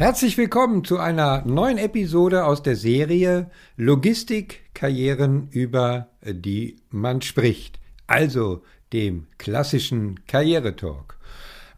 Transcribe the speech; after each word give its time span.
Herzlich 0.00 0.38
willkommen 0.38 0.82
zu 0.82 0.96
einer 0.96 1.44
neuen 1.44 1.76
Episode 1.76 2.46
aus 2.46 2.62
der 2.62 2.74
Serie 2.74 3.50
Logistikkarrieren, 3.76 5.48
über 5.50 6.08
die 6.24 6.76
man 6.88 7.20
spricht, 7.20 7.78
also 8.06 8.62
dem 8.94 9.26
klassischen 9.36 10.20
Karrieretalk. 10.26 11.18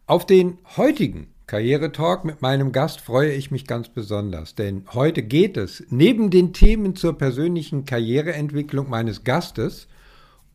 Auf 0.06 0.24
den 0.24 0.58
heutigen 0.76 1.34
Karrieretalk 1.48 2.24
mit 2.24 2.42
meinem 2.42 2.70
Gast 2.70 3.00
freue 3.00 3.32
ich 3.32 3.50
mich 3.50 3.66
ganz 3.66 3.88
besonders, 3.88 4.54
denn 4.54 4.84
heute 4.94 5.24
geht 5.24 5.56
es 5.56 5.84
neben 5.90 6.30
den 6.30 6.52
Themen 6.52 6.94
zur 6.94 7.18
persönlichen 7.18 7.86
Karriereentwicklung 7.86 8.88
meines 8.88 9.24
Gastes 9.24 9.88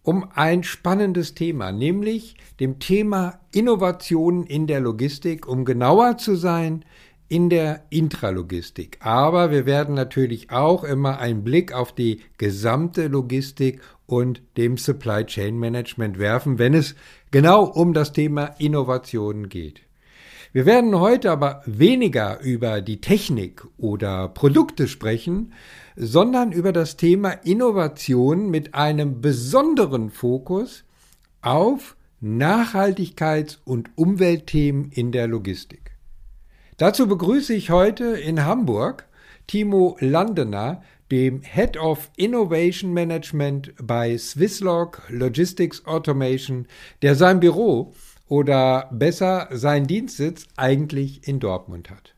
um 0.03 0.25
ein 0.33 0.63
spannendes 0.63 1.33
Thema, 1.33 1.73
nämlich 1.73 2.37
dem 2.61 2.79
Thema 2.79 3.41
Innovationen 3.51 4.45
in 4.45 4.65
der 4.65 4.79
Logistik, 4.79 5.45
um 5.49 5.65
genauer 5.65 6.17
zu 6.17 6.37
sein, 6.37 6.85
in 7.29 7.49
der 7.49 7.83
Intralogistik. 7.89 8.97
Aber 9.01 9.51
wir 9.51 9.65
werden 9.65 9.95
natürlich 9.95 10.51
auch 10.51 10.83
immer 10.83 11.19
einen 11.19 11.43
Blick 11.43 11.73
auf 11.73 11.93
die 11.93 12.21
gesamte 12.37 13.07
Logistik 13.07 13.81
und 14.05 14.41
dem 14.55 14.77
Supply 14.77 15.25
Chain 15.25 15.57
Management 15.59 16.17
werfen, 16.17 16.59
wenn 16.59 16.73
es 16.73 16.95
genau 17.31 17.65
um 17.65 17.93
das 17.93 18.13
Thema 18.13 18.55
Innovationen 18.57 19.49
geht. 19.49 19.81
Wir 20.53 20.65
werden 20.65 20.97
heute 20.99 21.29
aber 21.31 21.61
weniger 21.65 22.39
über 22.39 22.81
die 22.81 23.01
Technik 23.01 23.65
oder 23.77 24.29
Produkte 24.29 24.87
sprechen, 24.87 25.53
sondern 25.97 26.51
über 26.51 26.71
das 26.71 26.95
Thema 26.95 27.31
Innovation 27.31 28.49
mit 28.49 28.73
einem 28.73 29.19
besonderen 29.19 30.09
Fokus 30.09 30.85
auf 31.41 31.97
Nachhaltigkeits- 32.23 33.57
und 33.65 33.89
Umweltthemen 33.95 34.89
in 34.91 35.11
der 35.11 35.27
Logistik. 35.27 35.86
Dazu 36.77 37.07
begrüße 37.07 37.55
ich 37.55 37.71
heute 37.71 38.05
in 38.05 38.45
Hamburg 38.45 39.07
Timo 39.47 39.97
Landener, 39.99 40.83
dem 41.09 41.41
Head 41.41 41.75
of 41.75 42.11
Innovation 42.17 42.93
Management 42.93 43.73
bei 43.81 44.15
Swisslog 44.15 45.01
Logistics 45.09 45.87
Automation, 45.87 46.67
der 47.01 47.15
sein 47.15 47.39
Büro 47.39 47.95
oder 48.27 48.91
besser 48.93 49.47
seinen 49.51 49.87
Dienstsitz 49.87 50.45
eigentlich 50.55 51.27
in 51.27 51.39
Dortmund 51.39 51.89
hat. 51.89 52.13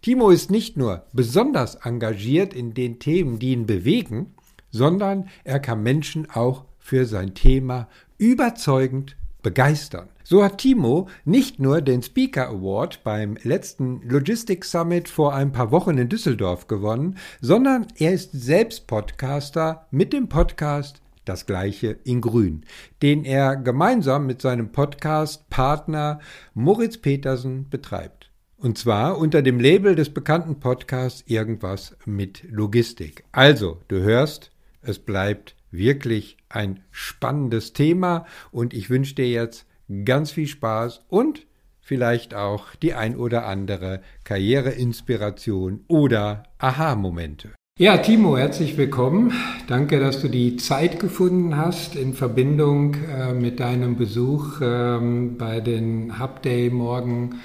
Timo 0.00 0.30
ist 0.30 0.48
nicht 0.48 0.76
nur 0.76 1.06
besonders 1.12 1.74
engagiert 1.74 2.54
in 2.54 2.72
den 2.72 3.00
Themen, 3.00 3.40
die 3.40 3.50
ihn 3.50 3.66
bewegen, 3.66 4.34
sondern 4.70 5.28
er 5.42 5.58
kann 5.58 5.82
Menschen 5.82 6.30
auch 6.30 6.66
für 6.78 7.06
sein 7.06 7.34
Thema 7.34 7.88
überzeugend 8.18 9.16
begeistern. 9.42 10.08
So 10.26 10.42
hat 10.42 10.56
Timo 10.56 11.10
nicht 11.26 11.60
nur 11.60 11.82
den 11.82 12.02
Speaker 12.02 12.48
Award 12.48 13.04
beim 13.04 13.36
letzten 13.42 14.00
Logistics 14.08 14.70
Summit 14.70 15.06
vor 15.06 15.34
ein 15.34 15.52
paar 15.52 15.70
Wochen 15.70 15.98
in 15.98 16.08
Düsseldorf 16.08 16.66
gewonnen, 16.66 17.18
sondern 17.42 17.86
er 17.98 18.14
ist 18.14 18.32
selbst 18.32 18.86
Podcaster 18.86 19.86
mit 19.90 20.14
dem 20.14 20.30
Podcast 20.30 21.02
Das 21.26 21.44
gleiche 21.44 21.98
in 22.04 22.22
Grün, 22.22 22.64
den 23.02 23.26
er 23.26 23.56
gemeinsam 23.56 24.24
mit 24.24 24.40
seinem 24.40 24.72
Podcast-Partner 24.72 26.20
Moritz 26.54 26.96
Petersen 26.96 27.68
betreibt. 27.68 28.30
Und 28.56 28.78
zwar 28.78 29.18
unter 29.18 29.42
dem 29.42 29.60
Label 29.60 29.94
des 29.94 30.08
bekannten 30.08 30.58
Podcasts 30.58 31.22
Irgendwas 31.26 31.98
mit 32.06 32.44
Logistik. 32.50 33.24
Also, 33.30 33.82
du 33.88 33.96
hörst, 34.00 34.52
es 34.80 34.98
bleibt 34.98 35.54
wirklich 35.70 36.38
ein 36.48 36.82
spannendes 36.90 37.74
Thema 37.74 38.24
und 38.52 38.72
ich 38.72 38.88
wünsche 38.88 39.16
dir 39.16 39.28
jetzt 39.28 39.66
ganz 40.04 40.30
viel 40.30 40.46
Spaß 40.46 41.02
und 41.08 41.46
vielleicht 41.80 42.34
auch 42.34 42.74
die 42.76 42.94
ein 42.94 43.16
oder 43.16 43.46
andere 43.46 44.00
Karriereinspiration 44.24 45.84
oder 45.88 46.44
Aha-Momente. 46.58 47.52
Ja, 47.76 47.96
Timo, 47.98 48.36
herzlich 48.36 48.76
willkommen. 48.76 49.32
Danke, 49.66 49.98
dass 49.98 50.20
du 50.20 50.28
die 50.28 50.56
Zeit 50.56 51.00
gefunden 51.00 51.56
hast 51.56 51.96
in 51.96 52.14
Verbindung 52.14 52.94
äh, 52.94 53.32
mit 53.34 53.58
deinem 53.58 53.96
Besuch 53.96 54.60
ähm, 54.62 55.36
bei 55.36 55.60
den 55.60 56.20
Hub 56.20 56.40
Day 56.42 56.70
morgen 56.70 57.40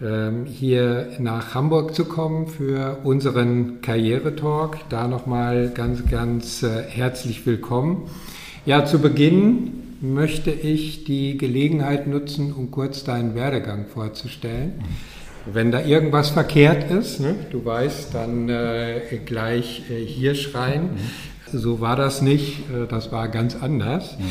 ähm, 0.00 0.46
hier 0.46 1.08
nach 1.18 1.56
Hamburg 1.56 1.94
zu 1.94 2.04
kommen 2.04 2.46
für 2.46 2.98
unseren 3.02 3.80
Karrieretalk. 3.80 4.78
Da 4.90 5.08
nochmal 5.08 5.72
ganz, 5.74 6.06
ganz 6.08 6.62
äh, 6.62 6.84
herzlich 6.88 7.44
willkommen. 7.44 8.08
Ja, 8.66 8.84
zu 8.84 9.00
Beginn 9.00 9.83
möchte 10.04 10.50
ich 10.50 11.04
die 11.04 11.38
Gelegenheit 11.38 12.06
nutzen, 12.06 12.52
um 12.52 12.70
kurz 12.70 13.04
deinen 13.04 13.34
Werdegang 13.34 13.86
vorzustellen. 13.86 14.74
Wenn 15.46 15.72
da 15.72 15.80
irgendwas 15.80 16.30
verkehrt 16.30 16.90
ist, 16.90 17.20
ne, 17.20 17.34
du 17.50 17.64
weißt, 17.64 18.14
dann 18.14 18.48
äh, 18.48 19.00
gleich 19.24 19.84
äh, 19.90 20.04
hier 20.04 20.34
schreien. 20.34 20.82
Mhm. 20.82 21.58
So 21.58 21.80
war 21.80 21.96
das 21.96 22.22
nicht, 22.22 22.70
äh, 22.70 22.86
das 22.88 23.12
war 23.12 23.28
ganz 23.28 23.54
anders. 23.54 24.18
Mhm. 24.18 24.24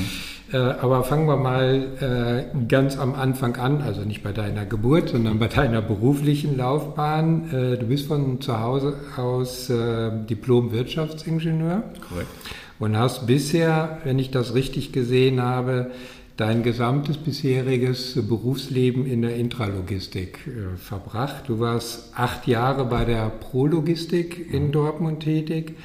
Äh, 0.53 0.57
aber 0.57 1.03
fangen 1.03 1.27
wir 1.27 1.37
mal 1.37 1.87
äh, 1.99 2.43
ganz 2.67 2.97
am 2.97 3.13
Anfang 3.15 3.55
an, 3.55 3.81
also 3.81 4.01
nicht 4.01 4.21
bei 4.23 4.31
deiner 4.31 4.65
Geburt, 4.65 5.09
sondern 5.09 5.39
bei 5.39 5.47
deiner 5.47 5.81
beruflichen 5.81 6.55
Laufbahn. 6.57 7.49
Äh, 7.51 7.77
du 7.77 7.87
bist 7.87 8.07
von 8.07 8.41
zu 8.41 8.59
Hause 8.59 8.95
aus 9.17 9.67
Diplom-Wirtschaftsingenieur. 9.67 11.83
Korrekt 12.07 12.29
und 12.83 12.97
hast 12.97 13.27
bisher, 13.27 13.99
wenn 14.03 14.19
ich 14.19 14.29
das 14.29 14.55
richtig 14.55 14.91
gesehen 14.91 15.41
habe, 15.41 15.91
dein 16.35 16.63
gesamtes 16.63 17.15
bisheriges 17.15 18.19
Berufsleben 18.27 19.05
in 19.05 19.21
der 19.21 19.37
Intralogistik 19.37 20.39
äh, 20.47 20.75
verbracht. 20.77 21.43
Du 21.47 21.61
warst 21.61 22.11
acht 22.13 22.45
Jahre 22.45 22.83
bei 22.83 23.05
der 23.05 23.29
Prologistik 23.29 24.51
in 24.51 24.73
Dortmund 24.73 25.21
tätig, 25.21 25.77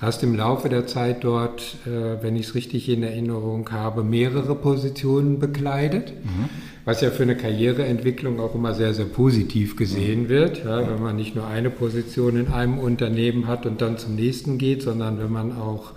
hast 0.00 0.22
im 0.22 0.34
Laufe 0.34 0.70
der 0.70 0.86
Zeit 0.86 1.24
dort, 1.24 1.76
äh, 1.84 2.22
wenn 2.22 2.36
ich 2.36 2.46
es 2.46 2.54
richtig 2.54 2.88
in 2.88 3.02
Erinnerung 3.02 3.70
habe, 3.70 4.02
mehrere 4.02 4.54
Positionen 4.54 5.38
bekleidet, 5.38 6.14
mhm. 6.24 6.48
Was 6.86 7.00
ja 7.00 7.10
für 7.10 7.24
eine 7.24 7.36
Karriereentwicklung 7.36 8.38
auch 8.40 8.54
immer 8.54 8.72
sehr, 8.72 8.94
sehr 8.94 9.06
positiv 9.06 9.76
gesehen 9.76 10.28
wird, 10.28 10.64
ja, 10.64 10.88
wenn 10.88 11.02
man 11.02 11.16
nicht 11.16 11.34
nur 11.34 11.46
eine 11.46 11.68
Position 11.68 12.36
in 12.36 12.48
einem 12.48 12.78
Unternehmen 12.78 13.48
hat 13.48 13.66
und 13.66 13.82
dann 13.82 13.98
zum 13.98 14.14
nächsten 14.14 14.56
geht, 14.56 14.82
sondern 14.82 15.18
wenn 15.18 15.32
man 15.32 15.50
auch 15.50 15.92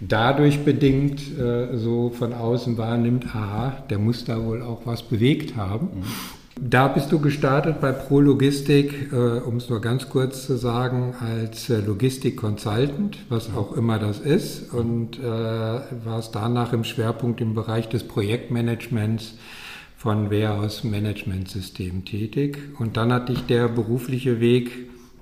dadurch 0.00 0.64
bedingt 0.64 1.22
äh, 1.38 1.76
so 1.78 2.10
von 2.10 2.34
außen 2.34 2.76
wahrnimmt, 2.76 3.24
aha, 3.34 3.84
der 3.88 3.98
muss 3.98 4.26
da 4.26 4.44
wohl 4.44 4.62
auch 4.62 4.82
was 4.84 5.02
bewegt 5.02 5.56
haben. 5.56 5.86
Mhm. 5.86 6.04
Da 6.60 6.88
bist 6.88 7.10
du 7.10 7.20
gestartet 7.20 7.80
bei 7.80 7.92
Pro 7.92 8.20
Logistik, 8.20 9.10
äh, 9.12 9.16
um 9.16 9.56
es 9.56 9.70
nur 9.70 9.80
ganz 9.80 10.10
kurz 10.10 10.44
zu 10.44 10.56
sagen, 10.56 11.14
als 11.20 11.70
äh, 11.70 11.80
Logistik-Consultant, 11.80 13.16
was 13.30 13.48
auch 13.54 13.72
immer 13.72 13.98
das 13.98 14.18
ist, 14.18 14.74
und 14.74 15.18
äh, 15.20 15.22
warst 15.22 16.34
danach 16.34 16.74
im 16.74 16.84
Schwerpunkt 16.84 17.40
im 17.40 17.54
Bereich 17.54 17.88
des 17.88 18.02
Projektmanagements 18.02 19.34
von 19.98 20.30
Warehouse 20.30 20.84
Management 20.84 21.48
System 21.48 22.04
tätig. 22.04 22.58
Und 22.78 22.96
dann 22.96 23.12
hat 23.12 23.28
dich 23.28 23.42
der 23.46 23.66
berufliche 23.68 24.40
Weg 24.40 24.70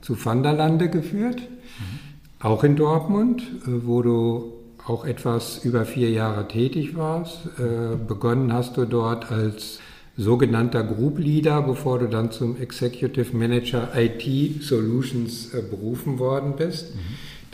zu 0.03 0.23
Vanderlande 0.23 0.91
geführt, 0.91 1.41
mhm. 1.41 1.99
auch 2.41 2.63
in 2.63 2.77
Dortmund, 2.77 3.43
äh, 3.43 3.87
wo 3.87 4.03
du 4.03 4.53
auch 4.87 5.05
etwas 5.05 5.65
über 5.65 5.85
vier 5.87 6.11
Jahre 6.11 6.47
tätig 6.47 6.95
warst. 6.95 7.47
Äh, 7.59 7.97
begonnen 7.97 8.53
hast 8.53 8.77
du 8.77 8.85
dort 8.85 9.33
als 9.33 9.81
sogenannter 10.19 10.85
Group 10.85 11.19
Leader, 11.19 11.63
bevor 11.63 11.99
du 11.99 12.07
dann 12.07 12.31
zum 12.31 12.61
Executive 12.61 13.35
Manager 13.37 13.91
IT 13.97 14.63
Solutions 14.63 15.55
äh, 15.55 15.63
berufen 15.63 16.19
worden 16.19 16.55
bist. 16.57 16.95
Mhm. 16.95 17.01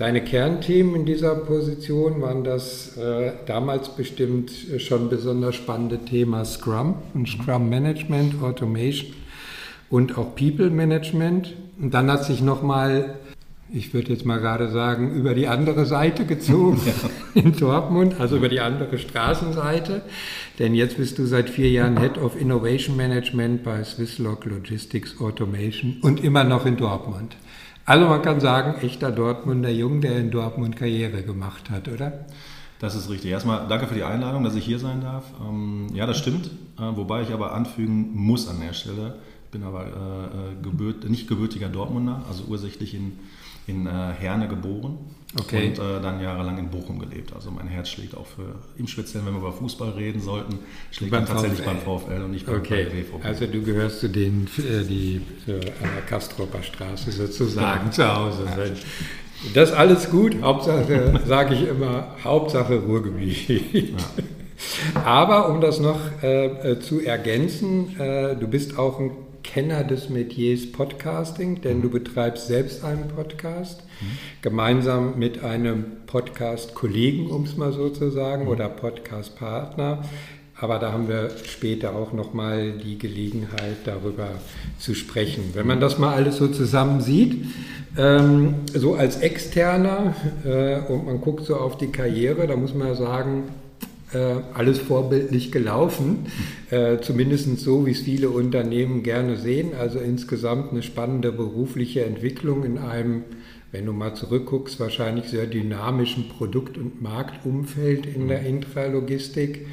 Deine 0.03 0.21
Kernthemen 0.21 0.97
in 0.97 1.05
dieser 1.07 1.37
Position 1.37 2.21
waren 2.21 2.43
das 2.43 2.97
äh, 2.97 3.35
damals 3.47 3.91
bestimmt 3.91 4.51
schon 4.79 5.09
besonders 5.09 5.55
spannende 5.55 6.01
Thema 6.01 6.45
Scrum 6.45 6.97
und 7.15 7.29
Scrum 7.29 7.69
Management, 7.69 8.43
Automation 8.43 9.13
und 9.91 10.19
auch 10.19 10.35
People 10.35 10.71
Management. 10.71 11.55
Und 11.81 11.95
dann 11.95 12.11
hat 12.11 12.25
sich 12.25 12.43
nochmal 12.43 13.15
ich 13.73 13.95
würde 13.95 14.11
jetzt 14.13 14.27
mal 14.27 14.39
gerade 14.39 14.71
sagen, 14.71 15.15
über 15.15 15.35
die 15.35 15.47
andere 15.47 15.87
Seite 15.87 16.27
gezogen 16.27 16.81
ja. 16.85 16.93
in 17.41 17.57
Dortmund, 17.57 18.17
also 18.19 18.37
über 18.37 18.49
die 18.49 18.61
andere 18.61 18.99
Straßenseite. 18.99 20.03
Denn 20.59 20.75
jetzt 20.75 20.97
bist 20.97 21.19
du 21.19 21.27
seit 21.27 21.49
vier 21.49 21.71
Jahren 21.71 21.99
Head 21.99 22.19
of 22.19 22.39
Innovation 22.39 22.97
Management 22.97 23.63
bei 23.63 23.83
Swisslog 23.85 24.45
Logistics 24.47 25.21
Automation 25.21 25.99
und 26.03 26.23
immer 26.23 26.43
noch 26.43 26.67
in 26.67 26.77
Dortmund. 26.77 27.37
Also 27.85 28.07
man 28.07 28.23
kann 28.23 28.41
sagen, 28.41 28.81
echter 28.81 29.11
Dortmunder 29.11 29.71
Jung, 29.71 30.01
der 30.01 30.17
in 30.19 30.31
Dortmund 30.31 30.77
Karriere 30.77 31.23
gemacht 31.23 31.69
hat, 31.71 31.89
oder? 31.89 32.13
Das 32.79 32.95
ist 32.95 33.11
richtig. 33.11 33.31
Erstmal 33.31 33.67
danke 33.69 33.87
für 33.87 33.95
die 33.95 34.05
Einladung, 34.05 34.45
dass 34.45 34.55
ich 34.55 34.65
hier 34.65 34.79
sein 34.79 35.01
darf. 35.01 35.25
Ähm, 35.41 35.89
ja, 35.95 36.07
das 36.07 36.19
stimmt. 36.19 36.47
Äh, 36.79 36.97
wobei 36.97 37.23
ich 37.23 37.33
aber 37.33 37.55
anfügen 37.55 38.11
muss 38.15 38.49
an 38.49 38.61
der 38.61 38.73
Stelle, 38.73 39.17
ich 39.45 39.51
bin 39.51 39.63
aber 39.65 39.85
äh, 39.85 39.87
äh 39.87 40.63
gebürt, 40.63 41.09
nicht 41.09 41.29
gebürtiger 41.29 41.69
Dortmunder, 41.69 42.25
also 42.29 42.45
ursächlich 42.49 42.95
in 42.95 43.19
in 43.67 43.87
äh, 43.87 43.91
Herne 44.19 44.49
geboren 44.49 44.99
Okay. 45.41 45.69
und 45.69 45.79
äh, 45.79 46.01
dann 46.03 46.21
jahrelang 46.21 46.59
in 46.59 46.69
Bochum 46.69 46.99
gelebt. 46.99 47.33
Also 47.35 47.51
mein 47.51 47.67
Herz 47.67 47.89
schlägt 47.89 48.15
auch 48.15 48.27
für, 48.27 48.55
im 48.77 48.87
Speziellen, 48.87 49.27
wenn 49.27 49.33
wir 49.33 49.39
über 49.41 49.53
Fußball 49.53 49.91
reden 49.93 50.21
sollten, 50.21 50.59
schlägt 50.91 51.11
Beim 51.13 51.25
tatsächlich 51.25 51.61
VfL. 51.61 51.71
beim 51.85 52.01
VfL 52.01 52.23
und 52.25 52.31
nicht 52.33 52.45
beim 52.45 52.57
Okay, 52.57 52.87
also 53.23 53.47
du 53.47 53.63
gehörst 53.63 54.01
zu 54.01 54.09
denen, 54.11 54.47
äh, 54.59 54.85
die 54.85 55.23
äh, 55.47 55.53
an 55.55 55.91
der 55.97 56.03
Kastropper 56.07 56.63
Straße 56.63 57.11
sozusagen 57.13 57.91
zu 57.93 58.15
Hause 58.15 58.45
sind. 58.55 58.83
Das 59.55 59.71
ist 59.71 59.75
alles 59.75 60.11
gut, 60.11 60.37
Hauptsache, 60.43 61.19
sage 61.27 61.55
ich 61.55 61.67
immer, 61.67 62.09
Hauptsache 62.23 62.75
Ruhrgebiet. 62.81 63.95
Aber 65.05 65.49
um 65.49 65.61
das 65.61 65.81
noch 65.81 65.99
äh, 66.23 66.73
äh, 66.73 66.81
zu 66.81 67.01
ergänzen, 67.01 67.99
äh, 67.99 68.37
du 68.37 68.47
bist 68.49 68.79
auch 68.79 69.01
ein 69.01 69.13
Kenner 69.43 69.85
des 69.85 70.09
Metiers 70.09 70.71
Podcasting, 70.71 71.61
denn 71.61 71.83
du 71.83 71.91
betreibst 71.91 72.47
selbst 72.47 72.85
einen 72.85 73.09
Podcast, 73.09 73.83
gemeinsam 74.41 75.19
mit 75.19 75.45
einem 75.45 75.85
Podcast-Kollegen, 76.07 77.31
um 77.31 77.45
es 77.45 77.57
mal 77.57 77.73
so 77.73 77.89
zu 77.91 78.11
sagen, 78.11 78.49
oder 78.49 78.69
Podcast-Partner. 78.69 80.05
Aber 80.63 80.79
da 80.79 80.93
haben 80.93 81.09
wir 81.09 81.31
später 81.45 81.97
auch 81.97 82.13
nochmal 82.13 82.73
die 82.73 82.97
Gelegenheit, 82.97 83.79
darüber 83.85 84.29
zu 84.79 84.95
sprechen. 84.95 85.51
Wenn 85.55 85.67
man 85.67 85.81
das 85.81 85.99
mal 85.99 86.15
alles 86.15 86.37
so 86.37 86.47
zusammen 86.47 87.01
sieht, 87.01 87.47
ähm, 87.99 88.55
so 88.73 88.95
als 88.95 89.17
Externer 89.17 90.15
äh, 90.45 90.79
und 90.93 91.07
man 91.07 91.21
guckt 91.21 91.45
so 91.47 91.57
auf 91.57 91.79
die 91.79 91.89
Karriere, 91.89 92.47
da 92.47 92.57
muss 92.57 92.75
man 92.75 92.89
ja 92.89 92.95
sagen, 92.95 93.45
äh, 94.15 94.37
alles 94.55 94.79
vorbildlich 94.79 95.53
gelaufen, 95.53 96.27
äh, 96.71 96.99
zumindest 97.01 97.59
so, 97.59 97.87
wie 97.87 97.93
es 97.93 98.01
viele 98.01 98.31
Unternehmen 98.31 99.03
gerne 99.03 99.37
sehen. 99.37 99.71
Also 99.79 99.99
insgesamt 99.99 100.73
eine 100.73 100.83
spannende 100.83 101.33
berufliche 101.33 102.05
Entwicklung 102.05 102.65
in 102.65 102.79
einem, 102.79 103.25
wenn 103.71 103.87
du 103.87 103.93
mal 103.93 104.15
zurückguckst, 104.15 104.79
wahrscheinlich 104.81 105.27
sehr 105.27 105.47
dynamischen 105.47 106.29
Produkt- 106.29 106.77
und 106.77 107.01
Marktumfeld 107.01 108.07
in 108.07 108.29
der 108.29 108.45
Intralogistik. 108.45 109.67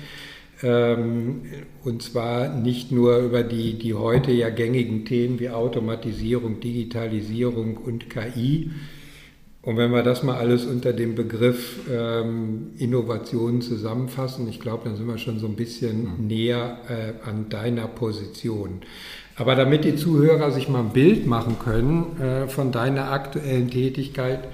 Ähm, 0.62 1.42
und 1.84 2.02
zwar 2.02 2.54
nicht 2.54 2.92
nur 2.92 3.18
über 3.20 3.44
die, 3.44 3.80
die 3.80 3.94
heute 3.94 4.32
ja 4.32 4.50
gängigen 4.50 5.06
Themen 5.06 5.40
wie 5.40 5.50
Automatisierung, 5.50 6.60
Digitalisierung 6.60 7.78
und 7.78 8.10
KI. 8.10 8.72
Und 9.62 9.76
wenn 9.76 9.92
wir 9.92 10.04
das 10.04 10.24
mal 10.24 10.38
alles 10.38 10.66
unter 10.66 10.94
dem 10.94 11.16
Begriff 11.16 11.80
ähm, 11.92 12.72
Innovation 12.78 13.62
zusammenfassen, 13.62 14.48
ich 14.48 14.62
glaube, 14.62 14.86
dann 14.86 14.96
sind 14.96 15.08
wir 15.08 15.18
schon 15.18 15.40
so 15.40 15.48
ein 15.48 15.56
bisschen 15.56 16.28
näher 16.28 16.78
äh, 16.88 17.28
an 17.30 17.50
deiner 17.50 17.88
Position. 17.88 18.82
Aber 19.36 19.56
damit 19.56 19.84
die 19.84 19.96
Zuhörer 19.96 20.52
sich 20.52 20.70
mal 20.70 20.80
ein 20.80 20.94
Bild 20.94 21.26
machen 21.26 21.58
können 21.60 22.20
äh, 22.22 22.48
von 22.48 22.72
deiner 22.72 23.12
aktuellen 23.12 23.70
Tätigkeit, 23.70 24.48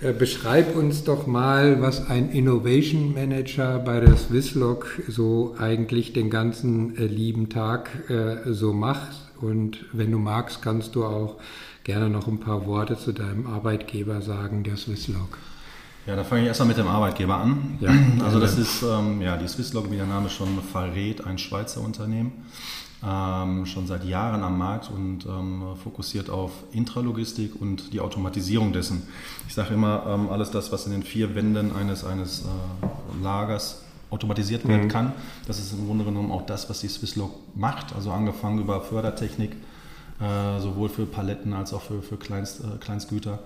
äh, 0.00 0.12
beschreib 0.12 0.74
uns 0.74 1.04
doch 1.04 1.28
mal, 1.28 1.80
was 1.80 2.08
ein 2.10 2.30
Innovation 2.30 3.14
Manager 3.14 3.78
bei 3.78 4.00
der 4.00 4.16
Swisslog 4.16 4.86
so 5.06 5.54
eigentlich 5.58 6.12
den 6.12 6.30
ganzen 6.30 6.96
äh, 6.96 7.06
lieben 7.06 7.48
Tag 7.48 7.90
äh, 8.10 8.52
so 8.52 8.72
macht. 8.72 9.16
Und 9.40 9.84
wenn 9.92 10.10
du 10.10 10.18
magst, 10.18 10.62
kannst 10.62 10.96
du 10.96 11.04
auch 11.04 11.36
gerne 11.84 12.08
noch 12.08 12.28
ein 12.28 12.40
paar 12.40 12.66
Worte 12.66 12.96
zu 12.96 13.12
deinem 13.12 13.46
Arbeitgeber 13.46 14.22
sagen, 14.22 14.62
der 14.62 14.76
Swisslog. 14.76 15.38
Ja, 16.06 16.16
da 16.16 16.24
fange 16.24 16.42
ich 16.42 16.48
erstmal 16.48 16.68
mit 16.68 16.78
dem 16.78 16.88
Arbeitgeber 16.88 17.36
an. 17.36 17.78
Ja, 17.80 17.90
also 18.24 18.40
das 18.40 18.58
ist, 18.58 18.82
ähm, 18.82 19.22
ja, 19.22 19.36
die 19.36 19.46
Swisslog, 19.46 19.90
wie 19.90 19.96
der 19.96 20.06
Name 20.06 20.30
schon 20.30 20.60
verrät, 20.60 21.24
ein 21.24 21.38
Schweizer 21.38 21.80
Unternehmen, 21.80 22.32
ähm, 23.04 23.66
schon 23.66 23.86
seit 23.86 24.04
Jahren 24.04 24.42
am 24.42 24.58
Markt 24.58 24.90
und 24.90 25.26
ähm, 25.26 25.62
fokussiert 25.82 26.28
auf 26.28 26.50
Intralogistik 26.72 27.60
und 27.60 27.92
die 27.92 28.00
Automatisierung 28.00 28.72
dessen. 28.72 29.02
Ich 29.46 29.54
sage 29.54 29.74
immer, 29.74 30.04
ähm, 30.08 30.28
alles 30.28 30.50
das, 30.50 30.72
was 30.72 30.86
in 30.86 30.92
den 30.92 31.02
vier 31.04 31.34
Wänden 31.36 31.74
eines, 31.74 32.04
eines 32.04 32.42
äh, 32.42 33.22
Lagers 33.22 33.82
automatisiert 34.10 34.68
werden 34.68 34.88
kann, 34.88 35.12
das 35.46 35.58
ist 35.58 35.72
im 35.72 35.86
Grunde 35.86 36.04
genommen 36.04 36.30
auch 36.32 36.44
das, 36.44 36.68
was 36.68 36.80
die 36.80 36.88
Swisslog 36.88 37.32
macht. 37.54 37.94
Also 37.94 38.10
angefangen 38.10 38.58
über 38.58 38.82
Fördertechnik, 38.82 39.56
äh, 40.22 40.60
sowohl 40.60 40.88
für 40.88 41.06
Paletten 41.06 41.52
als 41.52 41.72
auch 41.74 41.82
für, 41.82 42.02
für 42.02 42.16
Kleinst, 42.16 42.60
äh, 42.60 42.78
Kleinstgüter, 42.78 43.40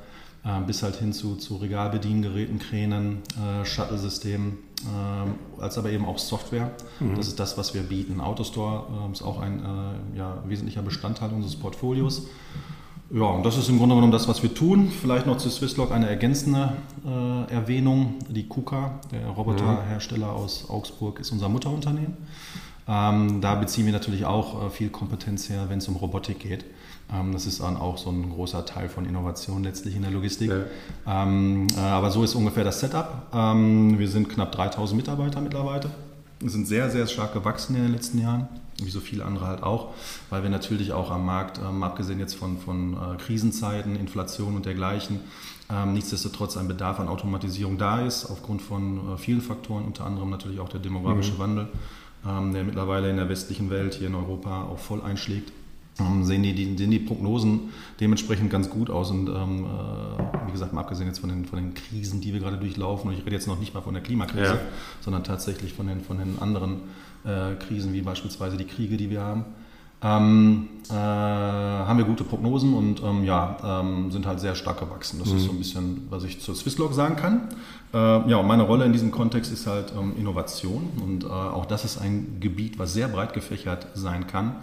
äh, 0.45 0.61
bis 0.67 0.83
halt 0.83 0.97
hin 0.97 1.13
zu, 1.13 1.37
zu 1.37 1.57
Regalbediengeräten, 1.57 2.59
Kränen, 2.59 3.23
äh, 3.37 3.65
Shuttle-Systemen, 3.65 4.59
äh, 4.83 5.63
als 5.63 5.79
aber 5.79 5.91
eben 5.91 6.05
auch 6.05 6.19
Software. 6.19 6.71
Das 7.17 7.29
ist 7.29 7.41
das, 7.41 7.57
was 7.57 7.75
wir 7.75 7.83
bieten. 7.83 8.21
Autostore 8.21 8.85
äh, 9.09 9.13
ist 9.13 9.23
auch 9.23 9.41
ein 9.41 9.61
äh, 9.61 10.19
ja, 10.19 10.43
wesentlicher 10.47 10.83
Bestandteil 10.83 11.31
unseres 11.31 11.57
Portfolios. 11.57 12.27
Ja, 13.11 13.27
und 13.27 13.47
das 13.47 13.57
ist 13.57 13.69
im 13.69 13.79
Grunde 13.79 13.95
genommen 13.95 14.13
das, 14.13 14.27
was 14.27 14.43
wir 14.43 14.53
tun. 14.53 14.91
Vielleicht 14.91 15.27
noch 15.27 15.39
zu 15.39 15.49
Swisslog 15.49 15.93
eine 15.93 16.09
ergänzende 16.09 16.73
äh, 17.07 17.53
Erwähnung. 17.53 18.17
Die 18.29 18.49
KUKA, 18.49 18.99
der 19.13 19.29
Roboterhersteller 19.29 20.33
aus 20.33 20.69
Augsburg, 20.69 21.21
ist 21.21 21.31
unser 21.31 21.49
Mutterunternehmen. 21.49 22.17
Ähm, 22.89 23.41
da 23.41 23.57
beziehen 23.57 23.87
wir 23.87 23.93
natürlich 23.93 24.27
auch 24.27 24.67
äh, 24.67 24.71
viel 24.71 24.91
Kompetenz 24.91 25.49
her, 25.49 25.67
wenn 25.69 25.79
es 25.79 25.89
um 25.89 25.97
Robotik 25.97 26.39
geht. 26.39 26.65
Ähm, 27.13 27.33
das 27.33 27.47
ist 27.47 27.61
dann 27.61 27.77
auch 27.77 27.99
so 27.99 28.11
ein 28.11 28.31
großer 28.31 28.65
Teil 28.65 28.89
von 28.89 29.07
Innovation 29.07 29.65
letztlich 29.65 29.97
in 29.97 30.03
der 30.03 30.11
Logistik. 30.11 30.51
Ja. 30.51 31.25
Ähm, 31.25 31.67
äh, 31.77 31.81
aber 31.81 32.11
so 32.11 32.23
ist 32.23 32.35
ungefähr 32.35 32.65
das 32.65 32.81
Setup. 32.81 33.27
Ähm, 33.33 33.99
wir 33.99 34.09
sind 34.09 34.29
knapp 34.29 34.53
3000 34.53 34.97
Mitarbeiter 34.97 35.41
mittlerweile. 35.41 35.91
Wir 36.41 36.51
sind 36.51 36.67
sehr, 36.67 36.91
sehr 36.91 37.07
stark 37.07 37.33
gewachsen 37.33 37.77
in 37.77 37.83
den 37.83 37.93
letzten 37.93 38.21
Jahren, 38.21 38.49
wie 38.83 38.91
so 38.91 39.01
viele 39.01 39.25
andere 39.25 39.47
halt 39.47 39.63
auch, 39.63 39.95
weil 40.29 40.43
wir 40.43 40.51
natürlich 40.51 40.93
auch 40.93 41.11
am 41.11 41.25
Markt, 41.25 41.59
ähm, 41.59 41.83
abgesehen 41.83 42.21
jetzt 42.21 42.35
von, 42.35 42.59
von 42.59 42.93
äh, 42.93 43.17
Krisenzeiten, 43.17 43.97
Inflation 43.97 44.55
und 44.55 44.67
dergleichen, 44.67 45.21
ähm, 45.73 45.95
nichtsdestotrotz 45.95 46.57
ein 46.59 46.69
Bedarf 46.69 47.01
an 47.01 47.09
Automatisierung 47.09 47.79
da 47.79 48.03
ist, 48.03 48.27
aufgrund 48.27 48.61
von 48.61 49.15
äh, 49.15 49.19
vielen 49.19 49.41
Faktoren, 49.41 49.85
unter 49.85 50.05
anderem 50.05 50.29
natürlich 50.29 50.61
auch 50.61 50.69
der 50.69 50.81
demografische 50.81 51.39
Wandel, 51.39 51.65
ähm, 51.65 51.79
der 52.25 52.65
mittlerweile 52.65 53.11
in 53.11 53.17
der 53.17 53.29
westlichen 53.29 53.71
Welt, 53.71 53.95
hier 53.95 54.09
in 54.09 54.15
Europa, 54.15 54.65
auch 54.65 54.79
voll 54.79 55.01
einschlägt. 55.03 55.53
Ähm, 55.99 56.25
sehen, 56.25 56.43
die, 56.43 56.53
die, 56.53 56.77
sehen 56.77 56.91
die 56.91 56.99
Prognosen 56.99 57.71
dementsprechend 58.01 58.51
ganz 58.51 58.69
gut 58.69 58.91
aus. 58.91 59.11
Und 59.11 59.29
ähm, 59.29 59.65
äh, 59.65 60.47
wie 60.47 60.53
gesagt, 60.53 60.73
mal 60.73 60.83
abgesehen 60.83 61.07
jetzt 61.09 61.21
von 61.21 61.31
den, 61.31 61.47
von 61.47 61.59
den 61.59 61.73
Krisen, 61.75 62.21
die 62.21 62.33
wir 62.35 62.41
gerade 62.41 62.59
durchlaufen, 62.59 63.09
und 63.09 63.17
ich 63.17 63.25
rede 63.25 63.37
jetzt 63.37 63.47
noch 63.47 63.59
nicht 63.59 63.73
mal 63.73 63.81
von 63.81 63.95
der 63.95 64.03
Klimakrise, 64.03 64.45
Ja. 64.55 64.59
sondern 65.01 65.25
tatsächlich 65.25 65.73
von 65.73 65.87
den, 65.87 66.03
von 66.03 66.19
den 66.19 66.39
anderen 66.39 66.81
äh, 67.25 67.55
Krisen, 67.55 67.93
wie 67.95 68.03
beispielsweise 68.03 68.57
die 68.57 68.67
Kriege, 68.67 68.97
die 68.97 69.09
wir 69.09 69.23
haben, 69.23 69.45
ähm, 70.03 70.69
äh, 70.91 70.95
haben 70.95 71.99
wir 71.99 72.05
gute 72.05 72.23
Prognosen 72.23 72.75
und 72.75 73.03
ähm, 73.03 73.25
ja, 73.25 73.57
ähm, 73.65 74.11
sind 74.11 74.27
halt 74.27 74.41
sehr 74.41 74.55
stark 74.55 74.79
gewachsen. 74.79 75.19
Das 75.19 75.33
ist 75.33 75.45
so 75.45 75.51
ein 75.51 75.59
bisschen, 75.59 76.07
was 76.11 76.25
ich 76.25 76.41
zur 76.41 76.55
Swisslog 76.55 76.93
sagen 76.93 77.17
kann. 77.17 77.49
Äh, 77.93 78.29
ja, 78.31 78.37
und 78.37 78.47
meine 78.47 78.63
Rolle 78.63 78.85
in 78.85 78.93
diesem 78.93 79.11
Kontext 79.11 79.53
ist 79.53 79.67
halt 79.67 79.93
ähm, 79.99 80.15
Innovation 80.17 80.91
und 81.03 81.25
äh, 81.25 81.29
auch 81.29 81.67
das 81.67 81.85
ist 81.85 81.99
ein 81.99 82.39
Gebiet, 82.41 82.79
was 82.79 82.93
sehr 82.93 83.09
breit 83.09 83.33
gefächert 83.33 83.87
sein 83.95 84.27
kann. 84.27 84.57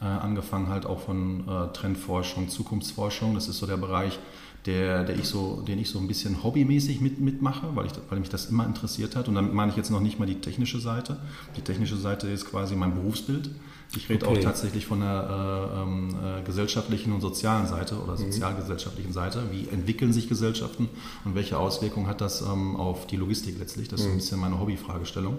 Äh, 0.00 0.04
angefangen 0.04 0.68
halt 0.68 0.86
auch 0.86 1.00
von 1.00 1.40
äh, 1.48 1.72
Trendforschung, 1.72 2.48
Zukunftsforschung. 2.48 3.34
Das 3.34 3.48
ist 3.48 3.58
so 3.58 3.66
der 3.66 3.76
Bereich, 3.78 4.18
der, 4.64 5.02
der 5.02 5.16
ich 5.16 5.24
so, 5.24 5.62
den 5.66 5.78
ich 5.80 5.90
so 5.90 5.98
ein 5.98 6.06
bisschen 6.06 6.42
hobbymäßig 6.44 7.00
mit, 7.00 7.20
mitmache, 7.20 7.66
weil, 7.74 7.86
ich, 7.86 7.92
weil 8.08 8.20
mich 8.20 8.28
das 8.28 8.46
immer 8.46 8.64
interessiert 8.64 9.16
hat. 9.16 9.26
Und 9.28 9.34
damit 9.34 9.52
meine 9.54 9.70
ich 9.72 9.76
jetzt 9.76 9.90
noch 9.90 10.00
nicht 10.00 10.18
mal 10.20 10.26
die 10.26 10.40
technische 10.40 10.78
Seite. 10.78 11.16
Die 11.56 11.62
technische 11.62 11.96
Seite 11.96 12.28
ist 12.28 12.44
quasi 12.48 12.76
mein 12.76 12.94
Berufsbild. 12.94 13.50
Ich 13.96 14.08
rede 14.08 14.26
Okay. 14.26 14.38
auch 14.38 14.44
tatsächlich 14.44 14.86
von 14.86 15.00
der 15.00 15.72
äh, 15.74 15.82
ähm, 15.82 16.10
äh, 16.10 16.42
gesellschaftlichen 16.42 17.12
und 17.12 17.20
sozialen 17.22 17.66
Seite 17.66 17.96
oder 18.00 18.16
sozialgesellschaftlichen 18.16 19.12
Seite. 19.12 19.44
Wie 19.50 19.66
entwickeln 19.68 20.12
sich 20.12 20.28
Gesellschaften 20.28 20.88
und 21.24 21.34
welche 21.34 21.58
Auswirkungen 21.58 22.06
hat 22.06 22.20
das 22.20 22.42
ähm, 22.42 22.76
auf 22.76 23.06
die 23.06 23.16
Logistik 23.16 23.58
letztlich? 23.58 23.88
Das 23.88 24.00
ist 24.00 24.06
so 24.06 24.12
ein 24.12 24.16
bisschen 24.16 24.38
meine 24.40 24.60
Hobbyfragestellung. 24.60 25.38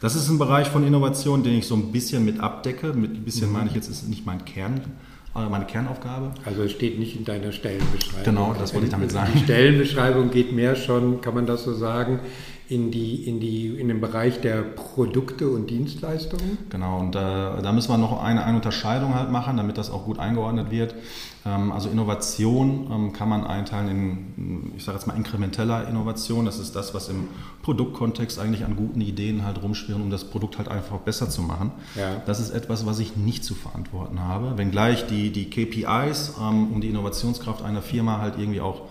Das 0.00 0.14
ist 0.14 0.30
ein 0.30 0.38
Bereich 0.38 0.68
von 0.68 0.86
Innovation, 0.86 1.42
den 1.42 1.58
ich 1.58 1.66
so 1.66 1.74
ein 1.74 1.92
bisschen 1.92 2.24
mit 2.24 2.40
abdecke. 2.40 2.94
Mit 2.94 3.12
ein 3.12 3.22
bisschen 3.22 3.52
meine 3.52 3.68
ich 3.68 3.74
jetzt, 3.74 3.88
ist 3.88 4.08
nicht 4.08 4.24
mein 4.24 4.46
Kern, 4.46 4.80
äh, 5.36 5.46
meine 5.48 5.66
Kernaufgabe. 5.66 6.32
Also 6.46 6.62
es 6.62 6.72
steht 6.72 6.98
nicht 6.98 7.16
in 7.16 7.26
deiner 7.26 7.52
Stellenbeschreibung. 7.52 8.24
Genau, 8.24 8.56
das 8.58 8.72
wollte 8.72 8.86
ich 8.86 8.92
damit 8.92 9.12
sagen. 9.12 9.32
Die 9.34 9.40
Stellenbeschreibung 9.40 10.30
geht 10.30 10.52
mehr 10.52 10.74
schon, 10.74 11.20
kann 11.20 11.34
man 11.34 11.44
das 11.44 11.64
so 11.64 11.74
sagen, 11.74 12.20
in, 12.70 12.90
die, 12.90 13.28
in, 13.28 13.40
die, 13.40 13.66
in 13.66 13.88
den 13.88 14.00
Bereich 14.00 14.40
der 14.40 14.62
Produkte 14.62 15.50
und 15.50 15.68
Dienstleistungen. 15.68 16.56
Genau, 16.70 17.00
und 17.00 17.14
äh, 17.14 17.18
da 17.18 17.72
müssen 17.72 17.90
wir 17.90 17.98
noch 17.98 18.22
eine, 18.22 18.44
eine 18.44 18.56
Unterscheidung 18.56 19.14
halt 19.14 19.30
machen, 19.30 19.58
damit 19.58 19.76
das 19.76 19.90
auch 19.90 20.06
gut 20.06 20.18
eingeordnet 20.18 20.70
wird. 20.70 20.94
Ähm, 21.46 21.72
also 21.72 21.88
Innovation 21.88 22.88
ähm, 22.90 23.12
kann 23.12 23.28
man 23.28 23.44
einteilen 23.46 23.88
in, 24.36 24.72
ich 24.76 24.84
sage 24.84 24.98
jetzt 24.98 25.06
mal, 25.06 25.14
inkrementeller 25.16 25.88
Innovation. 25.88 26.44
Das 26.44 26.58
ist 26.58 26.76
das, 26.76 26.94
was 26.94 27.08
im 27.08 27.28
Produktkontext 27.62 28.38
eigentlich 28.38 28.64
an 28.64 28.76
guten 28.76 29.00
Ideen 29.00 29.44
halt 29.44 29.62
rumschwirren, 29.62 30.02
um 30.02 30.10
das 30.10 30.24
Produkt 30.24 30.58
halt 30.58 30.68
einfach 30.68 30.98
besser 30.98 31.30
zu 31.30 31.42
machen. 31.42 31.72
Ja. 31.96 32.22
Das 32.26 32.40
ist 32.40 32.50
etwas, 32.50 32.86
was 32.86 32.98
ich 32.98 33.16
nicht 33.16 33.44
zu 33.44 33.54
verantworten 33.54 34.20
habe. 34.20 34.58
Wenngleich 34.58 35.06
die, 35.06 35.30
die 35.30 35.48
KPIs, 35.48 36.34
ähm, 36.40 36.72
um 36.72 36.80
die 36.80 36.88
Innovationskraft 36.88 37.62
einer 37.62 37.82
Firma 37.82 38.18
halt 38.18 38.38
irgendwie 38.38 38.60
auch 38.60 38.82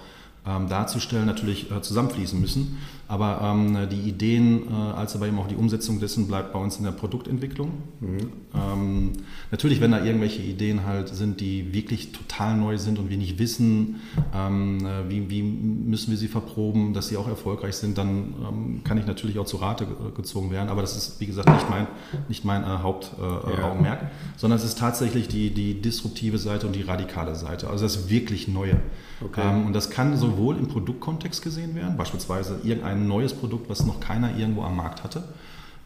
darzustellen, 0.45 1.27
natürlich 1.27 1.69
äh, 1.69 1.81
zusammenfließen 1.81 2.39
müssen. 2.39 2.79
Aber 3.09 3.41
ähm, 3.41 3.89
die 3.89 4.07
Ideen, 4.07 4.67
äh, 4.69 4.71
als 4.71 5.15
aber 5.15 5.27
eben 5.27 5.39
auch 5.39 5.47
die 5.47 5.55
Umsetzung 5.55 5.99
dessen 5.99 6.27
bleibt 6.27 6.53
bei 6.53 6.59
uns 6.59 6.77
in 6.77 6.83
der 6.83 6.91
Produktentwicklung. 6.91 7.71
Mhm. 8.01 8.17
Ähm, 8.53 9.11
natürlich, 9.49 9.81
wenn 9.81 9.89
da 9.89 10.05
irgendwelche 10.05 10.43
Ideen 10.43 10.85
halt 10.85 11.09
sind, 11.09 11.41
die 11.41 11.73
wirklich 11.73 12.11
total 12.11 12.55
neu 12.55 12.77
sind 12.77 12.99
und 12.99 13.09
wir 13.09 13.17
nicht 13.17 13.39
wissen, 13.39 13.95
ähm, 14.31 14.85
äh, 14.85 15.09
wie, 15.09 15.27
wie, 15.31 15.41
müssen 15.41 16.11
wir 16.11 16.17
sie 16.17 16.27
verproben, 16.27 16.93
dass 16.93 17.07
sie 17.07 17.17
auch 17.17 17.27
erfolgreich 17.27 17.77
sind, 17.77 17.97
dann 17.97 18.35
ähm, 18.47 18.81
kann 18.83 18.99
ich 18.99 19.07
natürlich 19.07 19.39
auch 19.39 19.45
zu 19.45 19.57
Rate 19.57 19.87
gezogen 20.15 20.51
werden. 20.51 20.69
Aber 20.69 20.81
das 20.81 20.95
ist, 20.95 21.19
wie 21.19 21.25
gesagt, 21.25 21.49
nicht 21.49 21.67
mein, 21.67 21.87
nicht 22.27 22.45
mein 22.45 22.61
äh, 22.61 22.67
Hauptaugenmerk, 22.67 24.01
äh, 24.01 24.05
ja. 24.05 24.11
sondern 24.37 24.59
es 24.59 24.65
ist 24.65 24.77
tatsächlich 24.77 25.27
die, 25.27 25.49
die 25.49 25.81
disruptive 25.81 26.37
Seite 26.37 26.67
und 26.67 26.75
die 26.75 26.83
radikale 26.83 27.33
Seite. 27.33 27.71
Also 27.71 27.85
das 27.85 28.07
wirklich 28.07 28.47
Neue. 28.47 28.79
Okay. 29.21 29.41
Ähm, 29.43 29.65
und 29.65 29.73
das 29.73 29.89
kann 29.89 30.15
sowohl 30.15 30.57
im 30.57 30.67
Produktkontext 30.67 31.41
gesehen 31.41 31.75
werden, 31.75 31.97
beispielsweise 31.97 32.59
irgendein 32.63 32.98
neues 33.07 33.33
Produkt, 33.33 33.69
was 33.69 33.85
noch 33.85 33.99
keiner 33.99 34.37
irgendwo 34.37 34.63
am 34.63 34.75
Markt 34.75 35.03
hatte, 35.03 35.23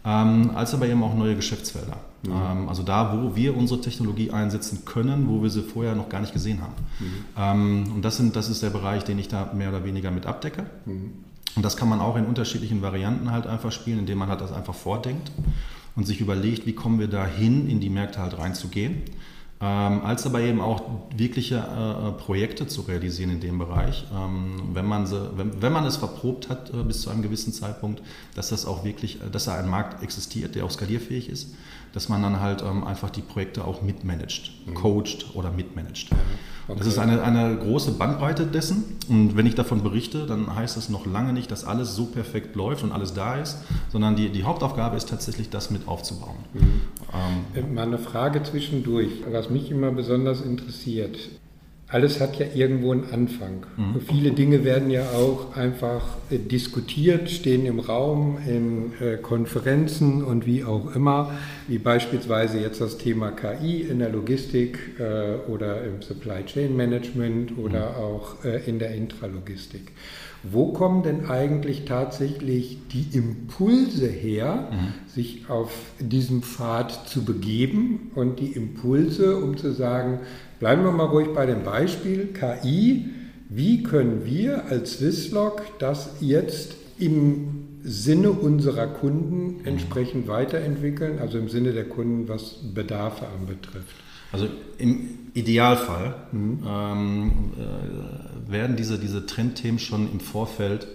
ähm, 0.06 0.52
als 0.56 0.74
aber 0.74 0.88
eben 0.88 1.04
auch 1.04 1.16
neue 1.16 1.36
Geschäftsfelder. 1.36 1.98
Mhm. 2.26 2.32
Ähm, 2.32 2.70
also 2.70 2.84
da, 2.84 3.18
wo 3.18 3.36
wir 3.36 3.56
unsere 3.56 3.82
Technologie 3.82 4.32
einsetzen 4.32 4.86
können, 4.86 5.28
wo 5.30 5.42
wir 5.42 5.50
sie 5.50 5.62
vorher 5.62 5.96
noch 5.96 6.10
gar 6.10 6.22
nicht 6.22 6.34
gesehen 6.34 6.60
haben. 6.62 6.74
Mhm. 7.00 7.94
und 7.96 8.02
das, 8.04 8.18
sind, 8.18 8.36
das 8.36 8.50
ist 8.50 8.64
der 8.64 8.70
Bereich, 8.70 9.04
den 9.04 9.20
ich 9.20 9.28
da 9.28 9.52
mehr 9.54 9.70
oder 9.70 9.84
weniger 9.86 10.12
mit 10.12 10.26
abdecke. 10.26 10.66
Mhm. 10.86 11.12
Und 11.56 11.64
das 11.64 11.78
kann 11.78 11.88
man 11.88 12.00
auch 12.00 12.16
in 12.16 12.26
unterschiedlichen 12.26 12.82
Varianten 12.82 13.32
halt 13.32 13.46
einfach 13.46 13.72
spielen, 13.72 14.00
indem 14.00 14.18
man 14.18 14.30
halt 14.30 14.42
das 14.42 14.52
einfach 14.52 14.74
vordenkt 14.74 15.32
und 15.96 16.06
sich 16.08 16.20
überlegt, 16.20 16.66
wie 16.66 16.74
kommen 16.74 17.00
wir 17.00 17.08
da 17.08 17.26
hin, 17.26 17.70
in 17.70 17.80
die 17.80 17.90
Märkte 17.90 18.20
halt 18.20 18.38
reinzugehen 18.38 19.04
ähm, 19.64 20.02
als 20.04 20.26
aber 20.26 20.42
eben 20.42 20.60
auch 20.60 20.82
wirkliche 21.16 21.56
äh, 21.56 22.12
Projekte 22.22 22.68
zu 22.68 22.82
realisieren 22.82 23.30
in 23.30 23.40
dem 23.40 23.60
Bereich, 23.60 24.04
ähm, 24.14 24.72
wenn, 24.74 24.86
man 24.86 25.08
sie, 25.08 25.32
wenn, 25.38 25.62
wenn 25.62 25.72
man 25.72 25.86
es 25.86 25.96
verprobt 25.96 26.50
hat 26.50 26.74
äh, 26.74 26.84
bis 26.84 27.02
zu 27.02 27.10
einem 27.10 27.22
gewissen 27.22 27.54
Zeitpunkt, 27.54 28.02
dass 28.36 28.50
das 28.50 28.66
auch 28.66 28.84
wirklich, 28.84 29.22
äh, 29.22 29.30
dass 29.30 29.46
da 29.46 29.56
ein 29.56 29.70
Markt 29.70 30.04
existiert, 30.04 30.56
der 30.56 30.66
auch 30.66 30.72
skalierfähig 30.72 31.30
ist, 31.30 31.54
dass 31.94 32.10
man 32.10 32.22
dann 32.22 32.40
halt 32.40 32.62
ähm, 32.62 32.84
einfach 32.84 33.10
die 33.10 33.22
Projekte 33.22 33.66
auch 33.66 33.82
mitmanagt, 33.82 34.52
mhm. 34.66 34.74
coacht 34.74 35.36
oder 35.36 35.52
mitmanagt. 35.52 36.10
Okay. 36.68 36.78
Das 36.78 36.88
ist 36.88 36.98
eine, 36.98 37.22
eine 37.22 37.58
große 37.58 37.92
Bandbreite 37.92 38.46
dessen. 38.46 38.98
Und 39.10 39.36
wenn 39.36 39.46
ich 39.46 39.56
davon 39.56 39.84
berichte, 39.84 40.26
dann 40.26 40.56
heißt 40.56 40.78
das 40.78 40.90
noch 40.90 41.06
lange 41.06 41.34
nicht, 41.34 41.52
dass 41.52 41.66
alles 41.66 41.96
so 41.96 42.06
perfekt 42.06 42.56
läuft 42.56 42.84
und 42.84 42.92
alles 42.92 43.14
da 43.14 43.36
ist, 43.36 43.58
sondern 43.90 44.16
die, 44.16 44.30
die 44.30 44.44
Hauptaufgabe 44.44 44.96
ist 44.96 45.10
tatsächlich, 45.10 45.50
das 45.50 45.72
mit 45.72 45.88
aufzubauen. 45.88 46.38
Mhm. 46.54 46.82
Ähm, 47.56 47.76
Mal 47.76 47.84
eine 47.84 47.98
Frage 47.98 48.44
zwischendurch, 48.44 49.24
was 49.30 49.50
mich 49.50 49.70
immer 49.72 49.92
besonders 49.92 50.42
interessiert 50.42 51.18
alles 51.94 52.20
hat 52.20 52.40
ja 52.40 52.48
irgendwo 52.56 52.92
einen 52.92 53.06
Anfang. 53.12 53.68
Mhm. 53.78 54.02
Viele 54.02 54.32
Dinge 54.32 54.64
werden 54.64 54.90
ja 54.90 55.04
auch 55.12 55.56
einfach 55.56 56.02
äh, 56.32 56.40
diskutiert, 56.40 57.30
stehen 57.30 57.68
im 57.68 57.80
Raum, 57.80 58.40
in 58.48 58.94
äh, 59.00 59.18
Konferenzen 59.18 60.24
und 60.24 60.48
wie 60.48 60.64
auch 60.64 60.96
immer, 60.96 61.32
wie 61.68 61.78
beispielsweise 61.78 62.60
jetzt 62.60 62.82
das 62.82 62.98
Thema 62.98 63.30
KI 63.32 63.82
in 63.82 64.00
der 64.00 64.10
Logistik 64.10 64.80
äh, 65.00 65.52
oder 65.52 65.84
im 65.84 66.02
Supply 66.02 66.44
Chain 66.44 66.76
Management 66.76 67.60
oder 67.60 67.92
mhm. 67.92 68.04
auch 68.04 68.44
äh, 68.44 68.68
in 68.68 68.80
der 68.80 68.96
Intralogistik. 68.96 69.92
Wo 70.44 70.74
kommen 70.74 71.04
denn 71.04 71.28
eigentlich 71.28 71.86
tatsächlich 71.86 72.80
die 72.92 73.16
Impulse 73.16 74.08
her, 74.08 74.70
mhm. 74.72 75.10
sich 75.10 75.50
auf 75.50 75.72
diesem 76.00 76.42
Pfad 76.42 77.08
zu 77.08 77.24
begeben 77.24 78.12
und 78.16 78.40
die 78.40 78.52
Impulse, 78.52 79.38
um 79.38 79.56
zu 79.56 79.72
sagen, 79.72 80.20
Bleiben 80.64 80.86
wir 80.86 80.94
mal 80.94 81.08
ruhig 81.08 81.28
bei 81.36 81.46
dem 81.46 81.64
Beispiel 81.64 82.28
KI. 82.28 83.10
Wie 83.50 83.84
können 83.84 84.24
wir 84.24 84.64
als 84.68 84.94
Swisslog 84.94 85.62
das 85.78 86.16
jetzt 86.22 86.76
im 86.98 87.66
Sinne 87.84 88.32
unserer 88.32 88.88
Kunden 88.88 89.66
entsprechend 89.66 90.30
weiterentwickeln, 90.30 91.20
also 91.20 91.38
im 91.38 91.50
Sinne 91.50 91.74
der 91.74 91.84
Kunden, 91.90 92.30
was 92.30 92.62
Bedarfe 92.74 93.28
anbetrifft? 93.28 93.94
Also 94.32 94.48
im 94.78 95.10
Idealfall 95.34 96.16
mhm. 96.32 96.60
ähm, 96.66 97.32
äh, 97.58 98.50
werden 98.50 98.78
diese, 98.78 98.98
diese 98.98 99.26
Trendthemen 99.26 99.80
schon 99.80 100.10
im 100.10 100.22
Vorfeld 100.22 100.88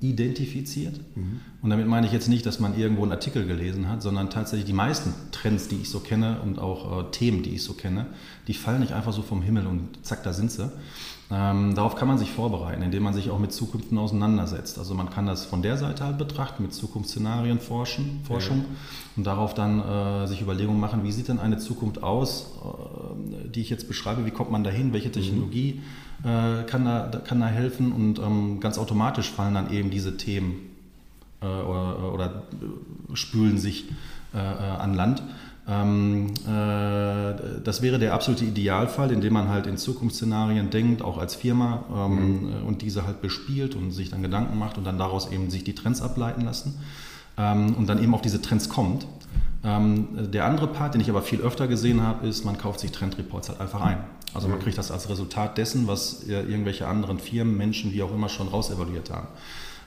identifiziert. 0.00 0.98
Mhm. 1.14 1.40
Und 1.62 1.70
damit 1.70 1.86
meine 1.86 2.06
ich 2.06 2.12
jetzt 2.12 2.28
nicht, 2.28 2.46
dass 2.46 2.58
man 2.58 2.78
irgendwo 2.78 3.02
einen 3.02 3.12
Artikel 3.12 3.46
gelesen 3.46 3.88
hat, 3.88 4.02
sondern 4.02 4.30
tatsächlich 4.30 4.66
die 4.66 4.72
meisten 4.72 5.12
Trends, 5.30 5.68
die 5.68 5.76
ich 5.76 5.90
so 5.90 6.00
kenne 6.00 6.40
und 6.42 6.58
auch 6.58 7.00
äh, 7.00 7.10
Themen, 7.10 7.42
die 7.42 7.54
ich 7.54 7.62
so 7.62 7.74
kenne, 7.74 8.06
die 8.46 8.54
fallen 8.54 8.80
nicht 8.80 8.92
einfach 8.92 9.12
so 9.12 9.22
vom 9.22 9.42
Himmel 9.42 9.66
und 9.66 10.04
zack, 10.04 10.22
da 10.22 10.32
sind 10.32 10.50
sie. 10.50 10.70
Ähm, 11.32 11.74
darauf 11.76 11.94
kann 11.94 12.08
man 12.08 12.18
sich 12.18 12.32
vorbereiten, 12.32 12.82
indem 12.82 13.04
man 13.04 13.14
sich 13.14 13.30
auch 13.30 13.38
mit 13.38 13.52
Zukünften 13.52 13.96
auseinandersetzt. 13.98 14.78
Also 14.78 14.94
man 14.94 15.10
kann 15.10 15.26
das 15.26 15.44
von 15.44 15.62
der 15.62 15.76
Seite 15.76 16.04
halt 16.04 16.18
betrachten, 16.18 16.64
mit 16.64 16.74
Zukunftsszenarien 16.74 17.60
forschen, 17.60 18.20
Forschung 18.24 18.58
ja. 18.58 18.64
und 19.16 19.24
darauf 19.24 19.54
dann 19.54 19.80
äh, 19.80 20.26
sich 20.26 20.42
Überlegungen 20.42 20.80
machen, 20.80 21.04
wie 21.04 21.12
sieht 21.12 21.28
denn 21.28 21.38
eine 21.38 21.58
Zukunft 21.58 22.02
aus, 22.02 22.52
äh, 22.64 23.48
die 23.48 23.60
ich 23.60 23.70
jetzt 23.70 23.86
beschreibe, 23.86 24.26
wie 24.26 24.32
kommt 24.32 24.50
man 24.50 24.64
dahin, 24.64 24.92
welche. 24.92 25.10
Technologie 25.10 25.74
mhm 25.74 26.10
äh, 26.24 26.64
kann, 26.64 26.84
da, 26.84 27.08
kann 27.24 27.40
da 27.40 27.46
helfen 27.46 27.92
und 27.92 28.18
ähm, 28.18 28.60
ganz 28.60 28.78
automatisch 28.78 29.30
fallen 29.30 29.54
dann 29.54 29.72
eben 29.72 29.90
diese 29.90 30.16
Themen 30.16 30.70
äh, 31.40 31.46
oder, 31.46 32.12
oder, 32.12 32.42
spülen 33.14 33.58
sich 33.58 33.86
äh, 34.34 34.38
äh 34.38 34.40
an 34.40 34.94
Land. 34.94 35.22
Ähm, 35.70 36.32
äh, 36.48 37.60
das 37.62 37.80
wäre 37.80 38.00
der 38.00 38.12
absolute 38.12 38.44
Idealfall, 38.44 39.12
indem 39.12 39.34
man 39.34 39.48
halt 39.48 39.68
in 39.68 39.76
Zukunftsszenarien 39.76 40.70
denkt, 40.70 41.00
auch 41.00 41.18
als 41.18 41.36
Firma 41.36 41.84
ähm, 41.94 42.60
mhm. 42.60 42.66
und 42.66 42.82
diese 42.82 43.06
halt 43.06 43.22
bespielt 43.22 43.76
und 43.76 43.92
sich 43.92 44.10
dann 44.10 44.22
Gedanken 44.22 44.58
macht 44.58 44.78
und 44.78 44.84
dann 44.84 44.98
daraus 44.98 45.30
eben 45.30 45.48
sich 45.48 45.62
die 45.62 45.74
Trends 45.74 46.02
ableiten 46.02 46.40
lassen 46.40 46.80
ähm, 47.38 47.74
und 47.76 47.88
dann 47.88 48.02
eben 48.02 48.14
auf 48.14 48.22
diese 48.22 48.42
Trends 48.42 48.68
kommt. 48.68 49.06
Ähm, 49.62 50.08
der 50.32 50.46
andere 50.46 50.66
Part, 50.66 50.94
den 50.94 51.02
ich 51.02 51.10
aber 51.10 51.22
viel 51.22 51.40
öfter 51.40 51.68
gesehen 51.68 52.02
habe, 52.02 52.26
ist, 52.26 52.44
man 52.44 52.58
kauft 52.58 52.80
sich 52.80 52.90
Trendreports 52.90 53.50
halt 53.50 53.60
einfach 53.60 53.82
ein. 53.82 53.98
Also 54.34 54.48
man 54.48 54.58
kriegt 54.58 54.78
das 54.78 54.90
als 54.90 55.08
Resultat 55.08 55.58
dessen, 55.58 55.88
was 55.88 56.22
irgendwelche 56.22 56.86
anderen 56.86 57.18
Firmen, 57.18 57.56
Menschen, 57.56 57.92
wie 57.92 58.00
auch 58.02 58.14
immer 58.14 58.28
schon 58.28 58.46
rausevaluiert 58.46 59.10
haben. 59.10 59.26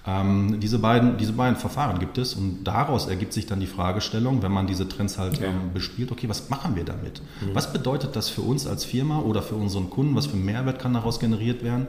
Ähm, 0.05 0.59
diese, 0.59 0.79
beiden, 0.79 1.17
diese 1.17 1.31
beiden 1.31 1.55
Verfahren 1.55 1.97
gibt 1.99 2.17
es 2.17 2.33
und 2.33 2.65
daraus 2.65 3.07
ergibt 3.07 3.31
sich 3.31 3.45
dann 3.45 3.61
die 3.61 3.67
Fragestellung, 3.67 4.41
wenn 4.41 4.51
man 4.51 4.67
diese 4.67 4.87
Trends 4.89 5.17
halt 5.17 5.39
ja. 5.39 5.47
ähm, 5.47 5.71
bespielt, 5.73 6.11
okay, 6.11 6.27
was 6.27 6.49
machen 6.49 6.75
wir 6.75 6.83
damit? 6.83 7.21
Mhm. 7.41 7.55
Was 7.55 7.71
bedeutet 7.71 8.15
das 8.15 8.29
für 8.29 8.41
uns 8.41 8.67
als 8.67 8.83
Firma 8.83 9.19
oder 9.19 9.41
für 9.41 9.55
unseren 9.55 9.89
Kunden? 9.89 10.15
Was 10.15 10.25
für 10.25 10.35
Mehrwert 10.35 10.79
kann 10.79 10.93
daraus 10.93 11.21
generiert 11.21 11.63
werden? 11.63 11.87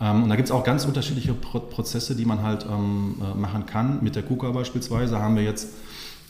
Ähm, 0.00 0.22
und 0.22 0.30
da 0.30 0.36
gibt 0.36 0.48
es 0.48 0.52
auch 0.52 0.64
ganz 0.64 0.86
unterschiedliche 0.86 1.34
Pro 1.34 1.60
Prozesse, 1.60 2.16
die 2.16 2.24
man 2.24 2.42
halt 2.42 2.64
ähm, 2.64 3.16
äh, 3.20 3.38
machen 3.38 3.66
kann. 3.66 4.02
Mit 4.02 4.16
der 4.16 4.22
KUKA 4.22 4.52
beispielsweise 4.52 5.18
haben 5.18 5.36
wir 5.36 5.42
jetzt 5.42 5.68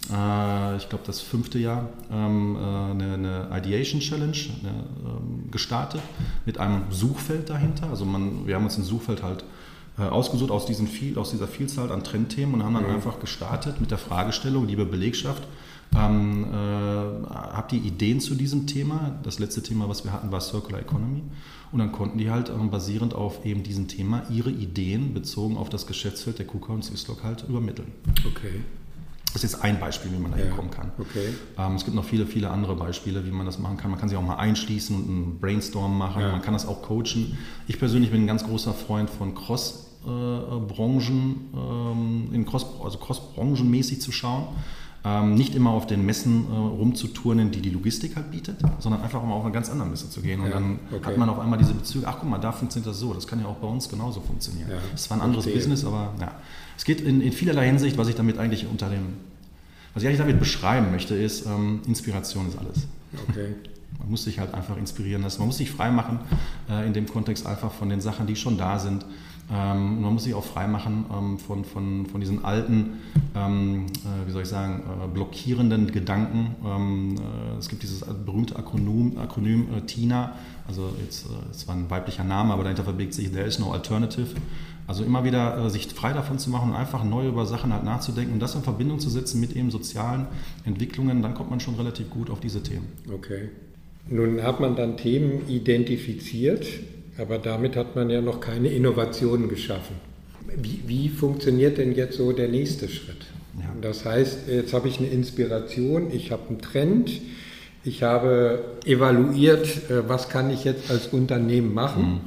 äh, 0.09 0.77
ich 0.77 0.89
glaube, 0.89 1.05
das 1.07 1.21
fünfte 1.21 1.59
Jahr 1.59 1.89
ähm, 2.11 2.57
äh, 2.57 2.91
eine, 2.91 3.49
Ideation 3.57 4.01
Challenge 4.01 4.37
ähm, 4.65 5.51
gestartet 5.51 6.01
mit 6.47 6.59
einem 6.59 6.83
Suchfeld 6.91 7.51
dahinter. 7.51 7.89
Also 7.91 8.05
man, 8.05 8.47
wir 8.47 8.55
haben 8.55 8.65
uns 8.65 8.79
ein 8.79 8.85
Suchfeld 8.85 9.23
halt 9.23 9.45
ausgesucht 10.09 10.51
aus, 10.51 10.67
diesem 10.67 10.87
viel, 10.87 11.19
aus 11.19 11.31
dieser 11.31 11.49
Vielzahl 11.49 11.93
an 11.93 12.05
Trendthemen 12.05 12.55
und 12.55 12.65
haben 12.65 12.75
dann 12.75 12.85
mhm. 12.85 12.95
einfach 12.95 13.21
gestartet 13.21 13.81
mit 13.81 13.91
der 13.91 13.99
Fragestellung, 13.99 14.67
liebe 14.67 14.85
Belegschaft, 14.85 15.43
ähm, 15.97 16.45
äh, 16.45 17.27
habt 17.31 17.73
ihr 17.73 17.83
Ideen 17.83 18.21
zu 18.21 18.35
diesem 18.35 18.67
Thema? 18.67 19.19
Das 19.25 19.39
letzte 19.39 19.63
Thema, 19.63 19.89
was 19.89 20.05
wir 20.05 20.13
hatten, 20.13 20.31
war 20.31 20.41
Circular 20.41 20.81
Economy. 20.81 21.23
Und 21.73 21.79
dann 21.79 21.93
konnten 21.93 22.19
die 22.19 22.31
halt 22.31 22.49
ähm, 22.49 22.71
basierend 22.71 23.15
auf 23.15 23.45
eben 23.45 23.63
diesem 23.63 23.89
Thema 23.89 24.23
ihre 24.31 24.51
Ideen 24.51 25.15
bezogen 25.15 25.57
auf 25.57 25.69
das 25.69 25.87
Geschäftsfeld 25.87 26.39
der 26.39 26.47
KUKA 26.47 26.75
und 26.75 26.85
Swisslog 26.85 27.23
halt 27.25 27.45
übermitteln. 27.49 27.93
Okay. 28.27 28.61
Das 29.33 29.45
ist 29.45 29.53
jetzt 29.53 29.63
ein 29.63 29.79
Beispiel, 29.79 30.11
wie 30.13 30.19
man 30.19 30.33
da 30.33 30.39
ja, 30.39 30.47
hinkommen 30.47 30.73
kann. 30.73 30.91
Okay. 30.99 31.35
Ähm, 31.57 31.75
es 31.77 31.85
gibt 31.85 31.95
noch 31.95 32.05
viele, 32.05 32.27
viele 32.27 32.51
andere 32.51 32.75
Beispiele, 32.75 33.25
wie 33.25 33.31
man 33.31 33.47
das 33.47 33.59
machen 33.59 33.77
kann. 33.77 33.91
Man 33.91 34.01
kann 34.01 34.09
sich 34.09 34.19
auch 34.19 34.23
mal 34.23 34.37
einschließen 34.37 34.97
und 34.97 35.09
einen 35.09 35.39
Brainstorm 35.41 35.97
machen. 35.97 36.23
Ja. 36.23 36.33
Man 36.33 36.43
kann 36.43 36.53
das 36.53 36.67
auch 36.67 36.83
coachen. 36.83 37.39
Ich 37.69 37.79
persönlich 37.79 38.11
bin 38.11 38.25
ein 38.25 38.27
ganz 38.27 38.45
großer 38.45 38.75
Freund 38.75 39.09
von 39.09 39.35
Cross-Branchen, 39.37 39.90
äh, 40.07 40.11
ähm, 42.31 42.47
Cross, 42.47 42.67
also 42.83 42.99
Cross-Branchenmäßig 42.99 44.01
zu 44.01 44.13
schauen. 44.13 44.49
Ähm, 45.03 45.35
nicht 45.35 45.55
immer 45.55 45.71
auf 45.71 45.87
den 45.87 46.05
Messen 46.05 46.45
äh, 46.45 46.55
rumzuturnen, 46.55 47.51
die 47.51 47.63
die 47.63 47.71
Logistik 47.71 48.17
halt 48.17 48.31
bietet, 48.31 48.57
sondern 48.81 49.01
einfach 49.01 49.23
mal 49.23 49.33
auf 49.33 49.45
eine 49.45 49.53
ganz 49.53 49.71
andere 49.71 49.89
Messe 49.89 50.11
zu 50.11 50.21
gehen. 50.21 50.41
Und 50.41 50.49
ja, 50.49 50.53
dann 50.53 50.79
okay. 50.93 51.07
hat 51.07 51.17
man 51.17 51.31
auf 51.31 51.39
einmal 51.39 51.59
diese 51.59 51.73
Bezüge, 51.73 52.07
ach 52.07 52.17
guck 52.21 52.29
mal, 52.29 52.37
da 52.37 52.53
funktioniert 52.53 52.87
das 52.87 53.01
so, 53.01 53.15
das 53.15 53.27
kann 53.27 53.41
ja 53.41 53.47
auch 53.47 53.57
bei 53.57 53.67
uns 53.67 53.89
genauso 53.89 54.21
funktionieren. 54.21 54.69
Ja, 54.69 54.77
das 54.77 55.01
ist 55.01 55.05
zwar 55.05 55.17
ein 55.17 55.23
anderes 55.23 55.47
okay. 55.47 55.55
Business, 55.55 55.87
aber 55.87 56.13
ja. 56.21 56.33
Es 56.77 56.85
geht 56.85 57.01
in, 57.01 57.23
in, 57.23 57.33
vielerlei 57.33 57.67
Hinsicht, 57.67 57.97
was 57.97 58.09
ich 58.09 58.15
damit 58.15 58.37
eigentlich 58.37 58.67
unter 58.67 58.91
dem, 58.91 59.15
was 59.95 60.03
ich 60.03 60.09
eigentlich 60.09 60.21
damit 60.21 60.39
beschreiben 60.39 60.91
möchte, 60.91 61.15
ist, 61.15 61.47
ähm, 61.47 61.81
Inspiration 61.87 62.49
ist 62.49 62.59
alles. 62.59 62.87
Okay. 63.31 63.55
Man 63.99 64.11
muss 64.11 64.25
sich 64.25 64.39
halt 64.39 64.53
einfach 64.53 64.77
inspirieren 64.77 65.23
lassen. 65.23 65.41
Man 65.41 65.49
muss 65.49 65.59
sich 65.59 65.71
frei 65.71 65.91
machen 65.91 66.21
äh, 66.69 66.87
in 66.87 66.93
dem 66.93 67.07
Kontext 67.07 67.47
einfach 67.47 67.73
von 67.73 67.89
den 67.89 68.01
Sachen, 68.03 68.27
die 68.27 68.37
schon 68.37 68.57
da 68.57 68.79
sind 68.79 69.05
Ähm, 69.53 70.03
man 70.03 70.15
muss 70.15 70.25
sich 70.25 70.35
auch 70.35 70.45
freimachen 70.45 71.07
ähm, 71.13 71.39
von, 71.39 71.65
von, 71.65 72.07
von 72.07 72.21
diesen 72.21 72.45
alten, 72.45 72.99
ähm, 73.35 73.87
äh, 73.87 74.27
wie 74.29 74.31
soll 74.31 74.43
ich 74.43 74.49
sagen, 74.49 74.83
äh, 74.83 75.09
blockierenden 75.09 75.91
Gedanken. 75.91 76.55
Ähm, 76.65 77.17
äh, 77.17 77.59
es 77.59 77.69
gibt 77.69 77.83
dieses 77.83 78.05
berühmte 78.25 78.57
Akronym, 78.57 79.19
Akronym 79.19 79.67
äh, 79.75 79.81
TINA, 79.81 80.35
also 80.69 80.93
jetzt, 81.03 81.27
äh, 81.27 81.51
es 81.51 81.67
war 81.67 81.75
ein 81.75 81.91
weiblicher 81.91 82.23
Name, 82.23 82.53
aber 82.53 82.63
dahinter 82.63 82.85
verbirgt 82.85 83.15
sich 83.15 83.33
There 83.33 83.45
is 83.45 83.59
no 83.59 83.73
alternative. 83.73 84.29
Also 84.87 85.05
immer 85.05 85.25
wieder 85.25 85.67
äh, 85.67 85.71
sich 85.71 85.89
frei 85.89 86.13
davon 86.13 86.39
zu 86.39 86.51
machen 86.51 86.71
und 86.71 86.77
einfach 86.77 87.03
neu 87.03 87.27
über 87.27 87.45
Sachen 87.47 87.73
halt 87.73 87.85
nachzudenken 87.85 88.35
und 88.35 88.41
das 88.41 88.55
in 88.55 88.63
Verbindung 88.63 89.01
zu 89.01 89.11
setzen 89.11 89.41
mit 89.41 89.57
eben 89.57 89.71
sozialen 89.71 90.27
Entwicklungen, 90.65 91.23
dann 91.23 91.35
kommt 91.35 91.51
man 91.51 91.61
schon 91.61 91.75
relativ 91.75 92.11
gut 92.11 92.31
auf 92.31 92.41
diese 92.41 92.63
Themen. 92.63 92.87
Okay. 93.13 93.51
Nun 94.09 94.43
hat 94.43 94.61
man 94.61 94.77
dann 94.77 94.97
Themen 94.97 95.49
identifiziert, 95.49 96.67
aber 97.21 97.39
damit 97.39 97.77
hat 97.77 97.95
man 97.95 98.11
ja 98.11 98.21
noch 98.21 98.41
keine 98.41 98.69
Innovationen 98.69 99.49
geschaffen. 99.49 99.97
Wie, 100.57 100.83
wie 100.87 101.09
funktioniert 101.09 101.79
denn 101.79 101.95
jetzt 101.95 102.17
so 102.17 102.33
der 102.33 102.49
nächste 102.49 102.89
Schritt? 102.89 103.27
Ja. 103.59 103.67
Das 103.81 104.05
heißt, 104.05 104.49
jetzt 104.49 104.73
habe 104.73 104.89
ich 104.89 104.99
eine 104.99 105.09
Inspiration, 105.09 106.11
ich 106.13 106.33
habe 106.33 106.49
einen 106.49 106.61
Trend, 106.61 107.11
ich 107.85 108.03
habe 108.03 108.77
evaluiert, 108.85 109.91
äh, 109.91 110.09
was 110.09 110.29
kann 110.29 110.51
ich 110.51 110.65
jetzt 110.65 110.91
als 110.91 111.09
Unternehmen 111.09 111.75
machen. 111.75 112.21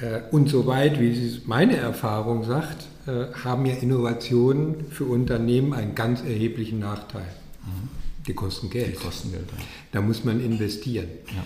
Mhm. 0.00 0.06
Äh, 0.06 0.20
und 0.30 0.48
soweit, 0.48 1.00
wie 1.00 1.40
meine 1.46 1.76
Erfahrung 1.76 2.44
sagt, 2.44 2.86
äh, 3.06 3.32
haben 3.44 3.66
ja 3.66 3.74
Innovationen 3.74 4.86
für 4.90 5.04
Unternehmen 5.04 5.72
einen 5.72 5.94
ganz 5.94 6.22
erheblichen 6.22 6.78
Nachteil. 6.78 7.22
Mhm. 7.64 7.88
Die 8.26 8.34
kosten 8.34 8.70
Geld. 8.70 8.88
Die 8.88 9.04
kosten 9.04 9.32
Geld. 9.32 9.46
Ja. 9.56 9.64
Da 9.92 10.00
muss 10.00 10.24
man 10.24 10.44
investieren. 10.44 11.08
Ja. 11.28 11.44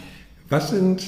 Was 0.48 0.70
sind 0.70 1.02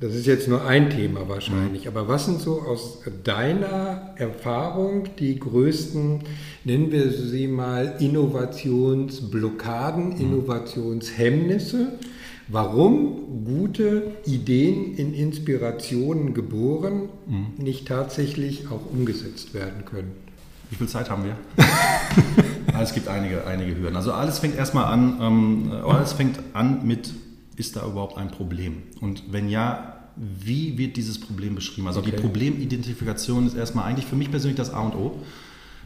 das 0.00 0.14
ist 0.14 0.26
jetzt 0.26 0.48
nur 0.48 0.66
ein 0.66 0.88
Thema 0.88 1.28
wahrscheinlich, 1.28 1.84
mhm. 1.84 1.88
aber 1.88 2.08
was 2.08 2.24
sind 2.24 2.40
so 2.40 2.62
aus 2.62 3.00
deiner 3.22 4.14
Erfahrung 4.16 5.10
die 5.18 5.38
größten, 5.38 6.20
nennen 6.64 6.90
wir 6.90 7.12
sie 7.12 7.46
mal, 7.46 7.96
Innovationsblockaden, 7.98 10.14
mhm. 10.14 10.20
Innovationshemmnisse? 10.20 11.98
Warum 12.48 13.44
gute 13.44 14.12
Ideen 14.24 14.94
in 14.96 15.12
Inspirationen 15.12 16.32
geboren 16.32 17.10
mhm. 17.26 17.48
nicht 17.58 17.86
tatsächlich 17.86 18.68
auch 18.70 18.90
umgesetzt 18.90 19.52
werden 19.52 19.84
können? 19.84 20.12
Wie 20.70 20.76
viel 20.76 20.88
Zeit 20.88 21.10
haben 21.10 21.24
wir? 21.24 21.36
es 22.80 22.94
gibt 22.94 23.06
einige, 23.06 23.46
einige 23.46 23.76
Hürden. 23.76 23.96
Also 23.96 24.12
alles 24.12 24.38
fängt 24.38 24.56
erstmal 24.56 24.86
an, 24.86 25.18
ähm, 25.20 25.70
alles 25.84 26.14
fängt 26.14 26.38
an 26.54 26.86
mit 26.86 27.10
ist 27.60 27.76
da 27.76 27.86
überhaupt 27.86 28.18
ein 28.18 28.30
Problem? 28.30 28.82
Und 29.00 29.22
wenn 29.30 29.48
ja, 29.48 29.96
wie 30.16 30.76
wird 30.76 30.96
dieses 30.96 31.20
Problem 31.20 31.54
beschrieben? 31.54 31.86
Also 31.86 32.00
okay. 32.00 32.10
die 32.10 32.16
Problemidentifikation 32.20 33.46
ist 33.46 33.54
erstmal 33.54 33.84
eigentlich 33.84 34.06
für 34.06 34.16
mich 34.16 34.30
persönlich 34.30 34.56
das 34.56 34.72
A 34.72 34.80
und 34.80 34.94
O, 34.94 35.18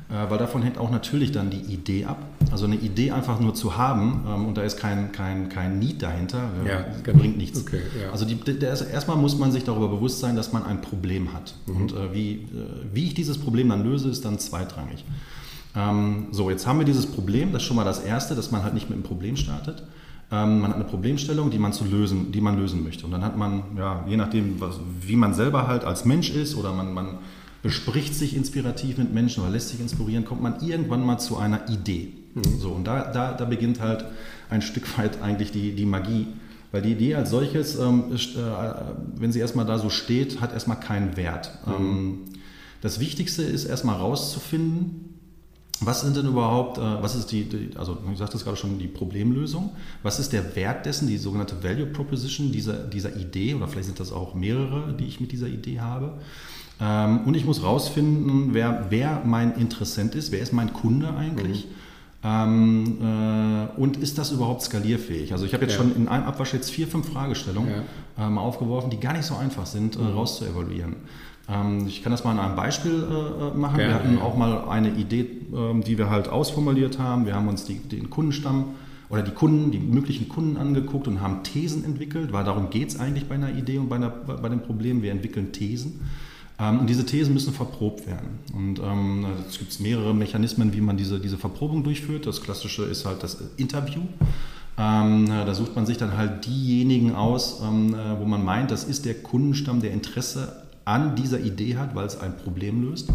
äh, 0.08 0.30
weil 0.30 0.38
davon 0.38 0.62
hängt 0.62 0.78
auch 0.78 0.90
natürlich 0.90 1.32
dann 1.32 1.50
die 1.50 1.60
Idee 1.72 2.06
ab. 2.06 2.24
Also 2.50 2.64
eine 2.64 2.76
Idee 2.76 3.10
einfach 3.10 3.40
nur 3.40 3.54
zu 3.54 3.76
haben 3.76 4.24
ähm, 4.26 4.46
und 4.46 4.56
da 4.56 4.62
ist 4.62 4.78
kein, 4.78 5.12
kein, 5.12 5.48
kein 5.48 5.78
Need 5.78 6.02
dahinter, 6.02 6.50
äh, 6.64 6.68
ja, 6.68 6.84
genau. 7.02 7.18
bringt 7.18 7.36
nichts. 7.36 7.60
Okay, 7.60 7.80
ja. 8.00 8.10
Also 8.10 8.24
die, 8.24 8.36
der, 8.36 8.70
erstmal 8.70 9.16
muss 9.16 9.38
man 9.38 9.52
sich 9.52 9.64
darüber 9.64 9.88
bewusst 9.88 10.20
sein, 10.20 10.36
dass 10.36 10.52
man 10.52 10.64
ein 10.64 10.80
Problem 10.80 11.32
hat. 11.32 11.54
Mhm. 11.66 11.76
Und 11.76 11.92
äh, 11.92 12.14
wie, 12.14 12.48
wie 12.92 13.04
ich 13.04 13.14
dieses 13.14 13.38
Problem 13.38 13.68
dann 13.68 13.84
löse, 13.84 14.08
ist 14.08 14.24
dann 14.24 14.38
zweitrangig. 14.38 15.04
Ähm, 15.76 16.28
so, 16.30 16.50
jetzt 16.50 16.66
haben 16.66 16.78
wir 16.78 16.86
dieses 16.86 17.06
Problem, 17.06 17.52
das 17.52 17.62
ist 17.62 17.68
schon 17.68 17.76
mal 17.76 17.84
das 17.84 18.00
Erste, 18.00 18.34
dass 18.34 18.50
man 18.50 18.62
halt 18.62 18.74
nicht 18.74 18.88
mit 18.88 18.96
einem 18.96 19.04
Problem 19.04 19.36
startet. 19.36 19.82
Ähm, 20.34 20.60
man 20.60 20.70
hat 20.70 20.76
eine 20.76 20.84
Problemstellung, 20.84 21.50
die 21.50 21.58
man, 21.58 21.72
zu 21.72 21.84
lösen, 21.84 22.32
die 22.32 22.40
man 22.40 22.56
lösen 22.56 22.82
möchte. 22.82 23.04
Und 23.06 23.12
dann 23.12 23.24
hat 23.24 23.36
man, 23.36 23.62
ja, 23.76 24.04
je 24.08 24.16
nachdem, 24.16 24.60
was, 24.60 24.80
wie 25.00 25.16
man 25.16 25.32
selber 25.32 25.68
halt 25.68 25.84
als 25.84 26.04
Mensch 26.04 26.30
ist 26.30 26.56
oder 26.56 26.72
man, 26.72 26.92
man 26.92 27.18
bespricht 27.62 28.14
sich 28.14 28.36
inspirativ 28.36 28.98
mit 28.98 29.12
Menschen 29.12 29.42
oder 29.42 29.52
lässt 29.52 29.68
sich 29.68 29.80
inspirieren, 29.80 30.24
kommt 30.24 30.42
man 30.42 30.60
irgendwann 30.60 31.04
mal 31.06 31.18
zu 31.18 31.36
einer 31.36 31.68
Idee. 31.68 32.08
Mhm. 32.34 32.58
So, 32.58 32.70
und 32.70 32.84
da, 32.84 33.12
da, 33.12 33.32
da 33.32 33.44
beginnt 33.44 33.80
halt 33.80 34.04
ein 34.50 34.60
Stück 34.60 34.98
weit 34.98 35.22
eigentlich 35.22 35.52
die, 35.52 35.72
die 35.72 35.86
Magie. 35.86 36.26
Weil 36.72 36.82
die 36.82 36.92
Idee 36.92 37.14
als 37.14 37.30
solches, 37.30 37.78
ähm, 37.78 38.12
ist, 38.12 38.34
äh, 38.34 38.40
wenn 39.16 39.30
sie 39.30 39.38
erstmal 39.38 39.64
da 39.64 39.78
so 39.78 39.90
steht, 39.90 40.40
hat 40.40 40.52
erstmal 40.52 40.80
keinen 40.80 41.16
Wert. 41.16 41.52
Mhm. 41.66 41.72
Ähm, 41.72 42.18
das 42.80 42.98
Wichtigste 42.98 43.42
ist 43.44 43.66
erstmal 43.66 43.96
rauszufinden, 43.96 45.13
was 45.86 46.02
sind 46.02 46.16
denn 46.16 46.26
überhaupt, 46.26 46.78
äh, 46.78 46.80
was 46.80 47.14
ist 47.14 47.32
die, 47.32 47.44
die, 47.44 47.70
also 47.76 47.98
ich 48.12 48.18
sagte 48.18 48.36
es 48.36 48.44
gerade 48.44 48.56
schon, 48.56 48.78
die 48.78 48.88
Problemlösung? 48.88 49.70
Was 50.02 50.18
ist 50.18 50.32
der 50.32 50.54
Wert 50.56 50.86
dessen, 50.86 51.08
die 51.08 51.18
sogenannte 51.18 51.62
Value 51.62 51.86
Proposition 51.86 52.52
dieser, 52.52 52.74
dieser 52.74 53.16
Idee 53.16 53.54
oder 53.54 53.68
vielleicht 53.68 53.86
sind 53.86 54.00
das 54.00 54.12
auch 54.12 54.34
mehrere, 54.34 54.92
die 54.92 55.06
ich 55.06 55.20
mit 55.20 55.32
dieser 55.32 55.48
Idee 55.48 55.80
habe? 55.80 56.12
Ähm, 56.80 57.20
und 57.24 57.34
ich 57.34 57.44
muss 57.44 57.62
rausfinden, 57.62 58.52
wer, 58.52 58.86
wer 58.90 59.22
mein 59.24 59.54
Interessent 59.56 60.14
ist, 60.14 60.32
wer 60.32 60.40
ist 60.40 60.52
mein 60.52 60.72
Kunde 60.72 61.14
eigentlich? 61.14 61.66
Mhm. 61.66 61.70
Ähm, 62.26 62.98
äh, 63.02 63.80
und 63.80 63.98
ist 63.98 64.16
das 64.16 64.32
überhaupt 64.32 64.62
skalierfähig? 64.62 65.32
Also 65.32 65.44
ich 65.44 65.52
habe 65.52 65.64
jetzt 65.64 65.74
ja. 65.74 65.82
schon 65.82 65.94
in 65.94 66.08
einem 66.08 66.24
Abwasch 66.24 66.54
jetzt 66.54 66.70
vier, 66.70 66.88
fünf 66.88 67.10
Fragestellungen 67.10 67.70
ja. 68.16 68.26
ähm, 68.26 68.38
aufgeworfen, 68.38 68.88
die 68.88 68.98
gar 68.98 69.12
nicht 69.12 69.26
so 69.26 69.36
einfach 69.36 69.66
sind, 69.66 69.96
äh, 69.96 69.98
mhm. 69.98 70.14
rauszuevaluieren. 70.14 70.96
Ähm, 71.48 71.86
ich 71.86 72.02
kann 72.02 72.12
das 72.12 72.24
mal 72.24 72.32
an 72.32 72.38
einem 72.38 72.56
Beispiel 72.56 72.92
äh, 72.92 72.94
äh, 72.94 73.56
machen. 73.56 73.76
Gerne, 73.76 73.92
wir 73.92 73.94
hatten 73.94 74.18
auch 74.18 74.36
mal 74.36 74.68
eine 74.68 74.90
Idee, 74.90 75.26
ähm, 75.54 75.82
die 75.82 75.98
wir 75.98 76.10
halt 76.10 76.28
ausformuliert 76.28 76.98
haben. 76.98 77.26
Wir 77.26 77.34
haben 77.34 77.48
uns 77.48 77.64
die, 77.64 77.78
den 77.78 78.10
Kundenstamm 78.10 78.74
oder 79.10 79.22
die 79.22 79.32
Kunden, 79.32 79.70
die 79.70 79.78
möglichen 79.78 80.28
Kunden 80.28 80.56
angeguckt 80.56 81.06
und 81.06 81.20
haben 81.20 81.42
Thesen 81.42 81.84
entwickelt, 81.84 82.32
weil 82.32 82.44
darum 82.44 82.70
geht 82.70 82.88
es 82.88 82.98
eigentlich 82.98 83.28
bei 83.28 83.34
einer 83.34 83.54
Idee 83.54 83.78
und 83.78 83.88
bei, 83.88 83.96
einer, 83.96 84.10
bei 84.10 84.48
dem 84.48 84.62
Problem. 84.62 85.02
Wir 85.02 85.12
entwickeln 85.12 85.52
Thesen. 85.52 86.00
Ähm, 86.58 86.80
und 86.80 86.88
diese 86.88 87.04
Thesen 87.04 87.34
müssen 87.34 87.52
verprobt 87.52 88.06
werden. 88.06 88.38
Und 88.54 88.78
ähm, 88.78 89.26
es 89.46 89.58
gibt 89.58 89.78
mehrere 89.80 90.14
Mechanismen, 90.14 90.72
wie 90.72 90.80
man 90.80 90.96
diese, 90.96 91.20
diese 91.20 91.36
Verprobung 91.36 91.84
durchführt. 91.84 92.26
Das 92.26 92.40
klassische 92.42 92.84
ist 92.84 93.04
halt 93.04 93.22
das 93.22 93.38
Interview. 93.56 94.02
Ähm, 94.76 95.26
da 95.28 95.54
sucht 95.54 95.76
man 95.76 95.86
sich 95.86 95.98
dann 95.98 96.16
halt 96.16 96.46
diejenigen 96.46 97.14
aus, 97.14 97.60
ähm, 97.62 97.94
äh, 97.94 98.18
wo 98.18 98.24
man 98.24 98.44
meint, 98.44 98.72
das 98.72 98.82
ist 98.82 99.04
der 99.04 99.14
Kundenstamm, 99.14 99.80
der 99.80 99.92
Interesse 99.92 100.63
an 100.84 101.16
dieser 101.16 101.40
Idee 101.40 101.76
hat, 101.76 101.94
weil 101.94 102.06
es 102.06 102.20
ein 102.20 102.36
Problem 102.36 102.82
löst. 102.82 103.10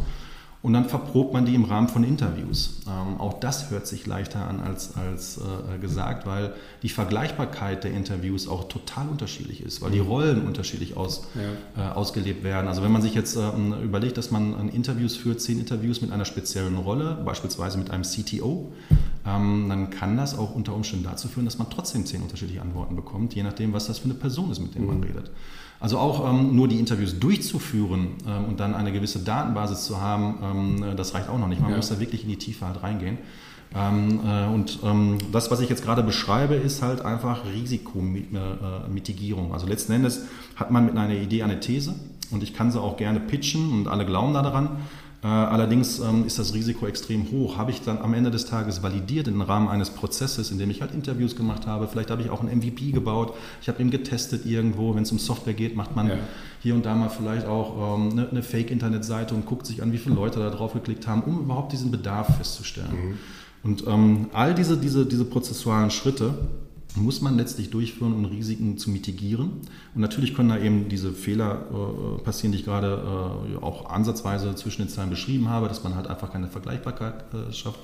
Und 0.61 0.73
dann 0.73 0.89
verprobt 0.89 1.31
man 1.31 1.45
die 1.45 1.55
im 1.55 1.63
Rahmen 1.63 1.87
von 1.87 2.03
Interviews. 2.03 2.81
Ähm, 2.85 3.17
auch 3.17 3.39
das 3.39 3.71
hört 3.71 3.87
sich 3.87 4.05
leichter 4.05 4.45
an 4.45 4.59
als, 4.59 4.97
als 4.97 5.37
äh, 5.37 5.77
gesagt, 5.77 6.25
weil 6.25 6.53
die 6.83 6.89
Vergleichbarkeit 6.89 7.85
der 7.85 7.91
Interviews 7.91 8.45
auch 8.45 8.67
total 8.67 9.07
unterschiedlich 9.07 9.63
ist, 9.63 9.81
weil 9.81 9.91
die 9.91 10.01
mhm. 10.01 10.07
Rollen 10.07 10.45
unterschiedlich 10.45 10.97
aus, 10.97 11.27
ja. 11.35 11.91
äh, 11.91 11.93
ausgelebt 11.93 12.43
werden. 12.43 12.67
Also 12.67 12.83
wenn 12.83 12.91
man 12.91 13.01
sich 13.01 13.15
jetzt 13.15 13.37
äh, 13.37 13.41
überlegt, 13.81 14.17
dass 14.17 14.31
man 14.31 14.67
Interviews 14.67 15.15
führt, 15.15 15.39
zehn 15.39 15.59
Interviews 15.59 16.01
mit 16.01 16.11
einer 16.11 16.25
speziellen 16.25 16.75
Rolle, 16.75 17.17
beispielsweise 17.23 17.77
mit 17.77 17.91
einem 17.91 18.03
CTO, 18.03 18.73
ähm, 19.25 19.67
dann 19.69 19.89
kann 19.91 20.17
das 20.17 20.37
auch 20.37 20.53
unter 20.53 20.75
Umständen 20.75 21.05
dazu 21.05 21.29
führen, 21.29 21.45
dass 21.45 21.57
man 21.57 21.69
trotzdem 21.69 22.05
zehn 22.05 22.21
unterschiedliche 22.21 22.61
Antworten 22.61 22.97
bekommt, 22.97 23.33
je 23.33 23.43
nachdem, 23.43 23.71
was 23.71 23.87
das 23.87 23.99
für 23.99 24.05
eine 24.05 24.15
Person 24.15 24.51
ist, 24.51 24.59
mit 24.59 24.75
der 24.75 24.81
mhm. 24.81 24.87
man 24.87 25.03
redet. 25.03 25.31
Also 25.79 25.97
auch 25.97 26.29
ähm, 26.29 26.55
nur 26.55 26.67
die 26.67 26.77
Interviews 26.77 27.19
durchzuführen 27.19 28.09
ähm, 28.27 28.45
und 28.45 28.59
dann 28.59 28.75
eine 28.75 28.91
gewisse 28.91 29.19
Datenbasis 29.19 29.85
zu 29.85 30.01
haben, 30.01 30.37
ähm, 30.43 30.83
äh, 30.83 30.95
das 30.95 31.13
reicht 31.13 31.29
auch 31.29 31.39
noch 31.39 31.47
nicht. 31.47 31.61
Man 31.61 31.71
ja. 31.71 31.77
muss 31.77 31.87
da 31.87 31.99
wirklich 31.99 32.23
in 32.23 32.29
die 32.29 32.37
Tiefe 32.37 32.65
halt 32.65 32.83
reingehen. 32.83 33.17
Ähm, 33.73 34.19
äh, 34.25 34.47
und 34.47 34.79
ähm, 34.83 35.19
das, 35.31 35.51
was 35.51 35.61
ich 35.61 35.69
jetzt 35.69 35.83
gerade 35.83 36.03
beschreibe, 36.03 36.55
ist 36.55 36.81
halt 36.81 37.01
einfach 37.01 37.45
Risikomitigierung. 37.45 39.53
Also 39.53 39.67
letzten 39.67 39.93
Endes 39.93 40.25
hat 40.55 40.71
man 40.71 40.85
mit 40.85 40.97
einer 40.97 41.13
Idee 41.13 41.43
eine 41.43 41.59
These 41.59 41.95
und 42.31 42.43
ich 42.43 42.53
kann 42.53 42.71
sie 42.71 42.81
auch 42.81 42.97
gerne 42.97 43.19
pitchen 43.19 43.71
und 43.71 43.87
alle 43.87 44.05
glauben 44.05 44.33
daran. 44.33 44.77
Äh, 45.21 45.27
allerdings 45.27 45.99
ähm, 45.99 46.25
ist 46.25 46.39
das 46.39 46.53
Risiko 46.53 46.87
extrem 46.87 47.29
hoch. 47.31 47.57
Habe 47.57 47.71
ich 47.71 47.81
dann 47.81 47.97
am 47.97 48.13
Ende 48.13 48.31
des 48.31 48.45
Tages 48.45 48.81
validiert 48.81 49.27
im 49.27 49.41
Rahmen 49.41 49.67
eines 49.67 49.89
Prozesses, 49.89 50.49
in 50.49 50.59
dem 50.59 50.69
ich 50.69 50.81
halt 50.81 50.93
Interviews 50.93 51.35
gemacht 51.35 51.67
habe, 51.67 51.87
vielleicht 51.89 52.09
habe 52.09 52.21
ich 52.21 52.29
auch 52.29 52.41
ein 52.41 52.47
MVP 52.57 52.91
gebaut, 52.91 53.33
ich 53.61 53.67
habe 53.67 53.81
ihn 53.81 53.91
getestet 53.91 54.45
irgendwo, 54.45 54.95
wenn 54.95 55.03
es 55.03 55.11
um 55.11 55.19
Software 55.19 55.53
geht, 55.53 55.75
macht 55.75 55.93
man 55.95 56.07
ja. 56.07 56.15
hier 56.61 56.73
und 56.73 56.85
da 56.85 56.95
mal 56.95 57.09
vielleicht 57.09 57.47
auch 57.47 57.97
ähm, 57.97 58.11
eine, 58.11 58.29
eine 58.29 58.43
Fake-Internetseite 58.43 59.35
und 59.35 59.45
guckt 59.45 59.65
sich 59.65 59.83
an, 59.83 59.91
wie 59.91 59.97
viele 59.97 60.15
Leute 60.15 60.39
da 60.39 60.49
drauf 60.49 60.71
geklickt 60.71 61.05
haben, 61.05 61.21
um 61.23 61.41
überhaupt 61.41 61.73
diesen 61.73 61.91
Bedarf 61.91 62.37
festzustellen. 62.37 62.91
Mhm. 62.91 63.17
Und 63.61 63.87
ähm, 63.87 64.29
all 64.31 64.55
diese, 64.55 64.77
diese, 64.77 65.05
diese 65.05 65.25
prozessualen 65.25 65.91
Schritte, 65.91 66.33
muss 66.95 67.21
man 67.21 67.37
letztlich 67.37 67.69
durchführen, 67.69 68.13
um 68.13 68.25
Risiken 68.25 68.77
zu 68.77 68.89
mitigieren. 68.89 69.51
Und 69.93 70.01
natürlich 70.01 70.33
können 70.33 70.49
da 70.49 70.57
eben 70.57 70.89
diese 70.89 71.11
Fehler 71.11 71.65
äh, 71.71 72.21
passieren, 72.23 72.51
die 72.51 72.59
ich 72.59 72.65
gerade 72.65 73.47
äh, 73.53 73.63
auch 73.63 73.89
ansatzweise 73.89 74.55
zwischen 74.55 74.81
den 74.81 74.89
Zeilen 74.89 75.09
beschrieben 75.09 75.49
habe, 75.49 75.67
dass 75.67 75.83
man 75.83 75.95
halt 75.95 76.07
einfach 76.07 76.31
keine 76.31 76.47
Vergleichbarkeit 76.47 77.25
äh, 77.33 77.53
schafft. 77.53 77.79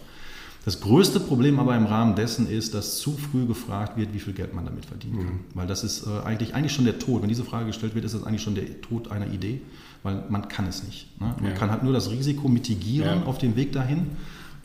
Das 0.65 0.81
größte 0.81 1.19
Problem 1.19 1.59
aber 1.59 1.77
im 1.77 1.85
Rahmen 1.85 2.15
dessen 2.15 2.49
ist, 2.49 2.73
dass 2.73 2.97
zu 2.97 3.11
früh 3.11 3.45
gefragt 3.45 3.97
wird, 3.97 4.13
wie 4.15 4.19
viel 4.19 4.33
Geld 4.33 4.55
man 4.55 4.65
damit 4.65 4.85
verdienen 4.85 5.17
kann. 5.17 5.33
Mhm. 5.35 5.39
Weil 5.53 5.67
das 5.67 5.83
ist 5.83 6.07
äh, 6.07 6.25
eigentlich, 6.25 6.55
eigentlich 6.55 6.73
schon 6.73 6.85
der 6.85 6.97
Tod. 6.97 7.21
Wenn 7.21 7.29
diese 7.29 7.43
Frage 7.43 7.67
gestellt 7.67 7.93
wird, 7.93 8.03
ist 8.03 8.15
das 8.15 8.23
eigentlich 8.23 8.41
schon 8.41 8.55
der 8.55 8.81
Tod 8.81 9.11
einer 9.11 9.27
Idee, 9.27 9.61
weil 10.01 10.23
man 10.29 10.47
kann 10.47 10.65
es 10.65 10.83
nicht. 10.83 11.21
Ne? 11.21 11.35
Man 11.39 11.51
ja. 11.51 11.57
kann 11.57 11.69
halt 11.69 11.83
nur 11.83 11.93
das 11.93 12.09
Risiko 12.09 12.47
mitigieren 12.47 13.19
ja. 13.21 13.25
auf 13.27 13.37
dem 13.37 13.55
Weg 13.55 13.73
dahin 13.73 14.07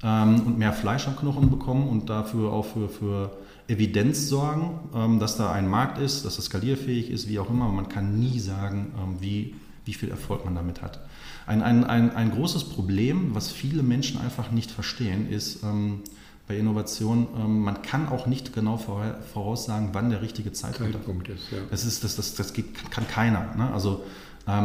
ähm, 0.03 0.40
und 0.46 0.59
mehr 0.59 0.72
Fleisch 0.72 1.07
am 1.07 1.16
Knochen 1.16 1.50
bekommen 1.50 1.87
und 1.87 2.09
dafür 2.09 2.50
auch 2.50 2.64
für, 2.64 2.88
für 2.88 3.31
Evidenz 3.70 4.28
sorgen, 4.28 4.80
ähm, 4.94 5.18
dass 5.20 5.37
da 5.37 5.52
ein 5.52 5.68
Markt 5.68 5.98
ist, 5.98 6.24
dass 6.24 6.37
das 6.37 6.46
skalierfähig 6.46 7.11
ist, 7.11 7.28
wie 7.28 7.38
auch 7.38 7.48
immer. 7.48 7.68
Man 7.68 7.88
kann 7.88 8.18
nie 8.18 8.40
sagen, 8.40 8.92
ähm, 8.98 9.16
wie 9.20 9.54
wie 9.85 9.94
viel 9.94 10.11
Erfolg 10.11 10.44
man 10.44 10.54
damit 10.54 10.83
hat. 10.83 11.00
Ein, 11.46 11.62
ein, 11.62 11.85
ein, 11.85 12.14
ein 12.14 12.30
großes 12.30 12.64
Problem, 12.64 13.35
was 13.35 13.50
viele 13.50 13.83
Menschen 13.83 14.20
einfach 14.20 14.50
nicht 14.50 14.70
verstehen, 14.70 15.28
ist 15.28 15.64
ähm, 15.64 16.02
bei 16.46 16.56
Innovation, 16.56 17.28
man 17.62 17.80
kann 17.83 18.09
auch 18.09 18.26
nicht 18.26 18.52
genau 18.52 18.76
voraussagen, 18.76 19.90
wann 19.92 20.11
der 20.11 20.20
richtige 20.20 20.52
Zeitpunkt, 20.52 20.94
Zeitpunkt 20.94 21.28
ist. 21.28 21.50
Ja. 21.52 21.59
Das, 21.70 21.85
ist, 21.85 22.02
das, 22.02 22.16
das, 22.16 22.35
das 22.35 22.52
geht, 22.52 22.90
kann 22.90 23.06
keiner. 23.06 23.54
Ne? 23.56 23.72
Also 23.72 24.04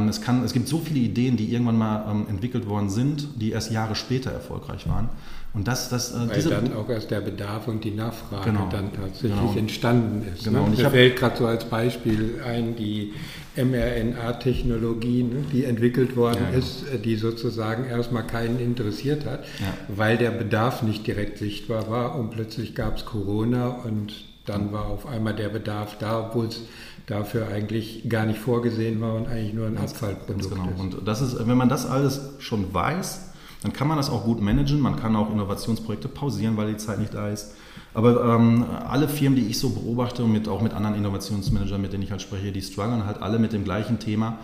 es, 0.10 0.20
kann, 0.22 0.44
es 0.44 0.54
gibt 0.54 0.68
so 0.68 0.80
viele 0.80 1.00
Ideen, 1.00 1.38
die 1.38 1.54
irgendwann 1.54 1.78
mal 1.78 2.26
entwickelt 2.28 2.68
worden 2.68 2.90
sind, 2.90 3.28
die 3.40 3.52
erst 3.52 3.70
Jahre 3.70 3.94
später 3.94 4.32
erfolgreich 4.32 4.90
waren. 4.90 5.10
Und 5.56 5.68
das, 5.68 5.90
das, 5.90 6.14
äh, 6.14 6.30
Weil 6.30 6.44
dann 6.44 6.74
auch 6.74 6.90
erst 6.90 7.12
der 7.12 7.22
Bedarf 7.22 7.68
und 7.68 7.84
die 7.84 7.92
Nachfrage 7.92 8.52
genau, 8.52 8.68
dann 8.70 8.92
tatsächlich 8.92 9.32
genau. 9.32 9.56
entstanden 9.56 10.28
ist. 10.34 10.44
Genau. 10.44 10.68
Ne? 10.68 10.76
Mir 10.76 10.90
fällt 10.90 11.16
gerade 11.16 11.38
so 11.38 11.46
als 11.48 11.66
Beispiel 11.66 12.42
ein, 12.46 12.76
die 12.76 13.14
mRNA-Technologie, 13.56 15.24
ne, 15.24 15.46
die 15.54 15.64
entwickelt 15.64 16.18
worden 16.18 16.40
ja, 16.44 16.50
genau. 16.52 16.60
ist, 16.60 16.84
äh, 16.94 17.00
die 17.00 17.16
sozusagen 17.16 17.86
erstmal 17.86 18.28
keinen 18.28 18.60
interessiert 18.60 19.26
hat, 19.26 19.46
ja. 19.60 19.74
weil 19.88 20.18
der 20.18 20.32
Bedarf 20.32 20.84
nicht 20.84 21.08
direkt 21.08 21.38
sichtbar 21.38 21.90
war 21.90 22.16
und 22.20 22.32
plötzlich 22.32 22.76
gab 22.76 22.98
es 22.98 23.06
Corona 23.06 23.70
und 23.70 24.14
dann 24.46 24.74
war 24.74 24.88
auf 24.88 25.08
einmal 25.08 25.36
der 25.36 25.50
Bedarf 25.50 25.98
da, 25.98 26.28
obwohl 26.28 26.48
es 26.48 26.62
dafür 27.08 27.48
eigentlich 27.48 28.10
gar 28.10 28.26
nicht 28.26 28.40
vorgesehen 28.40 29.00
war 29.00 29.16
und 29.16 29.28
eigentlich 29.28 29.54
nur 29.54 29.68
ein 29.68 29.78
Abfallprodukt 29.78 30.50
genau. 30.50 30.70
ist. 30.70 30.80
Und 30.80 31.08
das 31.08 31.22
ist, 31.22 31.48
wenn 31.48 31.58
man 31.58 31.70
das 31.70 31.86
alles 31.86 32.34
schon 32.40 32.74
weiß, 32.74 33.32
dann 33.66 33.74
kann 33.74 33.88
man 33.88 33.98
das 33.98 34.12
auch 34.12 34.24
gut 34.26 34.42
managen. 34.42 34.80
Man 34.80 34.96
kann 34.96 35.16
auch 35.16 35.32
Innovationsprojekte 35.32 36.08
pausieren, 36.08 36.56
weil 36.56 36.68
die 36.68 36.78
Zeit 36.78 37.00
nicht 37.00 37.16
da 37.16 37.30
ist. 37.30 37.56
Aber 37.96 38.36
ähm, 38.36 38.64
alle 38.88 39.08
Firmen, 39.08 39.40
die 39.40 39.48
ich 39.48 39.58
so 39.58 39.70
beobachte 39.70 40.24
und 40.24 40.32
mit, 40.32 40.48
auch 40.48 40.62
mit 40.62 40.74
anderen 40.74 40.96
Innovationsmanagern, 40.96 41.82
mit 41.82 41.92
denen 41.92 42.04
ich 42.04 42.12
halt 42.12 42.22
spreche, 42.22 42.52
die 42.52 42.62
strugglen 42.62 43.08
halt 43.08 43.24
alle 43.24 43.40
mit 43.40 43.54
dem 43.54 43.64
gleichen 43.64 43.98
Thema. 43.98 44.38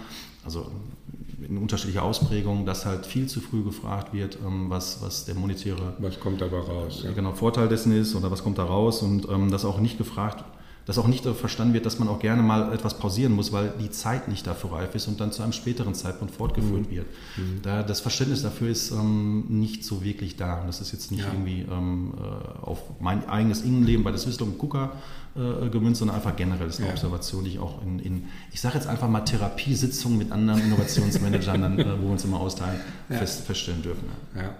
Also 0.43 0.71
in 1.47 1.59
unterschiedlicher 1.59 2.01
Ausprägung, 2.01 2.65
dass 2.65 2.87
halt 2.87 3.05
viel 3.05 3.27
zu 3.27 3.41
früh 3.41 3.63
gefragt 3.63 4.11
wird, 4.11 4.39
ähm, 4.43 4.71
was, 4.71 5.03
was 5.03 5.25
der 5.25 5.35
monetäre... 5.35 5.93
Was 5.99 6.19
kommt 6.19 6.41
dabei 6.41 6.57
raus? 6.57 7.01
Ja. 7.03 7.11
Genau, 7.11 7.33
Vorteil 7.33 7.67
dessen 7.67 7.91
ist 7.91 8.15
oder 8.15 8.31
was 8.31 8.41
kommt 8.41 8.57
da 8.57 8.63
raus 8.63 9.03
und 9.03 9.29
ähm, 9.29 9.51
dass 9.51 9.65
auch 9.65 9.79
nicht 9.79 9.99
gefragt 9.99 10.37
wird 10.37 10.60
dass 10.85 10.97
auch 10.97 11.07
nicht 11.07 11.25
verstanden 11.25 11.73
wird, 11.73 11.85
dass 11.85 11.99
man 11.99 12.07
auch 12.07 12.19
gerne 12.19 12.41
mal 12.41 12.73
etwas 12.73 12.97
pausieren 12.97 13.33
muss, 13.33 13.51
weil 13.51 13.73
die 13.79 13.91
Zeit 13.91 14.27
nicht 14.27 14.47
dafür 14.47 14.73
reif 14.73 14.95
ist 14.95 15.07
und 15.07 15.19
dann 15.19 15.31
zu 15.31 15.43
einem 15.43 15.53
späteren 15.53 15.93
Zeitpunkt 15.93 16.33
fortgeführt 16.33 16.87
mhm. 16.87 16.95
wird. 16.95 17.05
Mhm. 17.37 17.61
Da, 17.61 17.83
das 17.83 17.99
Verständnis 17.99 18.41
dafür 18.41 18.69
ist 18.69 18.91
ähm, 18.91 19.45
nicht 19.47 19.85
so 19.85 20.03
wirklich 20.03 20.37
da. 20.37 20.61
Und 20.61 20.67
das 20.67 20.81
ist 20.81 20.91
jetzt 20.91 21.11
nicht 21.11 21.21
ja. 21.23 21.31
irgendwie 21.31 21.65
ähm, 21.71 22.13
äh, 22.17 22.65
auf 22.65 22.79
mein 22.99 23.27
eigenes 23.29 23.61
Innenleben 23.61 24.03
bei 24.03 24.11
der 24.11 24.19
Swissdom 24.19 24.57
Cooker 24.57 24.93
äh, 25.33 25.69
gemünzt, 25.69 25.99
sondern 25.99 26.17
einfach 26.17 26.35
generell 26.35 26.67
ist 26.67 26.79
eine 26.79 26.87
ja. 26.87 26.93
Observation, 26.93 27.45
die 27.45 27.51
ich 27.51 27.59
auch 27.59 27.81
in, 27.83 27.99
in 27.99 28.23
ich 28.51 28.59
sage 28.59 28.75
jetzt 28.75 28.87
einfach 28.87 29.07
mal 29.07 29.21
Therapiesitzungen 29.21 30.17
mit 30.17 30.29
anderen 30.29 30.61
Innovationsmanagern, 30.61 31.61
dann, 31.61 31.79
äh, 31.79 31.85
wo 32.01 32.07
wir 32.07 32.11
uns 32.11 32.25
immer 32.25 32.41
austeilen, 32.41 32.81
ja. 33.09 33.15
fest, 33.15 33.45
feststellen 33.45 33.81
dürfen. 33.81 34.09
Ja. 34.35 34.55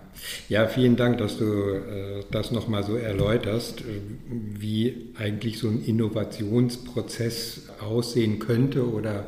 ja, 0.48 0.68
vielen 0.70 0.96
Dank, 0.96 1.18
dass 1.18 1.38
du 1.38 1.44
äh, 1.44 2.24
das 2.32 2.52
nochmal 2.52 2.86
so 2.86 2.96
erläuterst, 2.96 3.82
äh, 3.82 3.84
wie 4.30 5.14
eigentlich 5.20 5.60
so 5.60 5.68
ein 5.68 5.84
Innovationsprozess 5.84 7.64
aussehen 7.82 8.40
könnte 8.40 8.90
oder 8.90 9.26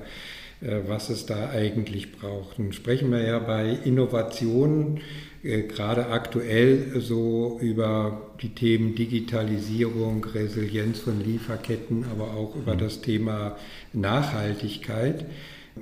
äh, 0.62 0.80
was 0.88 1.10
es 1.10 1.26
da 1.26 1.50
eigentlich 1.50 2.14
braucht. 2.14 2.58
Nun 2.58 2.72
sprechen 2.72 3.12
wir 3.12 3.22
ja 3.22 3.40
bei 3.40 3.78
Innovationen 3.84 5.02
gerade 5.44 6.08
aktuell 6.08 7.02
so 7.02 7.60
über 7.62 8.33
die 8.44 8.50
Themen 8.50 8.94
Digitalisierung, 8.94 10.24
Resilienz 10.26 11.00
von 11.00 11.24
Lieferketten, 11.24 12.06
aber 12.12 12.34
auch 12.34 12.56
über 12.56 12.76
mhm. 12.76 12.80
das 12.80 13.02
Thema 13.02 13.58
Nachhaltigkeit. 13.94 15.26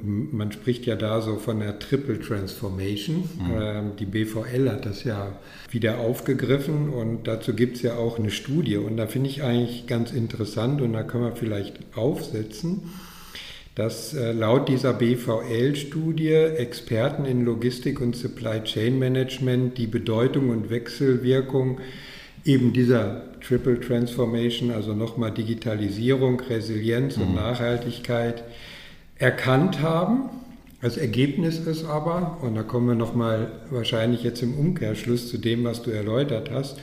Man 0.02 0.54
spricht 0.54 0.86
ja 0.86 0.95
da 0.95 1.19
so 1.19 1.36
von 1.36 1.60
der 1.60 1.80
Triple 1.80 2.21
Transformation. 2.21 3.30
Mhm. 3.38 3.52
Ähm, 3.60 3.91
die 4.00 4.06
BVL 4.06 4.69
hat 4.69 4.86
das 4.86 5.04
ja 5.04 5.38
wieder 5.69 5.97
aufgegriffen 5.97 6.89
und 6.89 7.28
dazu 7.28 7.54
gibt 7.54 7.76
es 7.78 7.82
ja 7.82 7.95
auch 7.95 8.17
eine 8.17 8.32
Studie. 8.32 8.78
Und 8.78 8.95
da 8.95 9.08
finde 9.08 9.30
ich 9.30 9.43
eigentlich 9.43 9.88
ganz 9.88 10.12
interessant 10.12 10.82
und 10.82 10.93
da 10.93 11.04
können 11.04 11.26
wir 11.26 11.36
vielleicht 11.36 11.80
aufsetzen 11.95 12.84
dass 13.76 14.13
äh, 14.13 14.34
laut 14.34 14.67
dieser 14.67 14.93
BVL-Studie 14.93 16.34
Experten 16.34 17.24
in 17.26 17.45
Logistik 17.45 18.02
und 18.02 18.15
Supply 18.15 18.62
Chain 18.63 19.00
Management 19.00 19.78
die 19.78 19.88
Bedeutung 19.88 20.50
und 20.50 20.69
Wechselwirkung 20.69 21.80
eben 22.45 22.73
dieser 22.73 23.23
Triple 23.41 23.80
Transformation, 23.80 24.71
also 24.71 24.93
nochmal 24.93 25.32
Digitalisierung, 25.32 26.39
Resilienz 26.39 27.17
mhm. 27.17 27.23
und 27.23 27.36
Nachhaltigkeit, 27.36 28.43
erkannt 29.17 29.82
haben. 29.82 30.30
Das 30.82 30.97
Ergebnis 30.97 31.60
ist 31.60 31.86
aber, 31.86 32.39
und 32.41 32.56
da 32.56 32.63
kommen 32.63 32.88
wir 32.88 32.95
nochmal 32.95 33.51
wahrscheinlich 33.69 34.23
jetzt 34.23 34.41
im 34.41 34.56
Umkehrschluss 34.56 35.30
zu 35.30 35.38
dem, 35.38 35.63
was 35.63 35.84
du 35.84 35.91
erläutert 35.91 36.49
hast, 36.51 36.77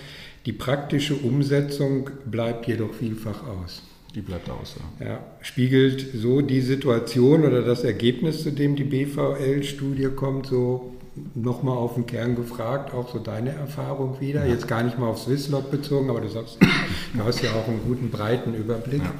die 0.46 0.52
praktische 0.52 1.14
Umsetzung 1.14 2.10
bleibt 2.26 2.68
jedoch 2.68 2.94
vielfach 2.94 3.42
aus. 3.46 3.82
Die 4.14 4.20
bleibt 4.20 4.48
aus, 4.48 4.76
ja. 5.00 5.06
ja. 5.06 5.26
Spiegelt 5.42 6.06
so 6.14 6.40
die 6.40 6.60
Situation 6.60 7.44
oder 7.44 7.62
das 7.62 7.84
Ergebnis, 7.84 8.42
zu 8.42 8.52
dem 8.52 8.74
die 8.74 8.84
BVL-Studie 8.84 10.08
kommt, 10.14 10.46
so 10.46 10.94
nochmal 11.34 11.76
auf 11.76 11.94
den 11.94 12.06
Kern 12.06 12.34
gefragt, 12.36 12.92
auch 12.94 13.12
so 13.12 13.18
deine 13.18 13.50
Erfahrung 13.50 14.20
wieder? 14.20 14.44
Ja. 14.44 14.52
Jetzt 14.52 14.68
gar 14.68 14.82
nicht 14.82 14.98
mal 14.98 15.08
auf 15.08 15.18
Swisslog 15.18 15.70
bezogen, 15.70 16.10
aber 16.10 16.20
du 16.20 16.28
sagst, 16.28 16.58
du 17.14 17.24
hast 17.24 17.42
ja 17.42 17.50
auch 17.50 17.68
einen 17.68 17.82
guten, 17.86 18.10
breiten 18.10 18.54
Überblick. 18.54 19.02
Ja. 19.02 19.12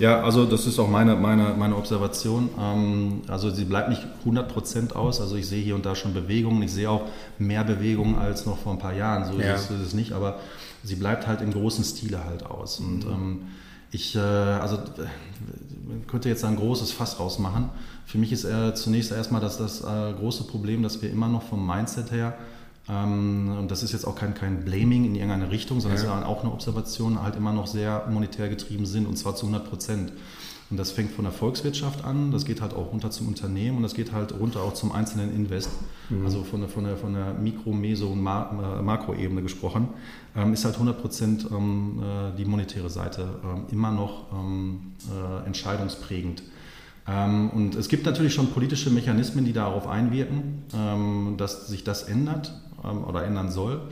Ja, 0.00 0.22
also 0.22 0.46
das 0.46 0.66
ist 0.66 0.78
auch 0.78 0.88
meine, 0.88 1.14
meine, 1.14 1.54
meine 1.58 1.76
Observation. 1.76 2.48
Ähm, 2.58 3.20
also 3.28 3.50
sie 3.50 3.66
bleibt 3.66 3.90
nicht 3.90 4.02
100% 4.24 4.94
aus. 4.94 5.20
Also 5.20 5.36
ich 5.36 5.46
sehe 5.46 5.62
hier 5.62 5.74
und 5.74 5.84
da 5.84 5.94
schon 5.94 6.14
Bewegungen. 6.14 6.62
Ich 6.62 6.72
sehe 6.72 6.88
auch 6.88 7.02
mehr 7.38 7.64
Bewegungen 7.64 8.18
als 8.18 8.46
noch 8.46 8.56
vor 8.56 8.72
ein 8.72 8.78
paar 8.78 8.94
Jahren. 8.94 9.30
So, 9.30 9.38
ja. 9.38 9.54
ist, 9.54 9.68
so 9.68 9.74
ist 9.74 9.80
es 9.80 9.92
nicht. 9.92 10.12
Aber 10.12 10.38
sie 10.82 10.94
bleibt 10.94 11.26
halt 11.26 11.42
im 11.42 11.52
großen 11.52 11.84
Stile 11.84 12.24
halt 12.24 12.46
aus. 12.46 12.80
Und 12.80 13.04
mhm. 13.04 13.12
ähm, 13.12 13.42
ich, 13.90 14.16
äh, 14.16 14.20
also 14.20 14.78
man 15.90 16.06
könnte 16.06 16.28
jetzt 16.28 16.44
ein 16.44 16.56
großes 16.56 16.92
Fass 16.92 17.18
rausmachen. 17.18 17.68
Für 18.06 18.18
mich 18.18 18.32
ist 18.32 18.44
äh, 18.44 18.74
zunächst 18.74 19.12
erstmal 19.12 19.40
das, 19.40 19.58
das 19.58 19.82
äh, 19.82 20.12
große 20.12 20.44
Problem, 20.44 20.82
dass 20.82 21.02
wir 21.02 21.10
immer 21.10 21.28
noch 21.28 21.42
vom 21.42 21.66
Mindset 21.66 22.10
her, 22.10 22.38
ähm, 22.88 23.56
und 23.58 23.70
das 23.70 23.82
ist 23.82 23.92
jetzt 23.92 24.04
auch 24.06 24.16
kein, 24.16 24.34
kein 24.34 24.64
Blaming 24.64 25.04
in 25.04 25.14
irgendeine 25.14 25.50
Richtung, 25.50 25.80
sondern 25.80 25.98
es 25.98 26.04
ja. 26.04 26.18
ist 26.18 26.26
auch 26.26 26.42
eine 26.42 26.52
Observation, 26.52 27.22
halt 27.22 27.36
immer 27.36 27.52
noch 27.52 27.66
sehr 27.66 28.06
monetär 28.10 28.48
getrieben 28.48 28.86
sind 28.86 29.06
und 29.06 29.16
zwar 29.16 29.36
zu 29.36 29.46
100 29.46 29.68
Prozent. 29.68 30.12
Und 30.70 30.76
das 30.76 30.92
fängt 30.92 31.10
von 31.10 31.24
der 31.24 31.32
Volkswirtschaft 31.32 32.04
an, 32.04 32.30
das 32.30 32.44
geht 32.44 32.60
halt 32.60 32.74
auch 32.74 32.92
runter 32.92 33.10
zum 33.10 33.26
Unternehmen 33.26 33.78
und 33.78 33.82
das 33.82 33.94
geht 33.94 34.12
halt 34.12 34.38
runter 34.38 34.62
auch 34.62 34.72
zum 34.72 34.92
einzelnen 34.92 35.34
Invest. 35.34 35.70
Mhm. 36.10 36.24
Also 36.24 36.44
von 36.44 36.60
der, 36.60 36.68
von 36.68 36.84
der, 36.84 36.96
von 36.96 37.12
der 37.12 37.34
Mikro-, 37.34 37.72
Meso- 37.72 38.12
und 38.12 38.20
äh, 38.20 38.82
Makroebene 38.82 39.42
gesprochen, 39.42 39.88
ähm, 40.36 40.52
ist 40.52 40.64
halt 40.64 40.74
100 40.74 41.00
Prozent 41.00 41.46
ähm, 41.50 42.00
äh, 42.00 42.36
die 42.36 42.44
monetäre 42.44 42.88
Seite 42.88 43.28
ähm, 43.44 43.64
immer 43.72 43.90
noch 43.90 44.26
ähm, 44.32 44.92
äh, 45.10 45.44
entscheidungsprägend. 45.44 46.44
Ähm, 47.08 47.50
und 47.50 47.74
es 47.74 47.88
gibt 47.88 48.06
natürlich 48.06 48.32
schon 48.32 48.52
politische 48.52 48.90
Mechanismen, 48.90 49.44
die 49.44 49.52
darauf 49.52 49.88
einwirken, 49.88 50.62
ähm, 50.72 51.34
dass 51.36 51.66
sich 51.66 51.82
das 51.82 52.04
ändert 52.04 52.54
oder 52.82 53.24
ändern 53.24 53.50
soll 53.50 53.82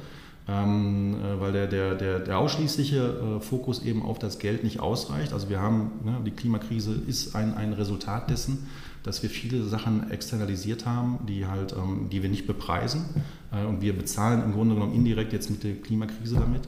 ähm, 0.49 1.17
äh, 1.23 1.41
weil 1.41 1.53
der, 1.53 1.67
der, 1.67 1.95
der, 1.95 2.21
der 2.21 2.39
ausschließliche 2.39 3.37
äh, 3.39 3.41
Fokus 3.41 3.83
eben 3.83 4.03
auf 4.03 4.19
das 4.19 4.39
Geld 4.39 4.65
nicht 4.65 4.81
ausreicht. 4.81 5.33
Also 5.33 5.51
wir 5.51 5.61
haben, 5.61 5.91
ne, 6.05 6.21
die 6.25 6.31
Klimakrise 6.31 6.95
ist 7.07 7.37
ein, 7.37 7.55
ein 7.55 7.75
Resultat 7.75 8.31
dessen, 8.31 8.67
dass 9.03 9.23
wir 9.23 9.31
viele 9.31 9.63
Sachen 9.65 10.11
externalisiert 10.11 10.87
haben, 10.87 11.19
die 11.29 11.47
halt, 11.47 11.73
ähm, 11.73 12.09
die 12.11 12.23
wir 12.23 12.31
nicht 12.31 12.47
bepreisen. 12.47 13.05
Äh, 13.53 13.67
und 13.67 13.83
wir 13.83 13.97
bezahlen 13.97 14.43
im 14.43 14.53
Grunde 14.53 14.75
genommen 14.75 14.95
indirekt 14.95 15.35
jetzt 15.35 15.51
mit 15.51 15.65
der 15.65 15.75
Klimakrise 15.75 16.37
damit. 16.37 16.63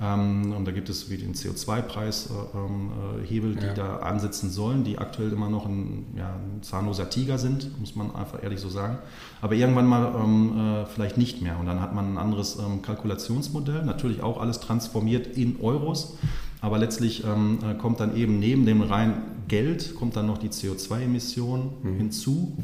Ähm, 0.00 0.52
und 0.56 0.64
da 0.64 0.70
gibt 0.70 0.88
es 0.88 1.10
wie 1.10 1.16
den 1.16 1.34
CO2-Preishebel, 1.34 2.52
äh, 2.54 3.56
ähm, 3.56 3.56
äh, 3.56 3.60
die 3.60 3.66
ja. 3.66 3.74
da 3.74 3.96
ansetzen 3.96 4.50
sollen, 4.50 4.84
die 4.84 4.98
aktuell 4.98 5.32
immer 5.32 5.48
noch 5.48 5.66
ein, 5.66 6.06
ja, 6.16 6.36
ein 6.36 6.62
zahnloser 6.62 7.10
Tiger 7.10 7.36
sind, 7.36 7.78
muss 7.80 7.96
man 7.96 8.14
einfach 8.14 8.42
ehrlich 8.42 8.60
so 8.60 8.68
sagen. 8.68 8.98
Aber 9.40 9.54
irgendwann 9.54 9.86
mal 9.86 10.14
ähm, 10.16 10.56
äh, 10.56 10.86
vielleicht 10.86 11.18
nicht 11.18 11.42
mehr. 11.42 11.58
Und 11.58 11.66
dann 11.66 11.80
hat 11.80 11.94
man 11.94 12.14
ein 12.14 12.18
anderes 12.18 12.58
ähm, 12.58 12.80
Kalkulationsmodell, 12.82 13.84
natürlich 13.84 14.22
auch 14.22 14.40
alles 14.40 14.60
transformiert 14.60 15.26
in 15.36 15.60
Euros. 15.60 16.16
Aber 16.60 16.78
letztlich 16.78 17.24
ähm, 17.24 17.58
äh, 17.68 17.74
kommt 17.74 17.98
dann 17.98 18.16
eben 18.16 18.38
neben 18.38 18.66
dem 18.66 18.82
rein 18.82 19.22
Geld, 19.48 19.94
kommt 19.96 20.14
dann 20.14 20.26
noch 20.26 20.38
die 20.38 20.50
CO2-Emission 20.50 21.70
mhm. 21.82 21.96
hinzu 21.96 22.56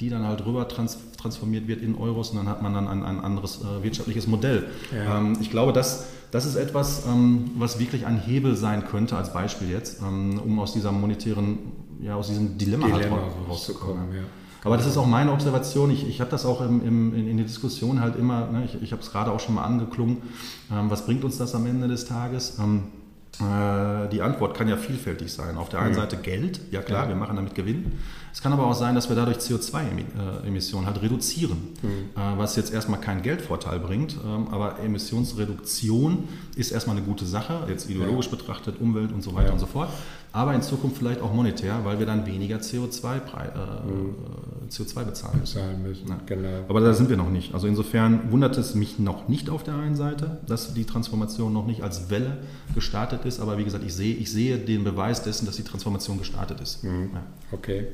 die 0.00 0.10
dann 0.10 0.24
halt 0.24 0.44
rüber 0.44 0.68
trans 0.68 0.98
transformiert 1.16 1.66
wird 1.66 1.82
in 1.82 1.96
Euros 1.96 2.30
und 2.30 2.36
dann 2.36 2.48
hat 2.48 2.62
man 2.62 2.74
dann 2.74 2.86
ein, 2.86 3.02
ein 3.02 3.20
anderes 3.20 3.62
äh, 3.62 3.82
wirtschaftliches 3.82 4.26
Modell. 4.26 4.66
Ja. 4.94 5.18
Ähm, 5.18 5.38
ich 5.40 5.50
glaube, 5.50 5.72
das, 5.72 6.06
das 6.30 6.46
ist 6.46 6.56
etwas, 6.56 7.04
ähm, 7.06 7.50
was 7.56 7.78
wirklich 7.78 8.06
ein 8.06 8.18
Hebel 8.18 8.56
sein 8.56 8.86
könnte, 8.86 9.16
als 9.16 9.32
Beispiel 9.32 9.70
jetzt, 9.70 10.02
ähm, 10.02 10.40
um 10.44 10.58
aus 10.58 10.72
dieser 10.72 10.92
monetären, 10.92 11.58
ja, 12.00 12.14
aus 12.14 12.28
diesem 12.28 12.58
Dilemma, 12.58 12.86
halt 12.90 13.04
Dilemma 13.04 13.22
rauszukommen. 13.48 14.12
Ja. 14.14 14.22
Aber 14.64 14.76
das 14.76 14.86
ist 14.86 14.96
auch 14.96 15.06
meine 15.06 15.32
Observation. 15.32 15.90
Ich, 15.90 16.08
ich 16.08 16.20
habe 16.20 16.30
das 16.30 16.44
auch 16.44 16.60
im, 16.60 16.84
im, 16.84 17.14
in, 17.14 17.28
in 17.28 17.36
der 17.36 17.46
Diskussion 17.46 18.00
halt 18.00 18.16
immer, 18.16 18.50
ne, 18.50 18.64
ich, 18.64 18.82
ich 18.82 18.92
habe 18.92 19.00
es 19.00 19.12
gerade 19.12 19.30
auch 19.30 19.38
schon 19.38 19.54
mal 19.54 19.64
angeklungen, 19.64 20.18
ähm, 20.72 20.90
was 20.90 21.06
bringt 21.06 21.22
uns 21.22 21.38
das 21.38 21.54
am 21.54 21.66
Ende 21.66 21.86
des 21.86 22.04
Tages? 22.04 22.58
Äh, 23.40 24.08
die 24.08 24.22
Antwort 24.22 24.56
kann 24.56 24.68
ja 24.68 24.76
vielfältig 24.76 25.32
sein. 25.32 25.56
Auf 25.56 25.68
der 25.68 25.80
einen 25.80 25.94
Seite 25.94 26.16
Geld, 26.16 26.60
ja 26.70 26.80
klar, 26.82 27.04
ja. 27.04 27.08
wir 27.10 27.16
machen 27.16 27.36
damit 27.36 27.54
Gewinn. 27.54 27.92
Es 28.32 28.42
kann 28.42 28.52
aber 28.52 28.66
auch 28.66 28.74
sein, 28.74 28.94
dass 28.94 29.08
wir 29.08 29.16
dadurch 29.16 29.38
CO2-Emissionen 29.38 30.86
halt 30.86 31.00
reduzieren, 31.00 31.56
mhm. 31.80 32.10
was 32.36 32.54
jetzt 32.56 32.70
erstmal 32.70 33.00
keinen 33.00 33.22
Geldvorteil 33.22 33.78
bringt, 33.78 34.18
ähm, 34.22 34.48
aber 34.50 34.78
Emissionsreduktion 34.78 36.28
ist 36.54 36.70
erstmal 36.70 36.96
eine 36.96 37.06
gute 37.06 37.24
Sache, 37.24 37.64
jetzt 37.66 37.88
ideologisch 37.88 38.26
ja. 38.26 38.32
betrachtet, 38.32 38.78
Umwelt 38.78 39.10
und 39.12 39.22
so 39.22 39.34
weiter 39.34 39.46
ja. 39.46 39.52
und 39.54 39.58
so 39.58 39.66
fort 39.66 39.88
aber 40.36 40.52
in 40.52 40.60
Zukunft 40.60 40.98
vielleicht 40.98 41.22
auch 41.22 41.32
monetär, 41.32 41.80
weil 41.84 41.98
wir 41.98 42.04
dann 42.04 42.26
weniger 42.26 42.58
CO2, 42.58 43.14
äh, 43.14 43.90
mhm. 43.90 44.14
CO2 44.68 45.04
bezahlen 45.04 45.40
müssen. 45.40 45.54
Bezahlen 45.54 45.82
müssen 45.82 46.08
ja. 46.08 46.18
genau. 46.26 46.64
Aber 46.68 46.80
da 46.80 46.92
sind 46.92 47.08
wir 47.08 47.16
noch 47.16 47.30
nicht. 47.30 47.54
Also 47.54 47.66
insofern 47.66 48.30
wundert 48.30 48.58
es 48.58 48.74
mich 48.74 48.98
noch 48.98 49.28
nicht 49.28 49.48
auf 49.48 49.64
der 49.64 49.76
einen 49.76 49.96
Seite, 49.96 50.40
dass 50.46 50.74
die 50.74 50.84
Transformation 50.84 51.54
noch 51.54 51.64
nicht 51.64 51.82
als 51.82 52.10
Welle 52.10 52.36
gestartet 52.74 53.24
ist, 53.24 53.40
aber 53.40 53.56
wie 53.56 53.64
gesagt, 53.64 53.82
ich 53.82 53.94
sehe, 53.94 54.14
ich 54.14 54.30
sehe 54.30 54.58
den 54.58 54.84
Beweis 54.84 55.22
dessen, 55.22 55.46
dass 55.46 55.56
die 55.56 55.64
Transformation 55.64 56.18
gestartet 56.18 56.60
ist. 56.60 56.84
Mhm. 56.84 57.10
Ja. 57.14 57.22
Okay. 57.52 57.86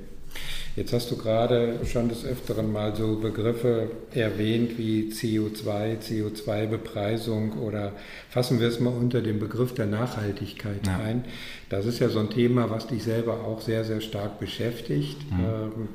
Jetzt 0.74 0.94
hast 0.94 1.10
du 1.10 1.18
gerade 1.18 1.80
schon 1.84 2.08
des 2.08 2.24
Öfteren 2.24 2.72
mal 2.72 2.96
so 2.96 3.16
Begriffe 3.16 3.90
erwähnt 4.14 4.78
wie 4.78 5.10
CO2, 5.12 5.98
CO2-Bepreisung 6.00 7.58
oder 7.58 7.92
fassen 8.30 8.58
wir 8.58 8.68
es 8.68 8.80
mal 8.80 8.88
unter 8.88 9.20
den 9.20 9.38
Begriff 9.38 9.74
der 9.74 9.84
Nachhaltigkeit 9.84 10.86
ja. 10.86 10.98
ein. 10.98 11.24
Das 11.68 11.84
ist 11.84 11.98
ja 11.98 12.08
so 12.08 12.20
ein 12.20 12.30
Thema, 12.30 12.70
was 12.70 12.86
dich 12.86 13.02
selber 13.02 13.44
auch 13.44 13.60
sehr, 13.60 13.84
sehr 13.84 14.00
stark 14.00 14.40
beschäftigt. 14.40 15.18
Mhm. 15.30 15.44
Ähm, 15.44 15.88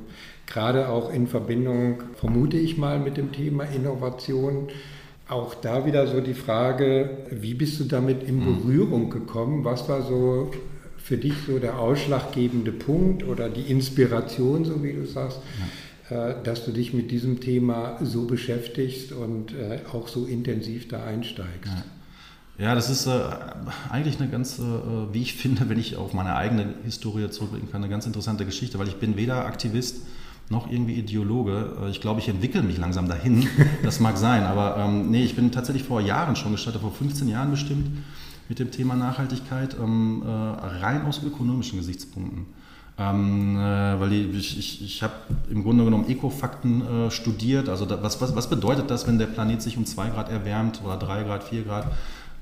gerade 0.46 0.88
auch 0.88 1.12
in 1.12 1.26
Verbindung, 1.26 2.04
vermute 2.14 2.56
ich 2.56 2.78
mal, 2.78 3.00
mit 3.00 3.16
dem 3.16 3.32
Thema 3.32 3.64
Innovation. 3.64 4.68
Auch 5.28 5.56
da 5.56 5.86
wieder 5.86 6.06
so 6.06 6.20
die 6.20 6.34
Frage, 6.34 7.26
wie 7.30 7.54
bist 7.54 7.80
du 7.80 7.84
damit 7.84 8.22
in 8.22 8.36
mhm. 8.36 8.62
Berührung 8.62 9.10
gekommen? 9.10 9.64
Was 9.64 9.88
war 9.88 10.02
so 10.02 10.52
für 11.08 11.16
dich 11.16 11.32
so 11.46 11.58
der 11.58 11.78
ausschlaggebende 11.78 12.70
Punkt 12.70 13.26
oder 13.26 13.48
die 13.48 13.62
Inspiration, 13.62 14.66
so 14.66 14.82
wie 14.84 14.92
du 14.92 15.06
sagst, 15.06 15.40
ja. 16.10 16.28
äh, 16.28 16.34
dass 16.44 16.66
du 16.66 16.70
dich 16.70 16.92
mit 16.92 17.10
diesem 17.10 17.40
Thema 17.40 17.96
so 18.02 18.26
beschäftigst 18.26 19.12
und 19.12 19.54
äh, 19.54 19.78
auch 19.90 20.06
so 20.06 20.26
intensiv 20.26 20.86
da 20.88 21.02
einsteigst? 21.04 21.72
Ja. 22.58 22.66
ja 22.66 22.74
das 22.74 22.90
ist 22.90 23.06
äh, 23.06 23.20
eigentlich 23.88 24.20
eine 24.20 24.28
ganz, 24.28 24.58
äh, 24.58 24.62
wie 25.10 25.22
ich 25.22 25.32
finde, 25.32 25.70
wenn 25.70 25.78
ich 25.78 25.96
auf 25.96 26.12
meine 26.12 26.36
eigene 26.36 26.74
Historie 26.84 27.30
zurückblicken 27.30 27.72
kann, 27.72 27.82
eine 27.82 27.90
ganz 27.90 28.04
interessante 28.04 28.44
Geschichte, 28.44 28.78
weil 28.78 28.88
ich 28.88 28.96
bin 28.96 29.16
weder 29.16 29.46
Aktivist 29.46 30.02
noch 30.50 30.70
irgendwie 30.70 30.96
Ideologe. 30.96 31.74
Äh, 31.84 31.90
ich 31.90 32.02
glaube, 32.02 32.20
ich 32.20 32.28
entwickle 32.28 32.62
mich 32.62 32.76
langsam 32.76 33.08
dahin. 33.08 33.48
Das 33.82 33.98
mag 33.98 34.18
sein, 34.18 34.42
aber 34.42 34.76
ähm, 34.76 35.10
nee, 35.10 35.24
ich 35.24 35.34
bin 35.34 35.52
tatsächlich 35.52 35.84
vor 35.84 36.02
Jahren 36.02 36.36
schon 36.36 36.52
gestartet, 36.52 36.82
vor 36.82 36.92
15 36.92 37.28
Jahren 37.28 37.50
bestimmt, 37.50 37.86
mit 38.48 38.58
dem 38.58 38.70
Thema 38.70 38.96
Nachhaltigkeit, 38.96 39.76
ähm, 39.78 40.22
äh, 40.24 40.30
rein 40.30 41.04
aus 41.04 41.22
ökonomischen 41.22 41.78
Gesichtspunkten. 41.78 42.46
Ähm, 43.00 43.56
äh, 43.56 44.00
weil 44.00 44.12
ich, 44.12 44.58
ich, 44.58 44.82
ich 44.82 45.02
habe 45.04 45.14
im 45.50 45.62
Grunde 45.62 45.84
genommen 45.84 46.08
Ecofakten 46.08 46.82
äh, 46.82 47.10
studiert. 47.12 47.68
Also 47.68 47.86
da, 47.86 48.02
was, 48.02 48.20
was, 48.20 48.34
was 48.34 48.50
bedeutet 48.50 48.90
das, 48.90 49.06
wenn 49.06 49.18
der 49.18 49.26
Planet 49.26 49.62
sich 49.62 49.76
um 49.76 49.86
2 49.86 50.10
Grad 50.10 50.30
erwärmt 50.30 50.80
oder 50.84 50.96
3 50.96 51.22
Grad, 51.22 51.44
4 51.44 51.62
Grad? 51.62 51.92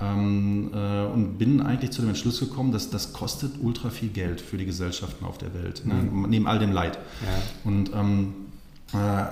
Ähm, 0.00 0.70
äh, 0.74 1.04
und 1.06 1.38
bin 1.38 1.60
eigentlich 1.60 1.90
zu 1.90 2.02
dem 2.02 2.08
Entschluss 2.08 2.40
gekommen, 2.40 2.72
dass 2.72 2.90
das 2.90 3.12
kostet 3.12 3.52
ultra 3.62 3.90
viel 3.90 4.10
Geld 4.10 4.40
für 4.40 4.58
die 4.58 4.66
Gesellschaften 4.66 5.24
auf 5.24 5.38
der 5.38 5.54
Welt, 5.54 5.86
ne? 5.86 5.94
mhm. 5.94 6.22
ne? 6.22 6.28
neben 6.28 6.46
all 6.46 6.58
dem 6.58 6.72
Leid. 6.72 6.98
Ja. 7.22 7.70
Und 7.70 7.92
ähm, 7.94 8.34
äh, 8.34 8.45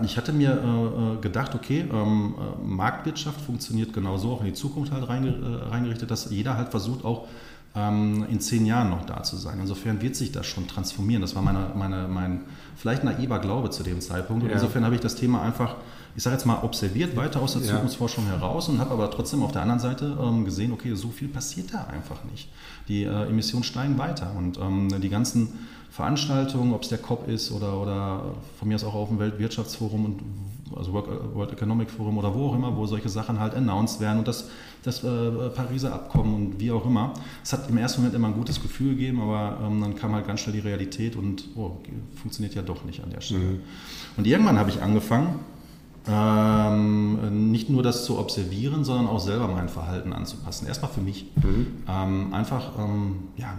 ich 0.04 0.16
hatte 0.16 0.32
mir 0.32 0.50
äh, 0.50 1.14
äh, 1.14 1.20
gedacht, 1.20 1.54
okay, 1.54 1.84
ähm, 1.92 2.34
Marktwirtschaft 2.64 3.40
funktioniert 3.40 3.92
genauso 3.92 4.32
auch 4.32 4.40
in 4.40 4.46
die 4.46 4.52
Zukunft 4.52 4.92
halt 4.92 5.08
reingerichtet, 5.08 6.10
dass 6.10 6.28
jeder 6.30 6.56
halt 6.56 6.70
versucht 6.70 7.04
auch 7.04 7.28
ähm, 7.76 8.26
in 8.30 8.40
zehn 8.40 8.66
Jahren 8.66 8.90
noch 8.90 9.04
da 9.04 9.22
zu 9.22 9.36
sein. 9.36 9.58
Insofern 9.60 10.00
wird 10.00 10.16
sich 10.16 10.32
das 10.32 10.46
schon 10.46 10.66
transformieren. 10.68 11.22
Das 11.22 11.34
war 11.34 11.42
meine, 11.42 11.70
meine, 11.74 12.08
mein 12.08 12.42
vielleicht 12.76 13.04
naiver 13.04 13.38
Glaube 13.38 13.70
zu 13.70 13.82
dem 13.82 14.00
Zeitpunkt. 14.00 14.42
Und 14.42 14.50
ja. 14.50 14.54
insofern 14.54 14.84
habe 14.84 14.94
ich 14.94 15.00
das 15.00 15.14
Thema 15.14 15.42
einfach, 15.42 15.76
ich 16.14 16.22
sage 16.22 16.36
jetzt 16.36 16.46
mal, 16.46 16.62
observiert 16.62 17.16
weiter 17.16 17.40
aus 17.40 17.54
der 17.54 17.62
ja. 17.62 17.72
Zukunftsforschung 17.72 18.26
heraus 18.26 18.68
und 18.68 18.78
habe 18.78 18.92
aber 18.92 19.10
trotzdem 19.10 19.42
auf 19.42 19.52
der 19.52 19.62
anderen 19.62 19.80
Seite 19.80 20.16
ähm, 20.20 20.44
gesehen, 20.44 20.72
okay, 20.72 20.94
so 20.94 21.08
viel 21.08 21.28
passiert 21.28 21.74
da 21.74 21.84
einfach 21.86 22.22
nicht. 22.30 22.48
Die 22.86 23.04
äh, 23.04 23.28
Emissionen 23.28 23.64
steigen 23.64 23.98
weiter 23.98 24.32
und 24.36 24.58
ähm, 24.58 24.88
die 25.00 25.08
ganzen 25.08 25.48
Veranstaltungen, 25.94 26.72
ob 26.72 26.82
es 26.82 26.88
der 26.88 26.98
COP 26.98 27.28
ist 27.28 27.52
oder, 27.52 27.80
oder 27.80 28.34
von 28.58 28.66
mir 28.66 28.74
aus 28.74 28.82
auch 28.82 28.94
auf 28.94 29.10
dem 29.10 29.20
Weltwirtschaftsforum 29.20 30.04
und 30.04 30.20
also 30.76 30.92
World 30.92 31.52
Economic 31.52 31.88
Forum 31.88 32.18
oder 32.18 32.34
wo 32.34 32.48
auch 32.48 32.56
immer, 32.56 32.76
wo 32.76 32.84
solche 32.84 33.08
Sachen 33.08 33.38
halt 33.38 33.54
announced 33.54 34.00
werden 34.00 34.18
und 34.18 34.26
das, 34.26 34.50
das 34.82 35.04
äh, 35.04 35.30
Pariser 35.54 35.94
Abkommen 35.94 36.34
und 36.34 36.60
wie 36.60 36.72
auch 36.72 36.84
immer. 36.84 37.14
Es 37.44 37.52
hat 37.52 37.70
im 37.70 37.78
ersten 37.78 38.00
Moment 38.00 38.16
immer 38.16 38.26
ein 38.26 38.34
gutes 38.34 38.60
Gefühl 38.60 38.96
gegeben, 38.96 39.20
aber 39.20 39.60
ähm, 39.64 39.80
dann 39.80 39.94
kam 39.94 40.12
halt 40.14 40.26
ganz 40.26 40.40
schnell 40.40 40.54
die 40.54 40.66
Realität 40.66 41.14
und 41.14 41.44
oh, 41.54 41.78
funktioniert 42.16 42.56
ja 42.56 42.62
doch 42.62 42.84
nicht 42.84 43.00
an 43.04 43.10
der 43.10 43.20
Stelle. 43.20 43.44
Mhm. 43.44 43.60
Und 44.16 44.26
irgendwann 44.26 44.58
habe 44.58 44.70
ich 44.70 44.82
angefangen, 44.82 45.38
ähm, 46.08 47.52
nicht 47.52 47.70
nur 47.70 47.84
das 47.84 48.04
zu 48.04 48.18
observieren, 48.18 48.82
sondern 48.82 49.06
auch 49.06 49.20
selber 49.20 49.46
mein 49.46 49.68
Verhalten 49.68 50.12
anzupassen. 50.12 50.66
Erstmal 50.66 50.90
für 50.90 51.02
mich. 51.02 51.26
Mhm. 51.36 51.66
Ähm, 51.88 52.34
einfach, 52.34 52.72
ähm, 52.80 53.28
ja, 53.36 53.56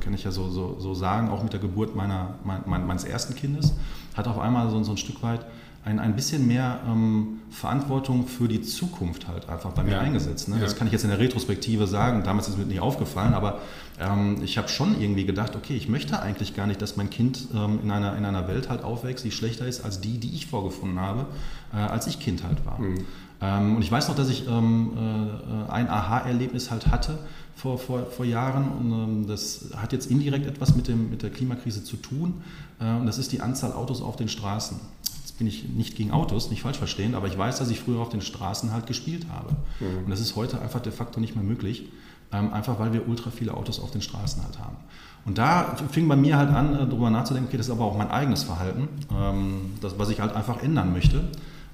kann 0.00 0.14
ich 0.14 0.24
ja 0.24 0.30
so, 0.30 0.48
so, 0.48 0.76
so 0.78 0.94
sagen, 0.94 1.28
auch 1.30 1.42
mit 1.42 1.52
der 1.52 1.60
Geburt 1.60 1.96
meiner, 1.96 2.34
mein, 2.44 2.86
meines 2.86 3.04
ersten 3.04 3.34
Kindes, 3.34 3.74
hat 4.14 4.26
auf 4.26 4.38
einmal 4.38 4.70
so, 4.70 4.82
so 4.82 4.92
ein 4.92 4.96
Stück 4.96 5.22
weit 5.22 5.44
ein, 5.84 5.98
ein 5.98 6.14
bisschen 6.14 6.46
mehr 6.46 6.80
ähm, 6.86 7.40
Verantwortung 7.50 8.26
für 8.26 8.48
die 8.48 8.60
Zukunft 8.60 9.26
halt 9.26 9.48
einfach 9.48 9.72
bei 9.72 9.82
mir 9.82 9.92
ja. 9.92 10.00
eingesetzt. 10.00 10.48
Ne? 10.48 10.56
Ja. 10.56 10.62
Das 10.62 10.76
kann 10.76 10.86
ich 10.86 10.92
jetzt 10.92 11.04
in 11.04 11.10
der 11.10 11.18
Retrospektive 11.18 11.86
sagen, 11.86 12.22
damals 12.24 12.48
ist 12.48 12.58
mir 12.58 12.64
nicht 12.64 12.80
aufgefallen, 12.80 13.32
aber 13.32 13.60
ähm, 13.98 14.42
ich 14.42 14.58
habe 14.58 14.68
schon 14.68 15.00
irgendwie 15.00 15.24
gedacht, 15.24 15.56
okay, 15.56 15.76
ich 15.76 15.88
möchte 15.88 16.20
eigentlich 16.20 16.54
gar 16.54 16.66
nicht, 16.66 16.82
dass 16.82 16.96
mein 16.96 17.10
Kind 17.10 17.48
ähm, 17.54 17.80
in, 17.82 17.90
einer, 17.90 18.16
in 18.16 18.24
einer 18.24 18.48
Welt 18.48 18.68
halt 18.68 18.82
aufwächst, 18.82 19.24
die 19.24 19.30
schlechter 19.30 19.66
ist 19.66 19.84
als 19.84 20.00
die, 20.00 20.18
die 20.18 20.34
ich 20.34 20.46
vorgefunden 20.46 21.00
habe, 21.00 21.26
äh, 21.72 21.76
als 21.76 22.06
ich 22.06 22.20
Kind 22.20 22.44
halt 22.44 22.64
war. 22.66 22.78
Mhm. 22.78 23.06
Ähm, 23.40 23.76
und 23.76 23.82
ich 23.82 23.90
weiß 23.90 24.08
noch, 24.08 24.16
dass 24.16 24.28
ich 24.28 24.48
ähm, 24.48 24.92
äh, 24.96 25.70
ein 25.70 25.88
Aha-Erlebnis 25.88 26.70
halt 26.70 26.88
hatte, 26.88 27.18
vor, 27.54 27.78
vor, 27.78 28.06
vor 28.06 28.24
Jahren. 28.24 28.68
Und 28.68 28.92
ähm, 28.92 29.26
das 29.26 29.70
hat 29.76 29.92
jetzt 29.92 30.10
indirekt 30.10 30.46
etwas 30.46 30.74
mit, 30.74 30.88
dem, 30.88 31.10
mit 31.10 31.22
der 31.22 31.30
Klimakrise 31.30 31.84
zu 31.84 31.96
tun. 31.96 32.42
Äh, 32.80 32.90
und 32.94 33.06
das 33.06 33.18
ist 33.18 33.32
die 33.32 33.40
Anzahl 33.40 33.72
Autos 33.72 34.02
auf 34.02 34.16
den 34.16 34.28
Straßen. 34.28 34.78
Jetzt 35.20 35.38
bin 35.38 35.46
ich 35.46 35.68
nicht 35.68 35.96
gegen 35.96 36.10
Autos, 36.10 36.50
nicht 36.50 36.62
falsch 36.62 36.78
verstehen, 36.78 37.14
aber 37.14 37.26
ich 37.28 37.38
weiß, 37.38 37.58
dass 37.58 37.70
ich 37.70 37.80
früher 37.80 38.00
auf 38.00 38.08
den 38.08 38.22
Straßen 38.22 38.72
halt 38.72 38.86
gespielt 38.86 39.26
habe. 39.30 39.54
Mhm. 39.80 40.04
Und 40.04 40.10
das 40.10 40.20
ist 40.20 40.34
heute 40.36 40.60
einfach 40.60 40.80
de 40.80 40.92
facto 40.92 41.20
nicht 41.20 41.36
mehr 41.36 41.44
möglich. 41.44 41.88
Ähm, 42.30 42.52
einfach 42.52 42.78
weil 42.78 42.92
wir 42.92 43.08
ultra 43.08 43.30
viele 43.30 43.54
Autos 43.54 43.80
auf 43.80 43.90
den 43.90 44.02
Straßen 44.02 44.42
halt 44.42 44.58
haben. 44.58 44.76
Und 45.24 45.38
da 45.38 45.76
fing 45.90 46.08
bei 46.08 46.16
mir 46.16 46.36
halt 46.36 46.50
an, 46.50 46.74
äh, 46.74 46.78
darüber 46.86 47.10
nachzudenken, 47.10 47.48
okay, 47.48 47.56
das 47.56 47.66
ist 47.66 47.72
aber 47.72 47.84
auch 47.84 47.96
mein 47.96 48.10
eigenes 48.10 48.42
Verhalten, 48.42 48.88
ähm, 49.14 49.72
das, 49.80 49.98
was 49.98 50.10
ich 50.10 50.20
halt 50.20 50.34
einfach 50.34 50.62
ändern 50.62 50.92
möchte. 50.92 51.24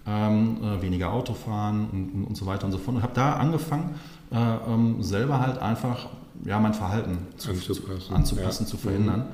Ähm, 0.07 0.59
äh, 0.63 0.83
weniger 0.83 1.13
Auto 1.13 1.33
fahren 1.33 1.89
und, 1.91 2.25
und, 2.27 2.37
so 2.37 2.45
weiter 2.45 2.67
und 2.67 2.73
so 2.73 2.79
fort. 2.79 2.97
Und 2.97 3.03
habe 3.03 3.15
da 3.15 3.37
angefangen, 3.37 3.95
äh, 4.31 4.37
ähm, 4.37 5.03
selber 5.03 5.41
halt 5.41 5.59
einfach 5.59 6.09
ja, 6.45 6.59
mein 6.59 6.75
Verhalten 6.75 7.19
zu, 7.39 7.51
anzupassen, 7.51 8.01
zu, 8.01 8.15
anzupassen, 8.15 8.65
ja. 8.65 8.71
zu 8.71 8.77
verändern. 8.77 9.27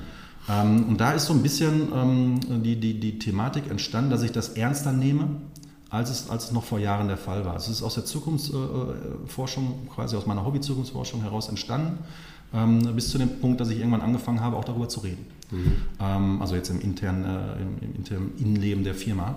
Mhm. 0.48 0.84
und 0.88 1.00
da 1.00 1.12
ist 1.12 1.26
so 1.26 1.34
ein 1.34 1.42
bisschen 1.42 1.88
ähm, 1.94 2.62
die, 2.62 2.76
die, 2.76 2.98
die 2.98 3.18
Thematik 3.18 3.70
entstanden, 3.70 4.10
dass 4.10 4.22
ich 4.22 4.32
das 4.32 4.50
ernster 4.50 4.92
nehme, 4.92 5.28
als 5.90 6.08
es, 6.10 6.30
als 6.30 6.44
es 6.44 6.52
noch 6.52 6.64
vor 6.64 6.78
Jahren 6.78 7.08
der 7.08 7.16
Fall 7.16 7.44
war. 7.44 7.56
Es 7.56 7.68
ist 7.68 7.82
aus 7.82 7.94
der 7.94 8.04
Zukunftsforschung, 8.04 9.88
quasi 9.92 10.16
aus 10.16 10.26
meiner 10.26 10.44
Hobby-Zukunftsforschung 10.46 11.22
heraus 11.22 11.48
entstanden, 11.48 11.98
ähm, 12.54 12.94
bis 12.94 13.10
zu 13.10 13.18
dem 13.18 13.40
Punkt, 13.40 13.60
dass 13.60 13.70
ich 13.70 13.78
irgendwann 13.78 14.00
angefangen 14.00 14.40
habe, 14.40 14.56
auch 14.56 14.64
darüber 14.64 14.88
zu 14.88 15.00
reden. 15.00 15.26
Mhm. 15.50 15.72
Ähm, 16.00 16.40
also 16.40 16.54
jetzt 16.54 16.70
im 16.70 16.80
internen, 16.80 17.24
äh, 17.24 17.62
im, 17.62 17.78
im, 17.80 17.96
internen 17.96 18.32
Innenleben 18.38 18.84
der 18.84 18.94
Firma. 18.94 19.36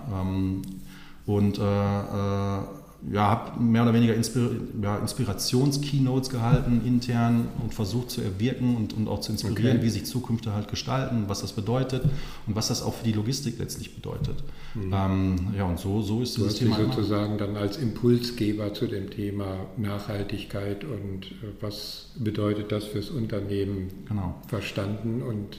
Und 1.26 1.58
äh, 1.58 1.62
äh, 1.62 2.60
ja, 3.12 3.28
habe 3.28 3.60
mehr 3.60 3.82
oder 3.82 3.92
weniger 3.92 4.14
Inspir 4.14 4.50
ja, 4.80 4.96
Inspirations-Keynotes 4.98 6.30
gehalten 6.30 6.82
intern 6.84 7.48
und 7.62 7.74
versucht 7.74 8.10
zu 8.10 8.22
erwirken 8.22 8.76
und, 8.76 8.94
und 8.94 9.08
auch 9.08 9.20
zu 9.20 9.32
inspirieren, 9.32 9.76
okay. 9.76 9.86
wie 9.86 9.90
sich 9.90 10.06
Zukünfte 10.06 10.54
halt 10.54 10.68
gestalten, 10.68 11.24
was 11.26 11.42
das 11.42 11.52
bedeutet 11.52 12.02
und 12.46 12.56
was 12.56 12.68
das 12.68 12.82
auch 12.82 12.94
für 12.94 13.04
die 13.04 13.12
Logistik 13.12 13.58
letztlich 13.58 13.94
bedeutet. 13.94 14.42
Mhm. 14.74 14.92
Ähm, 14.94 15.36
ja, 15.56 15.64
und 15.64 15.78
so, 15.78 16.00
so 16.00 16.22
ist 16.22 16.36
du 16.36 16.42
dieses 16.42 16.58
Thema. 16.58 16.76
sozusagen 16.76 17.36
dann 17.36 17.56
als 17.56 17.76
Impulsgeber 17.76 18.72
zu 18.72 18.86
dem 18.86 19.10
Thema 19.10 19.66
Nachhaltigkeit 19.76 20.84
und 20.84 21.26
äh, 21.26 21.52
was 21.60 22.12
bedeutet 22.16 22.72
das 22.72 22.84
fürs 22.84 23.10
Unternehmen 23.10 23.88
genau. 24.08 24.36
verstanden 24.48 25.22
und 25.22 25.58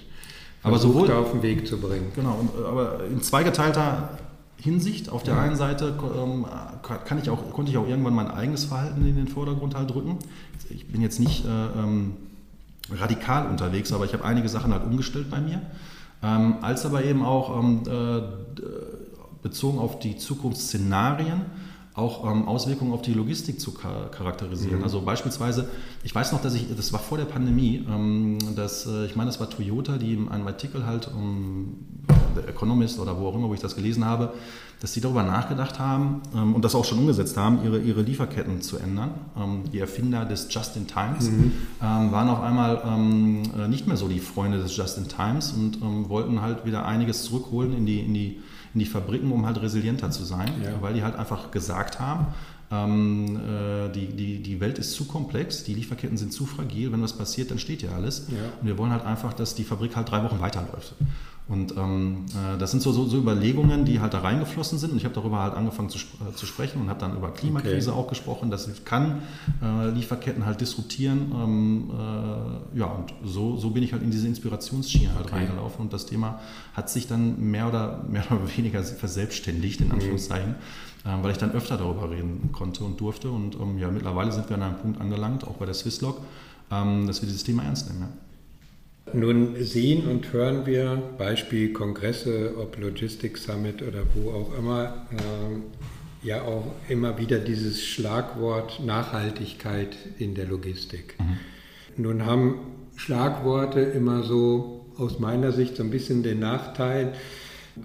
aber 0.63 0.79
sowohl, 0.79 1.11
auf 1.11 1.31
den 1.31 1.43
Weg 1.43 1.67
zu 1.67 1.77
bringen. 1.77 2.11
Genau, 2.15 2.39
äh, 2.59 2.65
aber 2.65 3.05
in 3.05 3.21
zweigeteilter 3.21 4.17
Hinsicht. 4.57 5.09
Auf 5.09 5.23
der 5.23 5.39
einen 5.39 5.55
Seite 5.55 5.93
ähm, 6.17 6.45
kann 6.81 7.17
ich 7.17 7.29
auch, 7.29 7.51
konnte 7.51 7.71
ich 7.71 7.77
auch 7.77 7.87
irgendwann 7.87 8.13
mein 8.13 8.29
eigenes 8.29 8.65
Verhalten 8.65 9.05
in 9.05 9.15
den 9.15 9.27
Vordergrund 9.27 9.75
halt 9.75 9.91
drücken. 9.91 10.17
Ich 10.69 10.87
bin 10.87 11.01
jetzt 11.01 11.19
nicht 11.19 11.45
äh, 11.45 11.49
ähm, 11.49 12.13
radikal 12.91 13.47
unterwegs, 13.47 13.91
aber 13.91 14.05
ich 14.05 14.13
habe 14.13 14.23
einige 14.25 14.49
Sachen 14.49 14.73
halt 14.73 14.83
umgestellt 14.83 15.29
bei 15.29 15.39
mir. 15.41 15.61
Ähm, 16.23 16.55
als 16.61 16.85
aber 16.85 17.03
eben 17.03 17.23
auch 17.23 17.59
ähm, 17.59 17.83
äh, 17.87 18.21
bezogen 19.43 19.79
auf 19.79 19.99
die 19.99 20.17
Zukunftsszenarien 20.17 21.41
auch 21.95 22.29
ähm, 22.29 22.47
Auswirkungen 22.47 22.91
auf 22.91 23.01
die 23.01 23.13
Logistik 23.13 23.59
zu 23.59 23.73
charakterisieren. 23.73 24.79
Mhm. 24.79 24.83
Also 24.83 25.01
beispielsweise, 25.01 25.69
ich 26.03 26.13
weiß 26.13 26.33
noch, 26.33 26.41
dass 26.41 26.53
ich, 26.53 26.67
das 26.75 26.91
war 26.91 26.99
vor 26.99 27.17
der 27.17 27.25
Pandemie, 27.25 27.85
ähm, 27.89 28.37
dass, 28.55 28.85
äh, 28.85 29.05
ich 29.05 29.15
meine, 29.15 29.29
das 29.29 29.39
war 29.39 29.49
Toyota, 29.49 29.97
die 29.97 30.13
in 30.13 30.27
einem 30.29 30.45
Artikel 30.47 30.85
halt, 30.85 31.07
um, 31.07 31.77
der 32.35 32.49
Economist 32.49 32.99
oder 32.99 33.17
wo 33.17 33.27
auch 33.27 33.35
immer, 33.35 33.47
wo 33.47 33.53
ich 33.53 33.61
das 33.61 33.75
gelesen 33.75 34.03
habe, 34.03 34.33
dass 34.81 34.93
sie 34.93 34.99
darüber 34.99 35.23
nachgedacht 35.23 35.79
haben 35.79 36.21
ähm, 36.35 36.53
und 36.53 36.65
das 36.65 36.75
auch 36.75 36.83
schon 36.83 36.99
umgesetzt 36.99 37.37
haben, 37.37 37.63
ihre, 37.63 37.79
ihre 37.79 38.01
Lieferketten 38.01 38.61
zu 38.61 38.77
ändern. 38.77 39.11
Ähm, 39.37 39.63
die 39.71 39.79
Erfinder 39.79 40.25
des 40.25 40.53
Just-in-Times 40.53 41.29
mhm. 41.31 41.51
ähm, 41.81 42.11
waren 42.11 42.27
auf 42.27 42.41
einmal 42.41 42.81
ähm, 42.85 43.43
äh, 43.57 43.69
nicht 43.69 43.87
mehr 43.87 43.95
so 43.95 44.09
die 44.09 44.19
Freunde 44.19 44.57
des 44.59 44.75
Just-in-Times 44.75 45.53
und 45.53 45.81
ähm, 45.81 46.09
wollten 46.09 46.41
halt 46.41 46.65
wieder 46.65 46.85
einiges 46.85 47.23
zurückholen 47.23 47.71
in 47.71 47.85
die, 47.85 48.01
in 48.01 48.13
die 48.13 48.39
in 48.75 48.79
die 48.79 48.85
Fabriken, 48.85 49.31
um 49.31 49.45
halt 49.45 49.59
resilienter 49.61 50.11
zu 50.11 50.23
sein, 50.23 50.51
ja. 50.61 50.81
weil 50.81 50.93
die 50.93 51.03
halt 51.03 51.15
einfach 51.15 51.49
gesagt 51.49 51.99
haben, 51.99 52.27
ähm, 52.71 53.37
äh, 53.37 53.89
die, 53.89 54.07
die, 54.07 54.43
die 54.43 54.59
Welt 54.59 54.77
ist 54.77 54.93
zu 54.93 55.05
komplex, 55.05 55.63
die 55.63 55.73
Lieferketten 55.73 56.17
sind 56.17 56.33
zu 56.33 56.45
fragil, 56.45 56.91
wenn 56.91 57.01
was 57.01 57.13
passiert, 57.13 57.51
dann 57.51 57.59
steht 57.59 57.81
ja 57.81 57.91
alles. 57.91 58.27
Ja. 58.29 58.37
Und 58.59 58.67
wir 58.67 58.77
wollen 58.77 58.91
halt 58.91 59.05
einfach, 59.05 59.33
dass 59.33 59.55
die 59.55 59.63
Fabrik 59.63 59.95
halt 59.95 60.11
drei 60.11 60.23
Wochen 60.23 60.41
weiterläuft. 60.41 60.93
Und 61.47 61.77
ähm, 61.77 62.25
äh, 62.31 62.57
das 62.57 62.71
sind 62.71 62.81
so, 62.81 62.91
so, 62.91 63.05
so, 63.05 63.17
Überlegungen, 63.17 63.85
die 63.85 63.99
halt 63.99 64.15
da 64.15 64.19
reingeflossen 64.19 64.79
sind. 64.79 64.93
Und 64.93 64.97
ich 64.97 65.05
habe 65.05 65.13
darüber 65.13 65.43
halt 65.43 65.53
angefangen 65.53 65.89
zu, 65.89 65.99
äh, 65.99 66.33
zu 66.35 66.47
sprechen 66.47 66.81
und 66.81 66.89
habe 66.89 66.99
dann 66.99 67.15
über 67.15 67.31
Klimakrise 67.31 67.91
okay. 67.91 67.99
auch 67.99 68.07
gesprochen. 68.07 68.49
Das 68.49 68.67
kann 68.83 69.21
äh, 69.61 69.89
Lieferketten 69.91 70.45
halt 70.45 70.59
disruptieren. 70.59 71.31
Ähm, 71.35 71.91
äh, 71.91 72.79
ja, 72.79 72.85
und 72.85 73.13
so, 73.23 73.57
so 73.57 73.69
bin 73.69 73.83
ich 73.83 73.93
halt 73.93 74.01
in 74.01 74.09
diese 74.09 74.27
Inspirationsschiene 74.27 75.13
halt 75.13 75.27
okay. 75.27 75.35
reingelaufen. 75.35 75.81
Und 75.81 75.93
das 75.93 76.07
Thema 76.07 76.39
hat 76.73 76.89
sich 76.89 77.07
dann 77.07 77.39
mehr 77.39 77.67
oder, 77.67 78.03
mehr 78.09 78.23
oder 78.31 78.41
weniger 78.57 78.81
verselbstständigt, 78.81 79.81
in 79.81 79.87
mhm. 79.87 79.93
Anführungszeichen, 79.93 80.55
mhm. 81.05 81.23
weil 81.23 81.31
ich 81.31 81.37
dann 81.37 81.51
öfter 81.51 81.77
darüber 81.77 82.09
reden 82.09 82.49
konnte 82.53 82.83
und 82.83 82.99
durfte. 82.99 83.29
Und 83.29 83.53
ähm, 83.55 83.77
ja, 83.77 83.91
mittlerweile 83.91 84.31
sind 84.31 84.49
wir 84.49 84.55
an 84.55 84.63
einem 84.63 84.77
Punkt 84.77 84.99
angelangt, 84.99 85.43
auch 85.43 85.57
bei 85.57 85.65
der 85.65 85.75
Swisslog, 85.75 86.21
ähm, 86.71 87.05
dass 87.05 87.21
wir 87.21 87.27
dieses 87.27 87.43
Thema 87.43 87.61
ernst 87.63 87.87
nehmen. 87.87 88.01
Ja. 88.01 88.24
Nun 89.13 89.55
sehen 89.59 90.07
und 90.07 90.33
hören 90.33 90.65
wir, 90.65 91.01
Beispiel 91.17 91.71
Kongresse, 91.73 92.55
ob 92.57 92.79
Logistics 92.79 93.43
Summit 93.43 93.81
oder 93.83 94.03
wo 94.15 94.31
auch 94.31 94.57
immer, 94.57 95.07
äh, 95.11 96.27
ja 96.27 96.41
auch 96.41 96.73
immer 96.89 97.17
wieder 97.19 97.37
dieses 97.37 97.83
Schlagwort 97.83 98.83
Nachhaltigkeit 98.83 99.95
in 100.17 100.33
der 100.33 100.47
Logistik. 100.47 101.15
Mhm. 101.19 102.03
Nun 102.03 102.25
haben 102.25 102.59
Schlagworte 102.95 103.79
immer 103.79 104.23
so 104.23 104.85
aus 104.97 105.19
meiner 105.19 105.51
Sicht 105.51 105.75
so 105.75 105.83
ein 105.83 105.91
bisschen 105.91 106.23
den 106.23 106.39
Nachteil, 106.39 107.13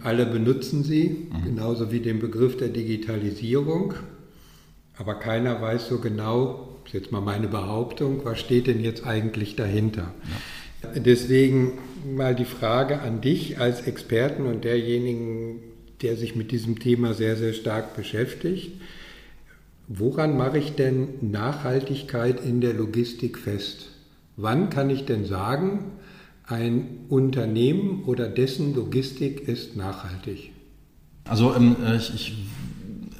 alle 0.02 0.24
benutzen 0.24 0.84
sie, 0.84 1.28
mhm. 1.30 1.44
genauso 1.44 1.92
wie 1.92 2.00
den 2.00 2.18
Begriff 2.18 2.56
der 2.56 2.68
Digitalisierung, 2.68 3.94
aber 4.96 5.16
keiner 5.16 5.60
weiß 5.60 5.88
so 5.88 5.98
genau, 5.98 6.78
das 6.84 6.94
ist 6.94 7.00
jetzt 7.02 7.12
mal 7.12 7.20
meine 7.20 7.48
Behauptung, 7.48 8.24
was 8.24 8.40
steht 8.40 8.66
denn 8.66 8.80
jetzt 8.82 9.06
eigentlich 9.06 9.56
dahinter. 9.56 10.14
Ja. 10.24 10.36
Deswegen 10.94 11.72
mal 12.16 12.34
die 12.34 12.44
Frage 12.44 13.00
an 13.00 13.20
dich 13.20 13.58
als 13.58 13.82
Experten 13.82 14.46
und 14.46 14.64
derjenigen, 14.64 15.60
der 16.02 16.16
sich 16.16 16.36
mit 16.36 16.50
diesem 16.50 16.78
Thema 16.78 17.14
sehr, 17.14 17.36
sehr 17.36 17.52
stark 17.52 17.94
beschäftigt. 17.94 18.72
Woran 19.88 20.36
mache 20.36 20.58
ich 20.58 20.76
denn 20.76 21.08
Nachhaltigkeit 21.20 22.44
in 22.44 22.60
der 22.60 22.72
Logistik 22.72 23.38
fest? 23.38 23.90
Wann 24.36 24.70
kann 24.70 24.88
ich 24.88 25.04
denn 25.04 25.26
sagen, 25.26 25.92
ein 26.46 27.00
Unternehmen 27.08 28.04
oder 28.04 28.28
dessen 28.28 28.74
Logistik 28.74 29.46
ist 29.46 29.76
nachhaltig? 29.76 30.52
Also 31.28 31.54
ähm, 31.54 31.76
ich, 31.96 32.14
ich 32.14 32.36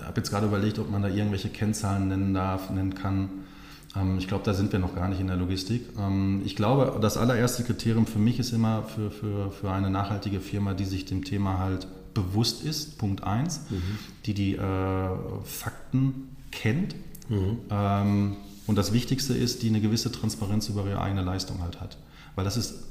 habe 0.02 0.20
jetzt 0.20 0.30
gerade 0.30 0.46
überlegt, 0.46 0.78
ob 0.78 0.90
man 0.90 1.02
da 1.02 1.08
irgendwelche 1.08 1.48
Kennzahlen 1.48 2.08
nennen 2.08 2.34
darf, 2.34 2.70
nennen 2.70 2.94
kann. 2.94 3.28
Ähm, 3.96 4.18
ich 4.18 4.28
glaube, 4.28 4.44
da 4.44 4.54
sind 4.54 4.72
wir 4.72 4.78
noch 4.78 4.94
gar 4.94 5.08
nicht 5.08 5.20
in 5.20 5.26
der 5.26 5.36
Logistik. 5.36 5.82
Ähm, 5.98 6.42
ich 6.44 6.56
glaube, 6.56 6.98
das 7.00 7.16
allererste 7.16 7.64
Kriterium 7.64 8.06
für 8.06 8.18
mich 8.18 8.38
ist 8.38 8.52
immer 8.52 8.84
für, 8.84 9.10
für, 9.10 9.50
für 9.50 9.70
eine 9.70 9.90
nachhaltige 9.90 10.40
Firma, 10.40 10.74
die 10.74 10.84
sich 10.84 11.04
dem 11.04 11.24
Thema 11.24 11.58
halt 11.58 11.86
bewusst 12.14 12.64
ist, 12.64 12.98
Punkt 12.98 13.22
1, 13.24 13.70
mhm. 13.70 13.82
die 14.26 14.34
die 14.34 14.56
äh, 14.56 15.08
Fakten 15.44 16.36
kennt. 16.50 16.94
Mhm. 17.28 17.58
Ähm, 17.70 18.36
und 18.66 18.76
das 18.76 18.92
Wichtigste 18.92 19.34
ist, 19.34 19.62
die 19.62 19.68
eine 19.68 19.80
gewisse 19.80 20.12
Transparenz 20.12 20.68
über 20.68 20.84
ihre 20.86 21.00
eigene 21.00 21.22
Leistung 21.22 21.60
halt 21.62 21.80
hat. 21.80 21.96
Weil 22.34 22.44
das 22.44 22.56
ist, 22.56 22.84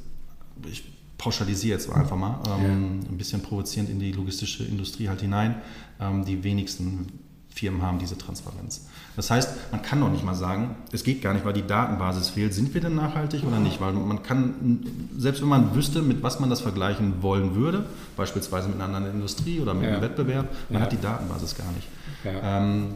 ich 0.69 0.83
pauschalisiere 1.17 1.77
jetzt 1.77 1.89
einfach 1.89 2.17
mal, 2.17 2.41
ähm, 2.47 3.01
ja. 3.03 3.09
ein 3.09 3.17
bisschen 3.17 3.41
provozierend 3.41 3.89
in 3.89 3.99
die 3.99 4.11
logistische 4.11 4.63
Industrie 4.63 5.09
halt 5.09 5.21
hinein. 5.21 5.55
Ähm, 5.99 6.25
die 6.25 6.43
wenigsten 6.43 7.07
Firmen 7.49 7.81
haben 7.81 7.99
diese 7.99 8.17
Transparenz. 8.17 8.85
Das 9.15 9.31
heißt, 9.31 9.71
man 9.71 9.81
kann 9.81 9.99
noch 9.99 10.09
nicht 10.09 10.23
mal 10.23 10.35
sagen, 10.35 10.75
es 10.91 11.03
geht 11.03 11.21
gar 11.21 11.33
nicht, 11.33 11.43
weil 11.45 11.53
die 11.53 11.65
Datenbasis 11.65 12.29
fehlt. 12.29 12.53
Sind 12.53 12.73
wir 12.73 12.79
denn 12.79 12.95
nachhaltig 12.95 13.43
oder 13.43 13.59
nicht? 13.59 13.81
Weil 13.81 13.91
man 13.93 14.23
kann, 14.23 14.79
selbst 15.17 15.41
wenn 15.41 15.49
man 15.49 15.75
wüsste, 15.75 16.01
mit 16.01 16.23
was 16.23 16.39
man 16.39 16.49
das 16.49 16.61
vergleichen 16.61 17.21
wollen 17.21 17.55
würde, 17.55 17.85
beispielsweise 18.15 18.69
mit 18.69 18.79
einer 18.79 18.95
anderen 18.95 19.15
Industrie 19.15 19.59
oder 19.59 19.73
mit 19.73 19.83
ja. 19.83 19.89
einem 19.89 20.01
Wettbewerb, 20.01 20.47
man 20.69 20.79
ja. 20.79 20.85
hat 20.85 20.91
die 20.91 21.01
Datenbasis 21.01 21.55
gar 21.57 21.71
nicht. 21.71 21.87
Ja. 22.23 22.59
Ähm, 22.59 22.93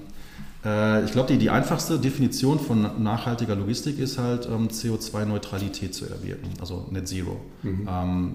äh, 0.64 1.04
ich 1.04 1.12
glaube, 1.12 1.34
die, 1.34 1.40
die 1.40 1.50
einfachste 1.50 2.00
Definition 2.00 2.60
von 2.60 3.04
nachhaltiger 3.04 3.56
Logistik 3.56 4.00
ist 4.00 4.18
halt, 4.18 4.46
ähm, 4.46 4.70
CO2-Neutralität 4.70 5.94
zu 5.94 6.06
erwirken, 6.06 6.50
also 6.62 6.88
Net 6.92 7.08
Zero. 7.08 7.42
Mhm. 7.64 7.90
Ähm, 7.90 8.34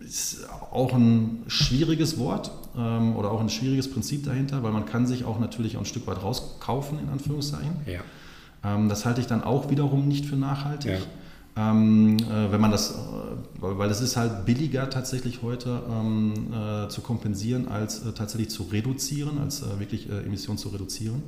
ist 0.00 0.46
auch 0.72 0.92
ein 0.94 1.44
schwieriges 1.46 2.18
Wort 2.18 2.50
ähm, 2.76 3.16
oder 3.16 3.30
auch 3.30 3.40
ein 3.40 3.48
schwieriges 3.48 3.90
Prinzip 3.90 4.24
dahinter, 4.24 4.62
weil 4.62 4.72
man 4.72 4.86
kann 4.86 5.06
sich 5.06 5.24
auch 5.24 5.38
natürlich 5.38 5.76
auch 5.76 5.82
ein 5.82 5.86
Stück 5.86 6.06
weit 6.06 6.22
rauskaufen, 6.22 6.98
in 6.98 7.08
Anführungszeichen. 7.08 7.76
Ja. 7.86 8.00
Ähm, 8.64 8.88
das 8.88 9.04
halte 9.04 9.20
ich 9.20 9.26
dann 9.26 9.42
auch 9.42 9.70
wiederum 9.70 10.08
nicht 10.08 10.26
für 10.26 10.36
nachhaltig. 10.36 10.92
Ja. 10.92 10.98
Ähm, 11.56 12.16
äh, 12.18 12.52
wenn 12.52 12.60
man 12.60 12.70
das, 12.70 12.92
äh, 12.92 12.94
weil 13.60 13.90
es 13.90 14.00
ist 14.00 14.16
halt 14.16 14.46
billiger 14.46 14.88
tatsächlich 14.88 15.42
heute 15.42 15.82
ähm, 15.90 16.52
äh, 16.52 16.88
zu 16.88 17.00
kompensieren, 17.00 17.68
als 17.68 18.06
äh, 18.06 18.12
tatsächlich 18.12 18.50
zu 18.50 18.64
reduzieren, 18.64 19.38
als 19.38 19.62
äh, 19.62 19.80
wirklich 19.80 20.08
äh, 20.08 20.24
Emissionen 20.24 20.58
zu 20.58 20.68
reduzieren. 20.68 21.22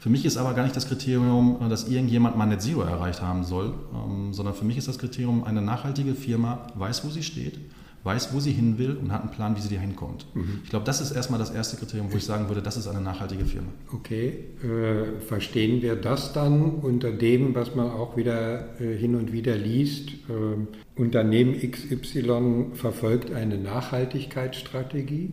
Für 0.00 0.10
mich 0.10 0.26
ist 0.26 0.36
aber 0.36 0.52
gar 0.52 0.64
nicht 0.64 0.76
das 0.76 0.86
Kriterium, 0.86 1.66
dass 1.70 1.88
irgendjemand 1.88 2.36
mal 2.36 2.44
Net 2.44 2.60
Zero 2.60 2.82
erreicht 2.82 3.22
haben 3.22 3.42
soll, 3.42 3.72
ähm, 3.94 4.34
sondern 4.34 4.54
für 4.54 4.66
mich 4.66 4.76
ist 4.76 4.86
das 4.86 4.98
Kriterium, 4.98 5.44
eine 5.44 5.62
nachhaltige 5.62 6.14
Firma 6.14 6.66
weiß, 6.74 7.06
wo 7.06 7.08
sie 7.08 7.22
steht, 7.22 7.58
weiß, 8.04 8.34
wo 8.34 8.40
sie 8.40 8.52
hin 8.52 8.78
will 8.78 8.96
und 8.96 9.10
hat 9.10 9.22
einen 9.22 9.30
Plan, 9.30 9.56
wie 9.56 9.60
sie 9.62 9.74
da 9.74 9.80
hinkommt. 9.80 10.26
Mhm. 10.34 10.60
Ich 10.62 10.70
glaube, 10.70 10.84
das 10.84 11.00
ist 11.00 11.10
erstmal 11.10 11.38
das 11.38 11.50
erste 11.50 11.76
Kriterium, 11.76 12.12
wo 12.12 12.16
ich 12.18 12.24
sagen 12.24 12.48
würde, 12.48 12.60
das 12.60 12.76
ist 12.76 12.86
eine 12.86 13.00
nachhaltige 13.00 13.46
Firma. 13.46 13.68
Okay, 13.92 14.44
äh, 14.62 15.20
verstehen 15.20 15.80
wir 15.80 15.96
das 15.96 16.34
dann 16.34 16.70
unter 16.70 17.10
dem, 17.10 17.54
was 17.54 17.74
man 17.74 17.90
auch 17.90 18.16
wieder 18.16 18.78
äh, 18.80 18.94
hin 18.96 19.14
und 19.14 19.32
wieder 19.32 19.56
liest? 19.56 20.10
Äh, 20.28 21.00
Unternehmen 21.00 21.54
XY 21.58 22.72
verfolgt 22.74 23.32
eine 23.32 23.56
Nachhaltigkeitsstrategie? 23.56 25.32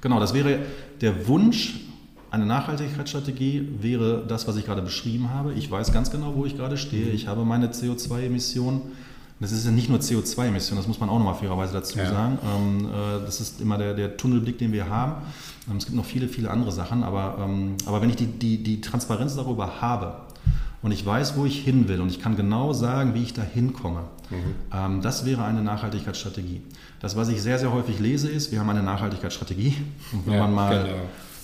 Genau, 0.00 0.18
das 0.18 0.34
wäre 0.34 0.58
der 1.00 1.28
Wunsch. 1.28 1.86
Eine 2.32 2.46
Nachhaltigkeitsstrategie 2.46 3.68
wäre 3.80 4.24
das, 4.26 4.48
was 4.48 4.56
ich 4.56 4.64
gerade 4.64 4.82
beschrieben 4.82 5.30
habe. 5.30 5.52
Ich 5.52 5.70
weiß 5.70 5.92
ganz 5.92 6.10
genau, 6.10 6.34
wo 6.34 6.46
ich 6.46 6.56
gerade 6.56 6.76
stehe. 6.76 7.06
Mhm. 7.06 7.14
Ich 7.14 7.28
habe 7.28 7.44
meine 7.44 7.68
CO2-Emissionen 7.68 8.80
das 9.42 9.52
ist 9.52 9.64
ja 9.64 9.70
nicht 9.70 9.88
nur 9.88 9.98
CO2-Emissionen, 9.98 10.78
das 10.78 10.86
muss 10.86 11.00
man 11.00 11.08
auch 11.08 11.18
nochmal 11.18 11.34
fairerweise 11.34 11.72
dazu 11.72 11.98
ja. 11.98 12.08
sagen. 12.08 12.38
Ähm, 12.44 12.86
äh, 12.86 13.24
das 13.24 13.40
ist 13.40 13.60
immer 13.60 13.78
der, 13.78 13.94
der, 13.94 14.16
Tunnelblick, 14.16 14.58
den 14.58 14.72
wir 14.72 14.88
haben. 14.88 15.22
Ähm, 15.70 15.76
es 15.76 15.84
gibt 15.84 15.96
noch 15.96 16.04
viele, 16.04 16.28
viele 16.28 16.50
andere 16.50 16.72
Sachen, 16.72 17.02
aber, 17.02 17.38
ähm, 17.40 17.76
aber 17.86 18.00
wenn 18.00 18.10
ich 18.10 18.16
die, 18.16 18.26
die, 18.26 18.62
die 18.62 18.80
Transparenz 18.80 19.36
darüber 19.36 19.80
habe 19.80 20.14
und 20.82 20.92
ich 20.92 21.04
weiß, 21.04 21.36
wo 21.36 21.44
ich 21.44 21.60
hin 21.60 21.88
will 21.88 22.00
und 22.00 22.08
ich 22.08 22.20
kann 22.20 22.36
genau 22.36 22.72
sagen, 22.72 23.14
wie 23.14 23.22
ich 23.22 23.34
da 23.34 23.42
hinkomme, 23.42 24.04
mhm. 24.30 25.00
das 25.00 25.24
wäre 25.24 25.44
eine 25.44 25.62
Nachhaltigkeitsstrategie. 25.62 26.62
Das, 26.98 27.14
was 27.14 27.28
ich 27.28 27.40
sehr, 27.40 27.60
sehr 27.60 27.72
häufig 27.72 28.00
lese, 28.00 28.28
ist, 28.28 28.50
wir 28.50 28.58
haben 28.58 28.70
eine 28.70 28.82
Nachhaltigkeitsstrategie. 28.82 29.76
Und 30.12 30.26
wenn 30.26 30.34
ja, 30.34 30.40
man 30.40 30.52
mal 30.52 30.82
genau 30.82 30.96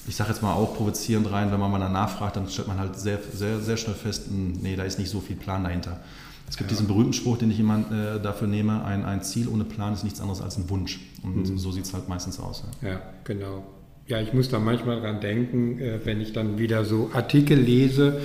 ich 0.08 0.16
sage 0.16 0.30
jetzt 0.30 0.42
mal 0.42 0.54
auch 0.54 0.74
provozierend 0.74 1.30
rein, 1.30 1.52
wenn 1.52 1.60
man 1.60 1.70
mal 1.70 1.78
danach 1.78 2.08
fragt, 2.08 2.36
dann 2.36 2.48
stellt 2.48 2.66
man 2.66 2.78
halt 2.78 2.98
sehr, 2.98 3.18
sehr, 3.32 3.60
sehr 3.60 3.76
schnell 3.76 3.94
fest, 3.94 4.28
hm, 4.28 4.52
nee, 4.62 4.74
da 4.74 4.84
ist 4.84 4.98
nicht 4.98 5.10
so 5.10 5.20
viel 5.20 5.36
Plan 5.36 5.62
dahinter. 5.62 6.00
Es 6.48 6.56
gibt 6.56 6.70
ja. 6.70 6.76
diesen 6.76 6.86
berühmten 6.86 7.12
Spruch, 7.12 7.36
den 7.38 7.50
ich 7.50 7.60
immer 7.60 7.78
äh, 7.78 8.20
dafür 8.20 8.48
nehme, 8.48 8.84
ein, 8.84 9.04
ein 9.04 9.22
Ziel 9.22 9.48
ohne 9.48 9.64
Plan 9.64 9.92
ist 9.92 10.04
nichts 10.04 10.20
anderes 10.20 10.40
als 10.40 10.56
ein 10.56 10.70
Wunsch. 10.70 11.00
Und 11.22 11.50
mhm. 11.50 11.58
so 11.58 11.70
sieht 11.72 11.84
es 11.84 11.92
halt 11.92 12.08
meistens 12.08 12.40
aus. 12.40 12.64
Ja. 12.82 12.88
ja, 12.88 13.02
genau. 13.24 13.64
Ja, 14.06 14.20
ich 14.22 14.32
muss 14.32 14.48
da 14.48 14.58
manchmal 14.58 15.02
dran 15.02 15.20
denken, 15.20 15.78
äh, 15.78 16.00
wenn 16.04 16.22
ich 16.22 16.32
dann 16.32 16.58
wieder 16.58 16.86
so 16.86 17.10
Artikel 17.12 17.58
lese, 17.58 18.22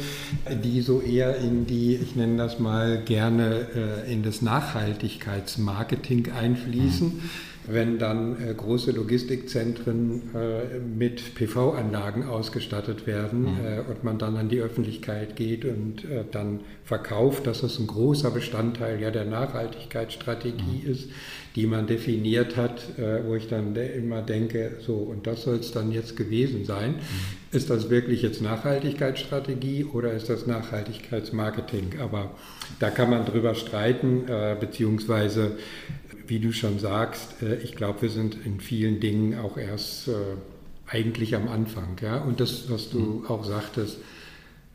die 0.63 0.79
so 0.79 1.01
eher 1.01 1.35
in 1.37 1.65
die, 1.67 1.95
ich 1.95 2.15
nenne 2.15 2.37
das 2.37 2.57
mal 2.59 3.03
gerne, 3.03 3.67
äh, 4.05 4.11
in 4.11 4.23
das 4.23 4.41
Nachhaltigkeitsmarketing 4.41 6.31
einfließen. 6.31 7.07
Mhm 7.07 7.21
wenn 7.67 7.97
dann 7.97 8.35
äh, 8.41 8.53
große 8.53 8.91
Logistikzentren 8.91 10.21
äh, 10.35 10.79
mit 10.79 11.35
PV-Anlagen 11.35 12.25
ausgestattet 12.25 13.07
werden 13.07 13.41
mhm. 13.41 13.65
äh, 13.65 13.79
und 13.79 14.03
man 14.03 14.17
dann 14.17 14.35
an 14.35 14.49
die 14.49 14.59
Öffentlichkeit 14.59 15.35
geht 15.35 15.65
und 15.65 16.05
äh, 16.05 16.23
dann 16.29 16.61
verkauft, 16.83 17.47
dass 17.47 17.61
das 17.61 17.79
ein 17.79 17.87
großer 17.87 18.31
Bestandteil 18.31 19.01
ja 19.01 19.11
der 19.11 19.25
Nachhaltigkeitsstrategie 19.25 20.83
mhm. 20.85 20.91
ist, 20.91 21.09
die 21.55 21.67
man 21.67 21.87
definiert 21.87 22.57
hat, 22.57 22.97
äh, 22.97 23.23
wo 23.25 23.35
ich 23.35 23.47
dann 23.47 23.75
immer 23.75 24.21
denke, 24.21 24.77
so, 24.85 24.95
und 24.95 25.27
das 25.27 25.43
soll 25.43 25.57
es 25.57 25.71
dann 25.71 25.91
jetzt 25.91 26.17
gewesen 26.17 26.65
sein. 26.65 26.93
Mhm. 26.93 27.55
Ist 27.57 27.69
das 27.69 27.91
wirklich 27.91 28.23
jetzt 28.23 28.41
Nachhaltigkeitsstrategie 28.41 29.85
oder 29.85 30.13
ist 30.13 30.29
das 30.29 30.47
Nachhaltigkeitsmarketing? 30.47 31.99
Aber 32.01 32.31
da 32.79 32.89
kann 32.89 33.11
man 33.11 33.25
drüber 33.25 33.53
streiten, 33.53 34.27
äh, 34.27 34.55
beziehungsweise, 34.59 35.57
wie 36.27 36.39
du 36.39 36.51
schon 36.51 36.79
sagst, 36.79 37.41
äh, 37.41 37.55
ich 37.55 37.75
glaube, 37.75 38.03
wir 38.03 38.09
sind 38.09 38.37
in 38.45 38.59
vielen 38.59 38.99
Dingen 38.99 39.39
auch 39.39 39.57
erst 39.57 40.09
eigentlich 40.87 41.35
am 41.35 41.47
Anfang. 41.47 41.97
Ja? 42.01 42.17
Und 42.17 42.39
das, 42.39 42.69
was 42.69 42.89
du 42.89 42.99
mhm. 42.99 43.27
auch 43.27 43.43
sagtest, 43.43 43.97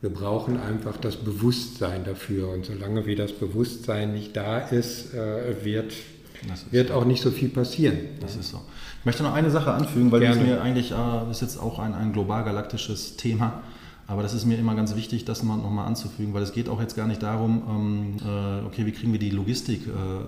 wir 0.01 0.09
brauchen 0.09 0.59
einfach 0.59 0.97
das 0.97 1.17
Bewusstsein 1.17 2.03
dafür. 2.05 2.49
Und 2.49 2.65
solange 2.65 3.05
wie 3.05 3.15
das 3.15 3.33
Bewusstsein 3.33 4.13
nicht 4.13 4.35
da 4.35 4.59
ist, 4.59 5.13
äh, 5.13 5.63
wird, 5.63 5.91
ist 5.91 6.71
wird 6.71 6.91
auch 6.91 7.05
nicht 7.05 7.21
so 7.21 7.31
viel 7.31 7.49
passieren. 7.49 7.97
Das 8.21 8.35
ist 8.35 8.49
so. 8.49 8.61
Ich 8.99 9.05
möchte 9.05 9.23
noch 9.23 9.33
eine 9.33 9.51
Sache 9.51 9.71
anfügen, 9.71 10.11
weil 10.11 10.21
Gerne. 10.21 10.35
das 10.37 10.45
mir 10.45 10.61
eigentlich, 10.61 10.91
äh, 10.91 11.31
ist 11.31 11.41
jetzt 11.41 11.57
auch 11.57 11.79
ein, 11.79 11.93
ein 11.93 12.13
global 12.13 12.43
galaktisches 12.43 13.17
Thema. 13.17 13.61
Aber 14.09 14.23
das 14.23 14.33
ist 14.33 14.45
mir 14.45 14.57
immer 14.57 14.75
ganz 14.75 14.95
wichtig, 14.95 15.23
das 15.23 15.43
nochmal 15.43 15.87
anzufügen, 15.87 16.33
weil 16.33 16.43
es 16.43 16.51
geht 16.51 16.67
auch 16.67 16.81
jetzt 16.81 16.95
gar 16.95 17.07
nicht 17.07 17.21
darum, 17.21 17.61
ähm, 17.69 18.17
äh, 18.25 18.65
okay, 18.65 18.85
wie 18.85 18.91
kriegen 18.91 19.11
wir 19.13 19.19
die 19.19 19.29
Logistik 19.29 19.83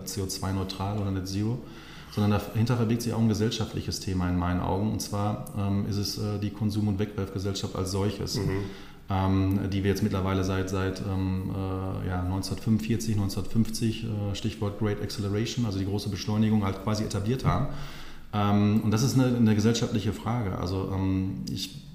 CO2-neutral 0.05 0.99
oder 0.99 1.11
net 1.11 1.27
zero, 1.27 1.57
sondern 2.11 2.39
dahinter 2.39 2.77
verbirgt 2.77 3.01
sich 3.01 3.13
auch 3.13 3.19
ein 3.19 3.27
gesellschaftliches 3.27 3.99
Thema 3.99 4.29
in 4.29 4.37
meinen 4.37 4.59
Augen. 4.59 4.91
Und 4.91 5.01
zwar 5.01 5.45
ähm, 5.57 5.85
ist 5.89 5.97
es 5.97 6.19
die 6.41 6.51
Konsum- 6.51 6.87
und 6.87 6.99
Wegwerfgesellschaft 6.99 7.75
als 7.75 7.91
solches. 7.91 8.37
Mhm 8.37 8.65
ähm, 9.11 9.59
die 9.71 9.83
wir 9.83 9.89
jetzt 9.89 10.03
mittlerweile 10.03 10.43
seit, 10.43 10.69
seit 10.69 11.01
ähm, 11.01 11.51
äh, 11.53 12.07
ja, 12.07 12.21
1945, 12.21 13.15
1950, 13.15 14.03
äh, 14.03 14.35
Stichwort 14.35 14.79
Great 14.79 15.01
Acceleration, 15.01 15.65
also 15.65 15.79
die 15.79 15.85
große 15.85 16.09
Beschleunigung, 16.09 16.63
halt 16.63 16.83
quasi 16.83 17.03
etabliert 17.03 17.43
haben. 17.43 17.67
Ähm, 18.33 18.81
und 18.83 18.91
das 18.91 19.03
ist 19.03 19.15
eine, 19.15 19.35
eine 19.35 19.55
gesellschaftliche 19.55 20.13
Frage. 20.13 20.57
Also 20.57 20.97
ich 21.49 21.75
äh, 21.75 21.90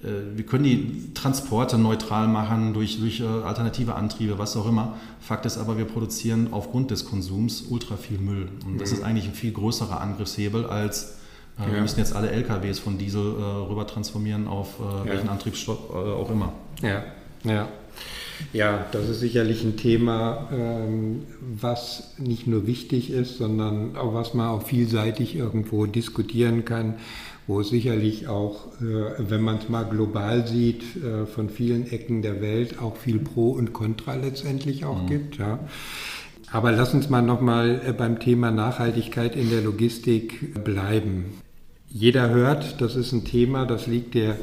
wir 0.00 0.44
können 0.44 0.64
die 0.64 1.14
Transporte 1.14 1.78
neutral 1.78 2.28
machen 2.28 2.74
durch, 2.74 2.98
durch 3.00 3.20
äh, 3.20 3.24
alternative 3.24 3.94
Antriebe, 3.94 4.38
was 4.38 4.56
auch 4.56 4.66
immer. 4.66 4.94
Fakt 5.20 5.46
ist 5.46 5.56
aber, 5.56 5.78
wir 5.78 5.86
produzieren 5.86 6.48
aufgrund 6.50 6.90
des 6.90 7.06
Konsums 7.06 7.62
ultra 7.62 7.96
viel 7.96 8.18
Müll. 8.18 8.48
Und 8.66 8.80
das 8.80 8.90
mhm. 8.90 8.96
ist 8.98 9.02
eigentlich 9.04 9.26
ein 9.26 9.34
viel 9.34 9.52
größerer 9.52 10.00
Angriffshebel 10.00 10.66
als 10.66 11.16
äh, 11.58 11.62
ja. 11.62 11.72
Wir 11.72 11.80
müssen 11.80 11.98
jetzt 11.98 12.14
alle 12.14 12.30
LKWs 12.30 12.78
von 12.78 12.98
Diesel 12.98 13.22
äh, 13.38 13.42
rüber 13.42 13.86
transformieren 13.86 14.46
auf 14.46 14.78
äh, 14.78 15.08
welchen 15.08 15.28
Antriebsstoff 15.28 15.78
äh, 15.90 15.94
auch 15.94 16.30
immer. 16.30 16.52
Ja, 16.82 17.04
ja. 17.46 17.68
Ja, 18.52 18.84
das 18.92 19.08
ist 19.08 19.20
sicherlich 19.20 19.64
ein 19.64 19.78
Thema, 19.78 20.48
ähm, 20.52 21.22
was 21.40 22.12
nicht 22.18 22.46
nur 22.46 22.66
wichtig 22.66 23.10
ist, 23.10 23.38
sondern 23.38 23.96
auch 23.96 24.12
was 24.12 24.34
man 24.34 24.48
auch 24.48 24.62
vielseitig 24.62 25.34
irgendwo 25.34 25.86
diskutieren 25.86 26.66
kann, 26.66 26.96
wo 27.46 27.60
es 27.60 27.70
sicherlich 27.70 28.28
auch, 28.28 28.66
äh, 28.82 29.30
wenn 29.30 29.40
man 29.40 29.56
es 29.56 29.70
mal 29.70 29.84
global 29.84 30.46
sieht, 30.46 30.82
äh, 30.96 31.24
von 31.24 31.48
vielen 31.48 31.90
Ecken 31.90 32.20
der 32.20 32.42
Welt 32.42 32.78
auch 32.78 32.98
viel 32.98 33.20
Pro 33.20 33.52
und 33.52 33.72
Contra 33.72 34.16
letztendlich 34.16 34.84
auch 34.84 35.02
mhm. 35.02 35.06
gibt. 35.06 35.38
Ja. 35.38 35.60
Aber 36.52 36.72
lass 36.72 36.92
uns 36.92 37.08
mal 37.08 37.22
nochmal 37.22 37.94
beim 37.96 38.20
Thema 38.20 38.50
Nachhaltigkeit 38.50 39.34
in 39.34 39.48
der 39.48 39.62
Logistik 39.62 40.62
bleiben 40.62 41.42
jeder 41.88 42.28
hört, 42.30 42.80
das 42.80 42.96
ist 42.96 43.12
ein 43.12 43.24
Thema, 43.24 43.64
das 43.64 43.86
liegt 43.86 44.14
äh, 44.16 44.34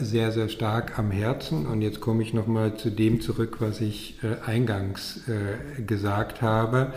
sehr, 0.00 0.32
sehr 0.32 0.48
stark 0.48 0.98
am 0.98 1.10
Herzen. 1.10 1.66
Und 1.66 1.82
jetzt 1.82 2.00
komme 2.00 2.22
ich 2.22 2.32
nochmal 2.34 2.76
zu 2.76 2.90
dem 2.90 3.20
zurück, 3.20 3.56
was 3.60 3.80
ich 3.80 4.18
äh, 4.22 4.48
eingangs 4.48 5.22
äh, 5.28 5.82
gesagt 5.82 6.42
habe. 6.42 6.92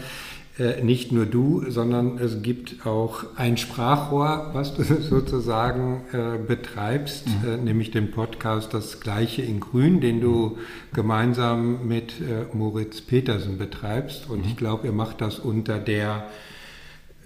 Nicht 0.83 1.13
nur 1.13 1.25
du, 1.25 1.71
sondern 1.71 2.17
es 2.17 2.41
gibt 2.41 2.85
auch 2.85 3.23
ein 3.37 3.55
Sprachrohr, 3.55 4.49
was 4.51 4.75
du 4.75 4.83
sozusagen 5.09 6.01
betreibst, 6.47 7.27
mhm. 7.27 7.63
nämlich 7.63 7.91
den 7.91 8.11
Podcast 8.11 8.73
Das 8.73 8.99
Gleiche 8.99 9.41
in 9.41 9.61
Grün, 9.61 10.01
den 10.01 10.19
du 10.19 10.57
gemeinsam 10.91 11.87
mit 11.87 12.15
Moritz 12.53 12.99
Petersen 12.99 13.57
betreibst. 13.57 14.29
Und 14.29 14.39
mhm. 14.39 14.47
ich 14.49 14.57
glaube, 14.57 14.87
ihr 14.87 14.91
macht 14.91 15.21
das 15.21 15.39
unter 15.39 15.79
der 15.79 16.25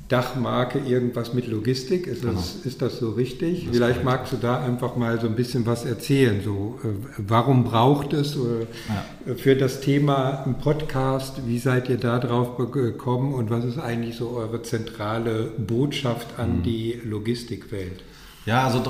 Dachmarke 0.09 0.79
irgendwas 0.79 1.33
mit 1.33 1.47
Logistik. 1.47 2.07
Ist, 2.07 2.21
genau. 2.21 2.33
das, 2.33 2.55
ist 2.65 2.81
das 2.81 2.99
so 2.99 3.11
richtig? 3.11 3.65
Das 3.65 3.75
Vielleicht 3.75 4.03
magst 4.03 4.33
du 4.33 4.37
da 4.37 4.63
einfach 4.63 4.95
mal 4.95 5.19
so 5.19 5.27
ein 5.27 5.35
bisschen 5.35 5.65
was 5.65 5.85
erzählen. 5.85 6.41
So, 6.43 6.79
äh, 6.83 6.87
warum 7.17 7.63
braucht 7.63 8.13
es 8.13 8.35
ja. 8.35 9.33
für 9.35 9.55
das 9.55 9.81
Thema 9.81 10.43
ein 10.45 10.59
Podcast? 10.59 11.47
Wie 11.47 11.59
seid 11.59 11.89
ihr 11.89 11.97
da 11.97 12.19
drauf 12.19 12.57
gekommen 12.71 13.33
und 13.33 13.49
was 13.49 13.63
ist 13.65 13.79
eigentlich 13.79 14.15
so 14.15 14.31
eure 14.31 14.61
zentrale 14.61 15.51
Botschaft 15.57 16.37
an 16.37 16.59
mhm. 16.59 16.63
die 16.63 17.01
Logistikwelt? 17.03 18.03
Ja, 18.45 18.65
also 18.65 18.83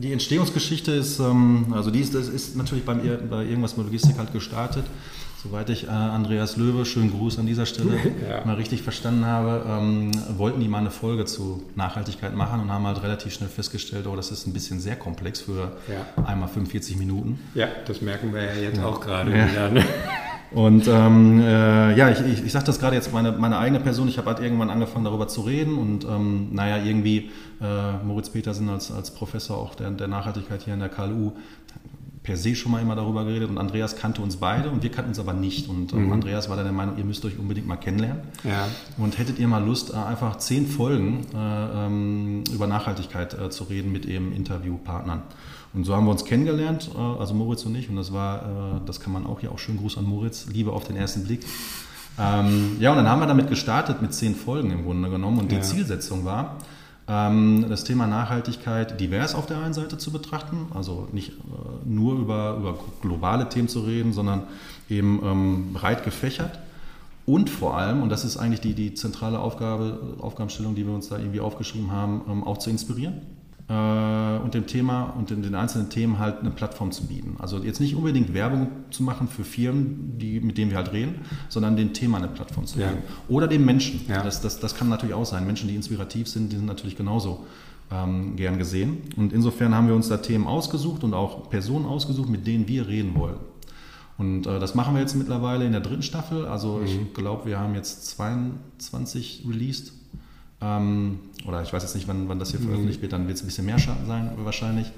die 0.00 0.12
Entstehungsgeschichte 0.12 0.92
ist, 0.92 1.18
ähm, 1.18 1.66
also 1.72 1.90
die 1.90 2.00
ist, 2.00 2.14
das 2.14 2.28
ist 2.28 2.56
natürlich 2.56 2.84
bei, 2.84 2.94
bei 2.94 3.44
irgendwas 3.44 3.76
mit 3.76 3.86
Logistik 3.86 4.18
halt 4.18 4.32
gestartet. 4.32 4.84
Soweit 5.42 5.70
ich 5.70 5.88
äh, 5.88 5.90
Andreas 5.90 6.56
Löwe, 6.56 6.84
schönen 6.84 7.10
Gruß 7.10 7.40
an 7.40 7.46
dieser 7.46 7.66
Stelle, 7.66 7.96
ja. 8.28 8.44
mal 8.44 8.54
richtig 8.54 8.82
verstanden 8.82 9.26
habe, 9.26 9.64
ähm, 9.68 10.12
wollten 10.36 10.60
die 10.60 10.68
mal 10.68 10.78
eine 10.78 10.92
Folge 10.92 11.24
zu 11.24 11.64
Nachhaltigkeit 11.74 12.36
machen 12.36 12.60
und 12.60 12.70
haben 12.70 12.86
halt 12.86 13.02
relativ 13.02 13.34
schnell 13.34 13.48
festgestellt, 13.48 14.06
oh, 14.06 14.14
das 14.14 14.30
ist 14.30 14.46
ein 14.46 14.52
bisschen 14.52 14.78
sehr 14.78 14.94
komplex 14.94 15.40
für 15.40 15.72
ja. 15.88 16.24
einmal 16.24 16.48
45 16.48 16.96
Minuten. 16.96 17.40
Ja, 17.54 17.66
das 17.86 18.02
merken 18.02 18.32
wir 18.32 18.44
ja 18.44 18.54
jetzt 18.54 18.78
ja. 18.78 18.86
auch 18.86 19.00
gerade 19.00 19.32
wieder. 19.32 19.68
Ne? 19.70 19.84
Und 20.52 20.86
ähm, 20.86 21.40
äh, 21.40 21.96
ja, 21.96 22.10
ich, 22.10 22.20
ich, 22.20 22.44
ich 22.44 22.52
sage 22.52 22.66
das 22.66 22.78
gerade 22.78 22.94
jetzt 22.94 23.10
meine, 23.12 23.32
meine 23.32 23.56
eigene 23.56 23.80
Person. 23.80 24.06
Ich 24.08 24.18
habe 24.18 24.28
halt 24.28 24.40
irgendwann 24.40 24.68
angefangen 24.68 25.06
darüber 25.06 25.26
zu 25.26 25.40
reden 25.40 25.78
und 25.78 26.04
ähm, 26.04 26.48
naja, 26.52 26.76
irgendwie 26.84 27.30
äh, 27.62 28.04
Moritz 28.04 28.28
Petersen 28.28 28.68
als, 28.68 28.92
als 28.92 29.12
Professor 29.12 29.56
auch 29.56 29.74
der, 29.74 29.90
der 29.92 30.08
Nachhaltigkeit 30.08 30.60
hier 30.62 30.74
in 30.74 30.80
der 30.80 30.90
KLU 30.90 31.32
per 32.22 32.36
se 32.36 32.54
schon 32.54 32.70
mal 32.70 32.80
immer 32.80 32.94
darüber 32.94 33.24
geredet 33.24 33.50
und 33.50 33.58
Andreas 33.58 33.96
kannte 33.96 34.22
uns 34.22 34.36
beide 34.36 34.70
und 34.70 34.82
wir 34.82 34.90
kannten 34.90 35.10
uns 35.10 35.18
aber 35.18 35.32
nicht. 35.32 35.68
Und 35.68 35.92
ähm, 35.92 36.06
mhm. 36.06 36.12
Andreas 36.12 36.48
war 36.48 36.56
dann 36.56 36.64
der 36.64 36.72
Meinung, 36.72 36.96
ihr 36.96 37.04
müsst 37.04 37.24
euch 37.24 37.38
unbedingt 37.38 37.66
mal 37.66 37.76
kennenlernen. 37.76 38.22
Ja. 38.44 38.68
Und 38.96 39.18
hättet 39.18 39.38
ihr 39.38 39.48
mal 39.48 39.64
Lust, 39.64 39.92
äh, 39.92 39.96
einfach 39.96 40.36
zehn 40.38 40.66
Folgen 40.66 41.26
äh, 41.34 41.86
ähm, 41.86 42.44
über 42.52 42.66
Nachhaltigkeit 42.66 43.34
äh, 43.34 43.50
zu 43.50 43.64
reden 43.64 43.90
mit 43.90 44.06
eben 44.06 44.32
Interviewpartnern. 44.32 45.22
Und 45.74 45.84
so 45.84 45.96
haben 45.96 46.04
wir 46.04 46.12
uns 46.12 46.24
kennengelernt, 46.24 46.90
äh, 46.94 46.98
also 46.98 47.34
Moritz 47.34 47.64
und 47.64 47.74
ich. 47.74 47.88
Und 47.88 47.96
das 47.96 48.12
war, 48.12 48.42
äh, 48.42 48.80
das 48.86 49.00
kann 49.00 49.12
man 49.12 49.26
auch 49.26 49.40
hier 49.40 49.50
auch 49.50 49.58
schön 49.58 49.78
Gruß 49.78 49.98
an 49.98 50.04
Moritz, 50.04 50.46
Liebe 50.52 50.72
auf 50.72 50.84
den 50.84 50.96
ersten 50.96 51.24
Blick. 51.24 51.44
Ähm, 52.20 52.76
ja, 52.78 52.90
und 52.90 52.98
dann 52.98 53.08
haben 53.08 53.20
wir 53.20 53.26
damit 53.26 53.48
gestartet 53.48 54.02
mit 54.02 54.14
zehn 54.14 54.36
Folgen 54.36 54.70
im 54.70 54.84
Grunde 54.84 55.10
genommen. 55.10 55.40
Und 55.40 55.50
die 55.50 55.56
ja. 55.56 55.62
Zielsetzung 55.62 56.24
war, 56.24 56.58
das 57.06 57.84
Thema 57.84 58.06
Nachhaltigkeit 58.06 59.00
divers 59.00 59.34
auf 59.34 59.46
der 59.46 59.58
einen 59.58 59.74
Seite 59.74 59.98
zu 59.98 60.12
betrachten, 60.12 60.66
also 60.72 61.08
nicht 61.12 61.30
äh, 61.30 61.32
nur 61.84 62.14
über, 62.14 62.56
über 62.58 62.78
globale 63.00 63.48
Themen 63.48 63.68
zu 63.68 63.80
reden, 63.80 64.12
sondern 64.12 64.44
eben 64.88 65.20
ähm, 65.24 65.72
breit 65.72 66.04
gefächert. 66.04 66.60
Und 67.26 67.50
vor 67.50 67.76
allem, 67.76 68.02
und 68.02 68.08
das 68.08 68.24
ist 68.24 68.36
eigentlich 68.36 68.60
die, 68.60 68.74
die 68.74 68.94
zentrale 68.94 69.40
Aufgabe, 69.40 70.16
Aufgabenstellung, 70.20 70.74
die 70.74 70.86
wir 70.86 70.94
uns 70.94 71.08
da 71.08 71.18
irgendwie 71.18 71.40
aufgeschrieben 71.40 71.90
haben, 71.90 72.22
ähm, 72.30 72.44
auch 72.44 72.58
zu 72.58 72.70
inspirieren 72.70 73.22
und 73.72 74.54
dem 74.54 74.66
Thema 74.66 75.04
und 75.16 75.30
den, 75.30 75.54
einzelnen 75.54 75.88
Themen 75.88 76.18
halt 76.18 76.40
eine 76.40 76.50
Plattform 76.50 76.92
zu 76.92 77.06
bieten. 77.06 77.36
Also 77.38 77.58
jetzt 77.58 77.80
nicht 77.80 77.94
unbedingt 77.94 78.34
Werbung 78.34 78.68
zu 78.90 79.02
machen 79.02 79.28
für 79.28 79.44
Firmen, 79.44 80.18
die, 80.18 80.40
mit 80.40 80.58
denen 80.58 80.70
wir 80.70 80.78
halt 80.78 80.92
reden, 80.92 81.20
sondern 81.48 81.76
dem 81.76 81.92
Thema 81.92 82.18
eine 82.18 82.28
Plattform 82.28 82.66
zu 82.66 82.78
bieten. 82.78 82.98
Ja. 83.06 83.14
Oder 83.28 83.48
dem 83.48 83.64
Menschen. 83.64 84.00
Ja. 84.08 84.22
Das, 84.22 84.40
das, 84.40 84.60
das 84.60 84.74
kann 84.74 84.88
natürlich 84.88 85.14
auch 85.14 85.24
sein. 85.24 85.46
Menschen, 85.46 85.68
die 85.68 85.76
inspirativ 85.76 86.28
sind, 86.28 86.52
die 86.52 86.56
sind 86.56 86.66
natürlich 86.66 86.96
genauso 86.96 87.46
ähm, 87.90 88.36
gern 88.36 88.58
gesehen. 88.58 88.98
Und 89.16 89.32
insofern 89.32 89.74
haben 89.74 89.88
wir 89.88 89.94
uns 89.94 90.08
da 90.08 90.18
Themen 90.18 90.46
ausgesucht 90.46 91.04
und 91.04 91.14
auch 91.14 91.48
Personen 91.48 91.86
ausgesucht, 91.86 92.28
mit 92.28 92.46
denen 92.46 92.68
wir 92.68 92.88
reden 92.88 93.14
wollen. 93.14 93.36
Und 94.18 94.46
äh, 94.46 94.60
das 94.60 94.74
machen 94.74 94.94
wir 94.94 95.00
jetzt 95.00 95.14
mittlerweile 95.14 95.64
in 95.64 95.72
der 95.72 95.80
dritten 95.80 96.02
Staffel. 96.02 96.46
Also 96.46 96.78
mhm. 96.78 96.84
ich 96.84 97.14
glaube, 97.14 97.46
wir 97.46 97.58
haben 97.58 97.74
jetzt 97.74 98.06
22 98.08 99.44
released 99.48 99.92
ähm, 100.62 101.18
oder 101.46 101.62
ich 101.62 101.72
weiß 101.72 101.82
jetzt 101.82 101.94
nicht, 101.94 102.08
wann, 102.08 102.28
wann 102.28 102.38
das 102.38 102.50
hier 102.50 102.60
mhm. 102.60 102.64
veröffentlicht 102.64 103.02
wird, 103.02 103.12
dann 103.12 103.26
wird 103.26 103.36
es 103.36 103.42
ein 103.42 103.46
bisschen 103.46 103.66
mehr 103.66 103.78
sein 103.78 104.30
wahrscheinlich. 104.36 104.92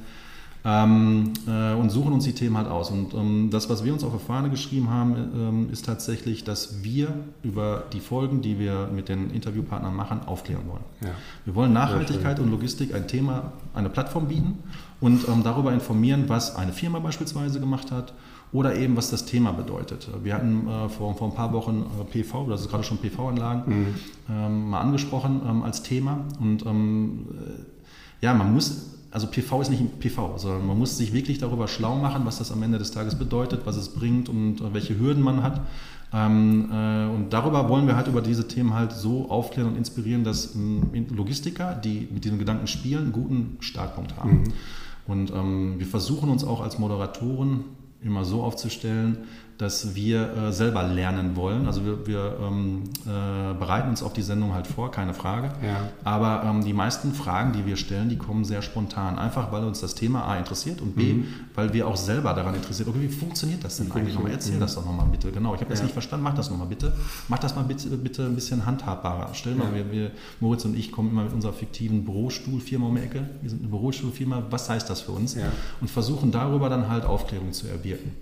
Ähm, 0.67 1.35
äh, 1.47 1.75
und 1.75 1.91
suchen 1.91 2.15
uns 2.15 2.25
die 2.25 2.33
Themen 2.33 2.57
halt 2.57 2.69
aus. 2.69 2.91
Und 2.91 3.13
ähm, 3.13 3.51
das, 3.51 3.69
was 3.69 3.85
wir 3.85 3.93
uns 3.93 4.03
auf 4.03 4.13
der 4.13 4.21
Fahne 4.21 4.49
geschrieben 4.49 4.89
haben, 4.89 5.15
ähm, 5.15 5.69
ist 5.71 5.85
tatsächlich, 5.85 6.43
dass 6.43 6.83
wir 6.83 7.15
über 7.43 7.85
die 7.93 8.01
Folgen, 8.01 8.41
die 8.41 8.59
wir 8.59 8.89
mit 8.95 9.11
den 9.11 9.31
Interviewpartnern 9.31 9.95
machen, 9.95 10.21
aufklären 10.25 10.63
wollen. 10.67 10.85
Ja. 11.03 11.11
Wir 11.45 11.55
wollen 11.55 11.75
Nachhaltigkeit 11.75 12.41
und 12.41 12.51
Logistik 12.51 12.95
ein 12.95 13.07
Thema, 13.07 13.53
eine 13.75 13.91
Plattform 13.91 14.29
bieten 14.29 14.59
und 15.03 15.29
ähm, 15.29 15.43
darüber 15.43 15.71
informieren, 15.71 16.25
was 16.29 16.57
eine 16.57 16.73
Firma 16.73 16.99
beispielsweise 16.99 17.61
gemacht 17.61 17.93
hat, 17.93 18.15
oder 18.55 18.77
eben 18.77 18.97
was 18.97 19.11
das 19.11 19.27
Thema 19.27 19.51
bedeutet. 19.53 20.09
Wir 20.23 20.35
hatten 20.35 20.69
äh, 20.69 20.89
vor, 20.89 21.15
vor 21.17 21.29
ein 21.29 21.35
paar 21.35 21.53
Wochen 21.53 21.85
äh, 22.01 22.05
PV, 22.05 22.47
das 22.49 22.63
ist 22.63 22.71
gerade 22.71 22.85
schon 22.85 22.99
PV-Anlagen, 22.99 23.63
mhm. 23.67 23.87
ähm, 24.31 24.71
mal 24.71 24.81
angesprochen 24.81 25.43
ähm, 25.47 25.65
als 25.65 25.83
Thema. 25.83 26.25
Und 26.41 26.65
ähm, 26.65 27.27
äh, 27.33 28.25
ja, 28.25 28.33
man 28.33 28.55
muss, 28.55 28.91
also 29.11 29.27
PV 29.27 29.63
ist 29.63 29.71
nicht 29.71 29.99
PV, 29.99 30.39
sondern 30.39 30.69
man 30.69 30.79
muss 30.79 30.97
sich 30.97 31.13
wirklich 31.13 31.39
darüber 31.39 31.67
schlau 31.67 31.97
machen, 31.97 32.23
was 32.27 32.39
das 32.39 32.53
am 32.53 32.63
Ende 32.63 32.79
des 32.79 32.93
Tages 32.93 33.19
bedeutet, 33.19 33.63
was 33.65 33.77
es 33.77 33.89
bringt 33.89 34.29
und 34.29 34.61
äh, 34.61 34.73
welche 34.73 34.97
Hürden 35.01 35.25
man 35.25 35.43
hat. 35.43 35.61
Ähm, 36.13 36.71
äh, 36.71 37.07
und 37.07 37.33
darüber 37.33 37.69
wollen 37.69 37.89
wir 37.89 37.97
halt 37.97 38.07
über 38.07 38.21
diese 38.21 38.47
Themen 38.47 38.73
halt 38.73 38.93
so 38.93 39.31
aufklären 39.31 39.71
und 39.71 39.77
inspirieren, 39.77 40.23
dass 40.23 40.55
ähm, 40.55 41.07
Logistiker, 41.11 41.75
die 41.75 42.07
mit 42.09 42.25
diesen 42.25 42.39
Gedanken 42.39 42.69
spielen, 42.69 43.03
einen 43.03 43.13
guten 43.13 43.57
Startpunkt 43.59 44.17
haben. 44.17 44.43
Mhm. 44.43 44.53
Und 45.07 45.33
ähm, 45.33 45.75
wir 45.79 45.87
versuchen 45.87 46.31
uns 46.31 46.45
auch 46.45 46.61
als 46.61 46.79
Moderatoren 46.79 47.65
immer 48.05 48.25
so 48.25 48.43
aufzustellen, 48.43 49.29
dass 49.59 49.95
wir 49.95 50.37
äh, 50.37 50.53
selber 50.53 50.83
lernen 50.83 51.37
wollen. 51.37 51.67
Also 51.67 51.85
wir, 51.85 52.07
wir 52.07 52.37
ähm, 52.43 52.85
äh, 53.07 53.55
bereiten 53.55 53.89
uns 53.89 54.03
auf 54.03 54.13
die 54.13 54.23
Sendung 54.23 54.53
halt 54.53 54.67
vor, 54.67 54.91
keine 54.91 55.15
Frage. 55.15 55.53
Ja. 55.65 55.89
Aber 56.03 56.43
ähm, 56.45 56.65
die 56.65 56.73
meisten 56.73 57.15
Fragen, 57.15 57.53
die 57.53 57.65
wir 57.65 57.77
stellen, 57.77 58.09
die 58.09 58.19
kommen 58.19 58.45
sehr 58.45 58.63
spontan. 58.63 59.19
Einfach, 59.19 59.53
weil 59.53 59.65
uns 59.65 59.81
das 59.81 59.95
Thema 59.95 60.25
A 60.25 60.39
interessiert 60.39 60.81
und 60.81 60.97
B, 60.97 61.15
mhm. 61.15 61.27
weil 61.55 61.73
wir 61.73 61.87
auch 61.87 61.97
selber 61.97 62.35
daran 62.35 62.55
interessiert, 62.55 62.89
okay, 62.89 63.01
wie 63.01 63.09
funktioniert 63.09 63.63
das 63.63 63.77
denn 63.77 63.93
eigentlich 63.93 64.15
nochmal? 64.15 64.33
Erzähl 64.33 64.57
mhm. 64.57 64.61
das 64.61 64.75
doch 64.75 64.85
nochmal 64.85 65.07
bitte. 65.07 65.31
Genau, 65.31 65.55
ich 65.55 65.61
habe 65.61 65.71
das 65.71 65.79
ja. 65.79 65.85
nicht 65.85 65.93
verstanden, 65.93 66.25
mach 66.25 66.35
das 66.35 66.51
nochmal 66.51 66.67
bitte. 66.67 66.93
Mach 67.29 67.39
das 67.39 67.55
mal 67.55 67.63
bitte, 67.63 67.89
bitte 67.91 68.27
ein 68.27 68.35
bisschen 68.35 68.67
handhabbarer. 68.67 69.35
Stell 69.35 69.55
mal, 69.55 69.69
ja. 69.69 69.75
wir, 69.77 69.93
wir, 69.93 70.11
Moritz 70.41 70.65
und 70.65 70.77
ich 70.77 70.91
kommen 70.91 71.11
immer 71.11 71.25
mit 71.25 71.33
unserer 71.33 71.53
fiktiven 71.53 72.05
Bürostuhlfirma 72.05 72.89
um 72.89 72.97
die 72.97 73.03
Ecke. 73.03 73.29
Wir 73.41 73.51
sind 73.51 73.61
eine 73.61 73.69
Bürostuhlfirma, 73.69 74.45
was 74.51 74.69
heißt 74.69 74.91
das 74.91 75.03
für 75.03 75.13
uns? 75.13 75.37
Und 75.81 75.91
versuchen 75.91 76.33
darüber 76.33 76.69
dann 76.69 76.89
halt 76.89 77.05
Aufklärung 77.05 77.53
zu 77.53 77.69
erwirken. 77.69 78.13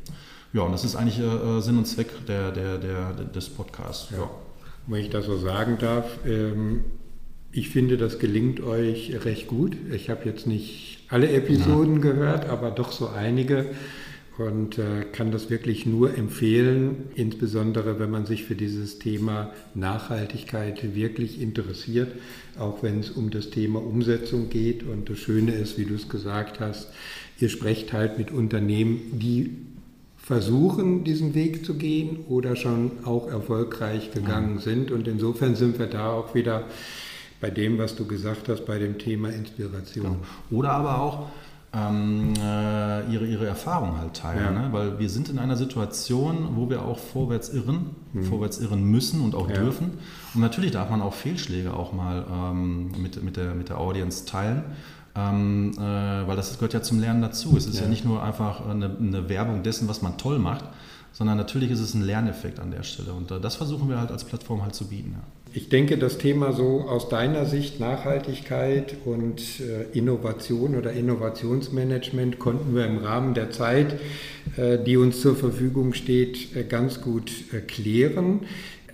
Ja, 0.53 0.62
und 0.62 0.72
das 0.72 0.84
ist 0.84 0.96
eigentlich 0.96 1.18
äh, 1.18 1.61
Sinn 1.61 1.78
und 1.78 1.86
Zweck 1.86 2.26
der, 2.26 2.50
der, 2.50 2.78
der, 2.78 3.12
des 3.12 3.48
Podcasts. 3.48 4.11
Ja. 4.11 4.30
Wenn 4.86 5.00
ich 5.00 5.11
das 5.11 5.26
so 5.26 5.38
sagen 5.38 5.78
darf, 5.78 6.07
ähm, 6.26 6.84
ich 7.53 7.68
finde, 7.70 7.96
das 7.96 8.18
gelingt 8.18 8.61
euch 8.61 9.24
recht 9.24 9.46
gut. 9.46 9.76
Ich 9.92 10.11
habe 10.11 10.24
jetzt 10.24 10.46
nicht 10.46 11.05
alle 11.09 11.30
Episoden 11.30 11.96
ja. 11.96 12.00
gehört, 12.00 12.46
aber 12.48 12.70
doch 12.70 12.92
so 12.92 13.09
einige 13.09 13.66
und 14.38 14.78
äh, 14.78 15.05
kann 15.12 15.30
das 15.30 15.50
wirklich 15.50 15.84
nur 15.84 16.16
empfehlen, 16.16 17.11
insbesondere 17.14 17.98
wenn 17.98 18.11
man 18.11 18.24
sich 18.24 18.44
für 18.44 18.55
dieses 18.55 18.98
Thema 18.98 19.53
Nachhaltigkeit 19.74 20.94
wirklich 20.94 21.40
interessiert, 21.40 22.12
auch 22.59 22.82
wenn 22.82 23.00
es 23.00 23.11
um 23.11 23.30
das 23.30 23.50
Thema 23.50 23.80
Umsetzung 23.80 24.48
geht. 24.48 24.84
Und 24.84 25.11
das 25.11 25.18
Schöne 25.18 25.53
ist, 25.53 25.78
wie 25.78 25.84
du 25.84 25.94
es 25.94 26.09
gesagt 26.09 26.61
hast, 26.61 26.88
ihr 27.38 27.50
sprecht 27.50 27.92
halt 27.92 28.18
mit 28.18 28.30
Unternehmen, 28.30 29.18
die 29.18 29.50
versuchen, 30.33 31.05
diesen 31.05 31.35
Weg 31.35 31.62
zu 31.66 31.74
gehen 31.74 32.24
oder 32.26 32.57
schon 32.57 32.93
auch 33.05 33.28
erfolgreich 33.28 34.12
gegangen 34.12 34.61
sind. 34.61 34.91
Und 34.91 35.07
insofern 35.07 35.57
sind 35.57 35.78
wir 35.78 35.89
da 35.89 36.11
auch 36.11 36.35
wieder 36.35 36.64
bei 37.43 37.51
dem, 37.51 37.76
was 37.76 37.97
du 37.97 38.07
gesagt 38.07 38.49
hast, 38.49 38.64
bei 38.64 38.78
dem 38.78 38.99
Thema 38.99 39.28
Inspiration. 39.28 40.16
Oder 40.51 40.70
aber 40.70 41.03
auch 41.03 41.26
ähm, 41.74 42.33
äh, 42.39 43.12
ihre, 43.12 43.26
ihre 43.26 43.47
Erfahrung 43.47 43.99
halt 43.99 44.14
teilen. 44.14 44.55
Ja. 44.55 44.62
Ne? 44.62 44.68
Weil 44.72 44.99
wir 44.99 45.11
sind 45.11 45.28
in 45.28 45.39
einer 45.39 45.57
Situation, 45.57 46.57
wo 46.57 46.70
wir 46.70 46.83
auch 46.83 46.99
vorwärts 46.99 47.51
irren, 47.51 47.91
mhm. 48.14 48.24
vorwärts 48.24 48.59
irren 48.59 48.85
müssen 48.85 49.20
und 49.20 49.35
auch 49.35 49.51
ja. 49.51 49.57
dürfen. 49.57 49.99
Und 50.35 50.41
natürlich 50.41 50.70
darf 50.70 50.89
man 50.89 51.03
auch 51.03 51.12
Fehlschläge 51.12 51.74
auch 51.74 51.93
mal 51.93 52.24
ähm, 52.30 52.93
mit, 52.97 53.22
mit, 53.22 53.37
der, 53.37 53.55
mit 53.55 53.68
der 53.68 53.78
Audience 53.78 54.24
teilen. 54.24 54.64
Ähm, 55.15 55.73
äh, 55.77 55.81
weil 55.81 56.37
das 56.37 56.55
gehört 56.55 56.73
ja 56.73 56.83
zum 56.83 57.01
Lernen 57.01 57.21
dazu. 57.21 57.57
Es 57.57 57.67
ist 57.67 57.77
ja, 57.77 57.83
ja 57.83 57.89
nicht 57.89 58.05
nur 58.05 58.23
einfach 58.23 58.67
eine, 58.67 58.97
eine, 58.99 59.29
Werbung 59.29 59.63
dessen, 59.63 59.87
was 59.89 60.01
man 60.01 60.17
toll 60.17 60.39
macht, 60.39 60.65
sondern 61.13 61.37
natürlich 61.37 61.71
ist 61.71 61.81
es 61.81 61.93
ein 61.93 62.03
Lerneffekt 62.03 62.59
an 62.59 62.71
der 62.71 62.83
Stelle. 62.83 63.13
Und 63.13 63.31
äh, 63.31 63.39
das 63.39 63.57
versuchen 63.57 63.91
wir 63.91 64.01
halt 64.01 64.11
als 64.11 64.25
Plattform 64.25 64.63
halt 64.63 64.75
zu 64.75 64.89
bieten. 64.89 65.13
Ja. 65.13 65.23
Ich 65.55 65.69
denke, 65.69 65.99
das 65.99 66.17
Thema 66.17 66.55
so 66.55 66.87
aus 66.89 67.11
deiner 67.11 67.45
Sicht 67.45 67.79
Nachhaltigkeit 67.79 68.97
und 69.05 69.43
äh, 69.61 69.83
Innovation 69.97 70.77
oder 70.77 70.93
Innovationsmanagement 70.93 72.39
konnten 72.39 72.75
wir 72.75 72.87
im 72.87 72.97
Rahmen 72.97 73.35
der 73.35 73.51
Zeit, 73.51 74.01
äh, 74.57 74.79
die 74.79 74.97
uns 74.97 75.21
zur 75.21 75.37
Verfügung 75.37 75.93
steht, 75.93 76.57
äh, 76.57 76.65
ganz 76.65 77.03
gut 77.03 77.31
klären. 77.67 78.41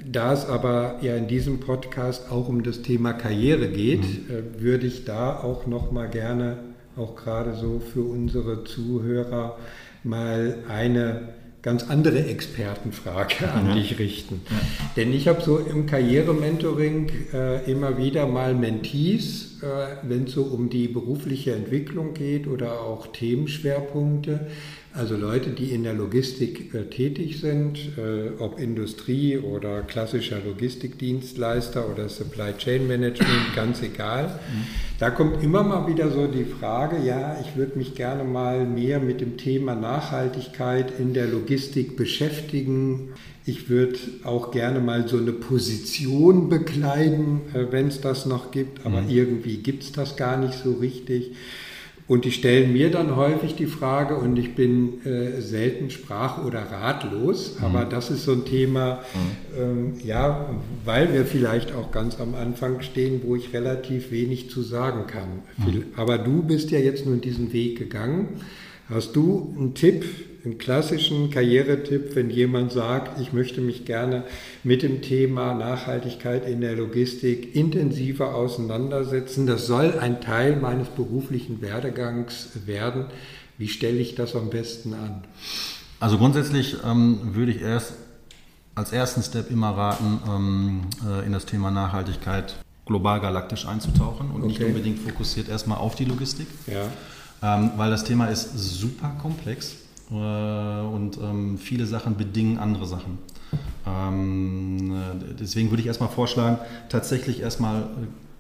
Da 0.05 0.33
es 0.33 0.47
aber 0.47 0.97
ja 1.03 1.17
in 1.17 1.29
diesem 1.29 1.61
Podcast 1.61 2.31
auch 2.31 2.49
um 2.49 2.63
das 2.63 2.83
Thema 2.83 3.13
Karriere 3.13 3.69
geht, 3.69 4.03
mhm. 4.03 4.59
äh, 4.59 4.63
würde 4.63 4.87
ich 4.87 5.05
da 5.05 5.39
auch 5.41 5.67
noch 5.67 5.91
mal 5.91 6.09
gerne, 6.09 6.59
auch 6.97 7.17
gerade 7.17 7.55
so 7.55 7.81
für 7.81 8.03
unsere 8.03 8.65
Zuhörer, 8.65 9.59
mal 10.05 10.59
eine 10.69 11.29
ganz 11.63 11.91
andere 11.91 12.25
Expertenfrage 12.25 13.51
an 13.51 13.69
ja. 13.69 13.75
dich 13.75 13.99
richten. 13.99 14.43
Ja. 14.49 14.57
Denn 14.97 15.13
ich 15.13 15.27
habe 15.27 15.43
so 15.43 15.59
im 15.59 15.87
Karrierementoring 15.87 17.11
äh, 17.33 17.71
immer 17.71 17.99
wieder 17.99 18.27
mal 18.27 18.55
Mentees, 18.55 19.61
äh, 19.63 19.97
wenn 20.09 20.25
es 20.25 20.33
so 20.33 20.45
um 20.45 20.71
die 20.71 20.89
berufliche 20.89 21.53
Entwicklung 21.53 22.15
geht 22.15 22.47
oder 22.47 22.81
auch 22.81 23.09
Themenschwerpunkte, 23.09 24.47
also 24.99 25.17
Leute, 25.17 25.51
die 25.51 25.73
in 25.73 25.85
der 25.85 25.95
Logistik 25.95 26.75
äh, 26.75 26.85
tätig 26.85 27.41
sind, 27.41 27.79
äh, 27.97 28.31
ob 28.39 28.59
Industrie 28.59 29.39
oder 29.39 29.83
klassischer 29.83 30.39
Logistikdienstleister 30.45 31.89
oder 31.89 32.09
Supply 32.09 32.53
Chain 32.59 32.89
Management, 32.89 33.31
ganz 33.57 33.81
egal. 33.83 34.25
Mhm. 34.25 34.67
Da 34.99 35.11
kommt 35.11 35.43
immer 35.43 35.63
mal 35.63 35.87
wieder 35.87 36.11
so 36.11 36.27
die 36.27 36.45
Frage, 36.45 36.99
ja, 37.05 37.39
ich 37.41 37.57
würde 37.57 37.79
mich 37.79 37.95
gerne 37.95 38.25
mal 38.25 38.67
mehr 38.67 38.99
mit 38.99 39.21
dem 39.21 39.37
Thema 39.37 39.75
Nachhaltigkeit 39.77 40.93
in 40.99 41.15
der 41.15 41.29
Logistik 41.29 41.97
beschäftigen. 41.97 43.11
Ich 43.47 43.71
würde 43.71 43.99
auch 44.25 44.51
gerne 44.51 44.81
mal 44.81 45.07
so 45.07 45.17
eine 45.17 45.33
Position 45.33 46.49
bekleiden, 46.49 47.43
äh, 47.55 47.71
wenn 47.71 47.87
es 47.87 48.01
das 48.01 48.27
noch 48.27 48.51
gibt, 48.51 48.85
aber 48.85 49.03
mhm. 49.03 49.11
irgendwie 49.11 49.59
gibt 49.59 49.85
es 49.85 49.93
das 49.93 50.17
gar 50.17 50.37
nicht 50.37 50.55
so 50.55 50.73
richtig. 50.73 51.33
Und 52.09 52.25
die 52.25 52.33
stellen 52.33 52.73
mir 52.73 52.91
dann 52.91 53.17
häufig 53.17 53.55
die 53.55 53.67
Frage, 53.67 54.17
und 54.17 54.39
ich 54.39 54.55
bin 54.55 55.05
äh, 55.05 55.43
selten 55.43 55.91
sprach- 55.91 56.43
oder 56.43 56.61
ratlos, 56.61 57.59
mhm. 57.59 57.65
aber 57.67 57.85
das 57.85 58.11
ist 58.11 58.25
so 58.25 58.33
ein 58.33 58.47
Thema, 58.47 59.01
mhm. 59.15 59.61
ähm, 59.61 59.93
ja, 60.03 60.49
weil 60.87 61.13
wir 61.13 61.27
vielleicht 61.27 61.75
auch 61.75 61.93
ganz 61.93 62.19
am 62.19 62.35
Anfang 62.35 62.81
stehen, 62.81 63.21
wo 63.25 63.37
ich 63.37 63.53
relativ 63.53 64.11
wenig 64.11 64.49
zu 64.49 64.63
sagen 64.63 65.07
kann. 65.07 65.43
Mhm. 65.59 65.85
Aber 65.97 66.17
du 66.17 66.43
bist 66.43 66.71
ja 66.71 66.79
jetzt 66.79 67.05
nun 67.05 67.21
diesen 67.21 67.53
Weg 67.53 67.79
gegangen. 67.79 68.41
Hast 68.91 69.17
du 69.17 69.55
einen 69.55 69.75
Tipp, 69.75 70.07
einen 70.47 70.57
klassischen 70.57 71.31
Karrieretipp, 71.31 72.17
wenn 72.17 72.31
jemand 72.31 72.73
sagt, 72.73 73.21
ich 73.21 73.35
möchte 73.35 73.61
mich 73.61 73.85
gerne 73.85 74.25
mit 74.65 74.83
dem 74.83 75.03
Thema 75.03 75.53
Nachhaltigkeit 75.53 76.49
in 76.49 76.63
der 76.63 76.75
Logistik 76.75 77.55
intensiver 77.55 78.35
auseinandersetzen? 78.35 79.47
Das 79.47 79.67
soll 79.67 79.99
ein 79.99 80.23
Teil 80.23 80.57
meines 80.57 80.89
beruflichen 80.89 81.61
Werdegangs 81.61 82.51
werden. 82.65 83.07
Wie 83.59 83.69
stelle 83.69 83.99
ich 83.99 84.15
das 84.15 84.35
am 84.35 84.49
besten 84.49 84.95
an? 84.95 85.25
Also 86.01 86.17
grundsätzlich 86.17 86.77
ähm, 86.83 87.19
würde 87.35 87.53
ich 87.53 87.61
erst 87.61 87.93
als 88.75 88.93
ersten 88.93 89.23
Step 89.23 89.51
immer 89.51 89.77
raten, 89.77 90.21
ähm, 90.27 90.81
äh, 91.07 91.27
in 91.27 91.33
das 91.33 91.45
Thema 91.45 91.71
Nachhaltigkeit 91.71 92.57
global 92.87 93.21
galaktisch 93.21 93.67
einzutauchen 93.67 94.31
und 94.31 94.45
okay. 94.45 94.47
nicht 94.47 94.65
unbedingt 94.65 95.01
fokussiert 95.01 95.51
erstmal 95.51 95.77
auf 95.77 95.95
die 95.95 96.07
Logistik. 96.07 96.47
Ja 96.67 96.89
ähm, 97.43 97.71
weil 97.77 97.91
das 97.91 98.05
Thema 98.05 98.27
ist 98.27 98.59
super 98.59 99.11
komplex 99.21 99.77
äh, 100.11 100.15
und 100.15 101.19
ähm, 101.19 101.59
viele 101.59 101.87
Sachen 101.87 102.17
bedingen 102.17 102.59
andere 102.59 102.87
Sachen. 102.87 103.19
Ähm, 103.87 104.93
äh, 104.93 105.35
deswegen 105.39 105.71
würde 105.71 105.81
ich 105.81 105.87
erstmal 105.87 106.11
vorschlagen, 106.11 106.59
tatsächlich 106.89 107.41
erstmal 107.41 107.85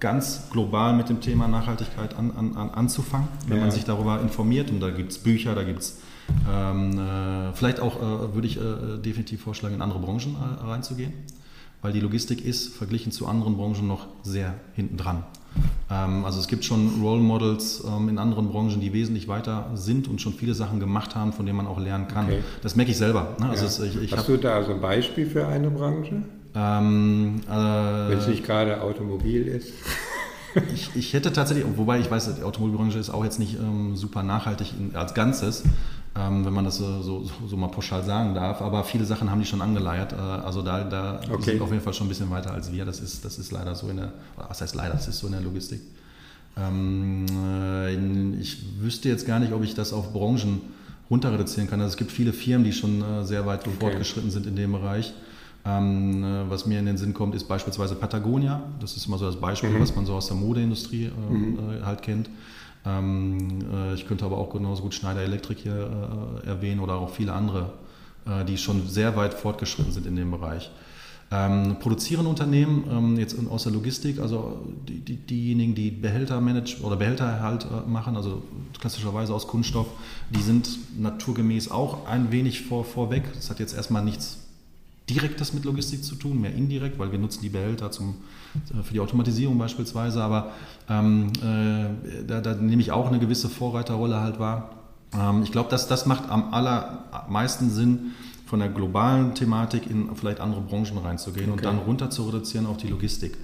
ganz 0.01 0.49
global 0.51 0.94
mit 0.94 1.09
dem 1.09 1.20
Thema 1.20 1.49
Nachhaltigkeit 1.49 2.16
an, 2.16 2.30
an, 2.36 2.57
an 2.57 2.70
anzufangen, 2.70 3.28
wenn 3.46 3.57
ja. 3.57 3.62
man 3.64 3.70
sich 3.70 3.84
darüber 3.84 4.20
informiert. 4.20 4.70
Und 4.70 4.80
da 4.80 4.90
gibt 4.90 5.12
es 5.12 5.18
Bücher, 5.18 5.55
da 5.55 5.64
gibt 5.64 5.80
es 5.80 5.99
ähm, 6.49 6.99
äh, 6.99 7.53
vielleicht 7.55 7.80
auch, 7.80 7.96
äh, 7.96 8.34
würde 8.34 8.46
ich 8.46 8.59
äh, 8.59 8.99
definitiv 8.99 9.42
vorschlagen, 9.42 9.74
in 9.74 9.82
andere 9.82 9.99
Branchen 9.99 10.36
äh, 10.36 10.64
reinzugehen, 10.64 11.12
weil 11.83 11.93
die 11.93 12.01
Logistik 12.01 12.45
ist 12.45 12.74
verglichen 12.74 13.12
zu 13.12 13.26
anderen 13.26 13.57
Branchen 13.57 13.87
noch 13.87 14.07
sehr 14.22 14.55
hinten 14.74 14.97
dran. 14.97 15.24
Ähm, 15.91 16.24
also 16.24 16.41
es 16.41 16.49
gibt 16.49 16.64
schon 16.64 17.01
Role 17.03 17.20
Models 17.20 17.83
ähm, 17.87 18.09
in 18.09 18.18
anderen 18.18 18.49
Branchen, 18.51 18.81
die 18.81 18.93
wesentlich 18.93 19.29
weiter 19.29 19.70
sind 19.74 20.09
und 20.09 20.20
schon 20.20 20.35
viele 20.35 20.55
Sachen 20.55 20.81
gemacht 20.81 21.14
haben, 21.14 21.33
von 21.33 21.47
denen 21.47 21.57
man 21.57 21.66
auch 21.66 21.79
lernen 21.79 22.09
kann. 22.09 22.26
Okay. 22.26 22.41
Das 22.62 22.76
merke 22.76 22.91
ich 22.91 22.99
selber. 22.99 23.37
Ne? 23.41 23.51
Also 23.51 23.83
ja. 23.83 23.91
ich, 23.91 24.03
ich 24.03 24.12
Hast 24.12 24.29
du 24.29 24.37
da 24.37 24.57
also 24.57 24.72
ein 24.72 24.81
Beispiel 24.81 25.26
für 25.26 25.47
eine 25.47 25.70
Branche? 25.70 26.22
Ähm, 26.55 27.41
äh, 27.49 27.51
Wenn 27.51 28.18
es 28.18 28.26
nicht 28.26 28.45
gerade 28.45 28.81
Automobil 28.83 29.47
ist. 29.47 29.72
Ich, 30.74 30.90
ich, 30.94 31.12
hätte 31.12 31.32
tatsächlich, 31.32 31.66
wobei 31.76 32.01
ich 32.01 32.11
weiß, 32.11 32.34
die 32.36 32.42
Automobilbranche 32.42 32.99
ist 32.99 33.11
auch 33.11 33.24
jetzt 33.24 33.38
nicht 33.38 33.59
ähm, 33.59 33.96
super 33.96 34.22
nachhaltig 34.22 34.72
in, 34.78 34.96
als 34.96 35.14
Ganzes, 35.14 35.64
ähm, 36.16 36.44
wenn 36.44 36.53
man 36.53 36.64
das 36.64 36.76
so, 36.76 37.03
so, 37.03 37.30
so, 37.46 37.57
mal 37.57 37.68
pauschal 37.68 38.05
sagen 38.05 38.34
darf. 38.34 38.62
Aber 38.62 38.84
viele 38.84 39.05
Sachen 39.05 39.30
haben 39.30 39.40
die 39.40 39.46
schon 39.46 39.62
angeleiert. 39.62 40.12
Äh, 40.12 40.16
also 40.16 40.62
da, 40.62 40.84
da 40.84 41.20
okay. 41.30 41.53
sind 41.53 41.62
auf 41.62 41.70
jeden 41.70 41.82
Fall 41.82 41.94
schon 41.94 42.07
ein 42.07 42.11
bisschen 42.11 42.30
weiter 42.30 42.53
als 42.53 42.72
wir. 42.72 42.84
Das 42.84 43.01
ist, 43.01 43.24
das 43.24 43.38
ist 43.38 43.53
leider 43.53 43.74
so 43.74 43.88
in 43.88 43.99
der, 43.99 44.12
was 44.36 44.61
heißt 44.61 44.74
leider, 44.74 44.94
das 44.94 45.09
ist 45.09 45.18
so 45.18 45.26
in 45.26 45.34
der 45.34 45.42
Logistik. 45.42 45.80
Ähm, 46.57 47.26
äh, 47.55 48.38
ich 48.40 48.80
wüsste 48.80 49.09
jetzt 49.09 49.26
gar 49.26 49.38
nicht, 49.38 49.53
ob 49.53 49.62
ich 49.62 49.74
das 49.74 49.92
auf 49.92 50.12
Branchen 50.12 50.61
runter 51.11 51.32
reduzieren 51.32 51.68
kann. 51.68 51.80
Also 51.80 51.92
es 51.92 51.96
gibt 51.96 52.12
viele 52.12 52.32
Firmen, 52.32 52.64
die 52.64 52.72
schon 52.72 53.03
äh, 53.03 53.24
sehr 53.24 53.46
weit 53.46 53.66
okay. 53.66 53.76
fortgeschritten 53.78 54.30
sind 54.30 54.46
in 54.46 54.57
dem 54.57 54.72
Bereich. 54.72 55.12
Ähm, 55.68 56.24
äh, 56.24 56.50
was 56.50 56.66
mir 56.66 56.78
in 56.78 56.86
den 56.86 56.96
Sinn 56.96 57.12
kommt, 57.12 57.34
ist 57.34 57.44
beispielsweise 57.44 57.94
Patagonia. 57.94 58.62
Das 58.80 58.96
ist 58.96 59.06
immer 59.06 59.18
so 59.18 59.26
das 59.26 59.36
Beispiel, 59.36 59.70
mhm. 59.70 59.80
was 59.80 59.94
man 59.94 60.06
so 60.06 60.14
aus 60.14 60.28
der 60.28 60.36
Modeindustrie 60.36 61.06
äh, 61.06 61.32
mhm. 61.32 61.58
Äh, 61.58 61.84
halt 61.84 62.02
kennt. 62.02 62.30
Ähm, 62.86 63.58
äh, 63.72 63.94
ich 63.94 64.06
könnte 64.06 64.24
aber 64.24 64.38
auch 64.38 64.50
genauso 64.50 64.82
gut 64.82 64.94
Schneider 64.94 65.22
Electric 65.22 65.60
hier 65.62 66.42
äh, 66.44 66.46
erwähnen 66.46 66.80
oder 66.80 66.94
auch 66.94 67.10
viele 67.10 67.32
andere 67.32 67.72
äh, 68.28 68.44
die 68.44 68.58
schon 68.58 68.86
sehr 68.88 69.16
weit 69.16 69.34
fortgeschritten 69.34 69.92
sind 69.92 70.06
in 70.06 70.16
dem 70.16 70.30
Bereich. 70.30 70.70
Ähm, 71.30 71.76
produzieren 71.78 72.26
Unternehmen 72.26 72.84
ähm, 72.90 73.18
jetzt 73.18 73.36
aus 73.50 73.64
der 73.64 73.72
Logistik, 73.72 74.18
also 74.18 74.66
die, 74.88 75.00
die, 75.00 75.16
diejenigen, 75.16 75.74
die 75.74 75.90
Behälter 75.90 76.40
manage 76.40 76.80
oder 76.82 76.96
Behältererhalt 76.96 77.64
äh, 77.64 77.88
machen, 77.88 78.16
also 78.16 78.42
klassischerweise 78.80 79.34
aus 79.34 79.46
Kunststoff, 79.46 79.88
die 80.30 80.40
sind 80.40 80.68
naturgemäß 80.98 81.70
auch 81.70 82.06
ein 82.06 82.32
wenig 82.32 82.62
vor, 82.62 82.84
vorweg. 82.84 83.24
Das 83.34 83.50
hat 83.50 83.60
jetzt 83.60 83.76
erstmal 83.76 84.02
nichts 84.02 84.38
Direktes 85.09 85.52
mit 85.52 85.64
Logistik 85.64 86.04
zu 86.04 86.14
tun, 86.14 86.40
mehr 86.40 86.54
indirekt, 86.54 86.98
weil 86.98 87.12
wir 87.12 87.18
nutzen 87.18 87.42
die 87.42 87.48
Behälter 87.48 87.90
zum, 87.90 88.16
äh, 88.54 88.82
für 88.82 88.92
die 88.92 89.00
Automatisierung 89.00 89.59
beispielsweise, 89.59 90.22
aber 90.22 90.52
ähm, 90.88 91.32
äh, 91.42 92.24
da, 92.26 92.40
da, 92.40 92.54
nehme 92.54 92.82
ich 92.82 92.92
auch 92.92 93.09
eine 93.09 93.18
gewisse 93.18 93.48
Vorreiterrolle 93.48 94.20
halt 94.20 94.38
wahr. 94.38 94.70
Ähm, 95.12 95.42
ich 95.42 95.52
glaube, 95.52 95.70
dass 95.70 95.88
das 95.88 96.06
macht 96.06 96.28
am 96.30 96.52
allermeisten 96.52 97.70
Sinn, 97.70 98.12
von 98.48 98.61
der 98.61 98.70
globalen 98.70 99.34
Thematik 99.34 99.90
in 99.90 100.16
vielleicht 100.16 100.40
andere 100.40 100.62
Branchen 100.62 100.96
reinzugehen 100.96 101.50
okay. 101.50 101.59
und 101.59 101.64
dann 101.66 101.78
runter 101.78 102.09
zu 102.09 102.22
reduzieren 102.24 102.64
auf 102.64 102.78
die 102.78 102.88
Logistik. 102.88 103.36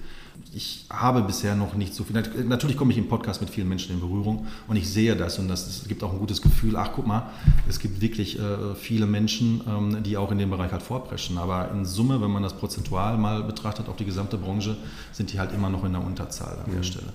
Ich 0.53 0.85
habe 0.89 1.21
bisher 1.21 1.55
noch 1.55 1.75
nicht 1.75 1.93
so 1.93 2.03
viel. 2.03 2.15
Natürlich 2.45 2.77
komme 2.77 2.91
ich 2.91 2.97
im 2.97 3.09
Podcast 3.09 3.41
mit 3.41 3.49
vielen 3.49 3.67
Menschen 3.67 3.93
in 3.93 3.99
Berührung 3.99 4.47
und 4.67 4.75
ich 4.75 4.89
sehe 4.89 5.15
das 5.15 5.37
und 5.39 5.47
das, 5.47 5.65
das 5.65 5.87
gibt 5.87 6.03
auch 6.03 6.13
ein 6.13 6.19
gutes 6.19 6.41
Gefühl. 6.41 6.77
Ach, 6.77 6.91
guck 6.93 7.05
mal, 7.05 7.29
es 7.67 7.79
gibt 7.79 8.01
wirklich 8.01 8.39
äh, 8.39 8.75
viele 8.75 9.05
Menschen, 9.05 9.61
ähm, 9.67 10.03
die 10.03 10.17
auch 10.17 10.31
in 10.31 10.37
dem 10.37 10.49
Bereich 10.49 10.71
halt 10.71 10.83
vorpreschen. 10.83 11.37
Aber 11.37 11.71
in 11.71 11.85
Summe, 11.85 12.21
wenn 12.21 12.31
man 12.31 12.43
das 12.43 12.53
prozentual 12.53 13.17
mal 13.17 13.43
betrachtet 13.43 13.89
auf 13.89 13.97
die 13.97 14.05
gesamte 14.05 14.37
Branche, 14.37 14.77
sind 15.11 15.33
die 15.33 15.39
halt 15.39 15.51
immer 15.53 15.69
noch 15.69 15.83
in 15.83 15.91
der 15.91 16.03
Unterzahl 16.03 16.59
an 16.63 16.71
mhm. 16.71 16.75
der 16.75 16.83
Stelle. 16.83 17.13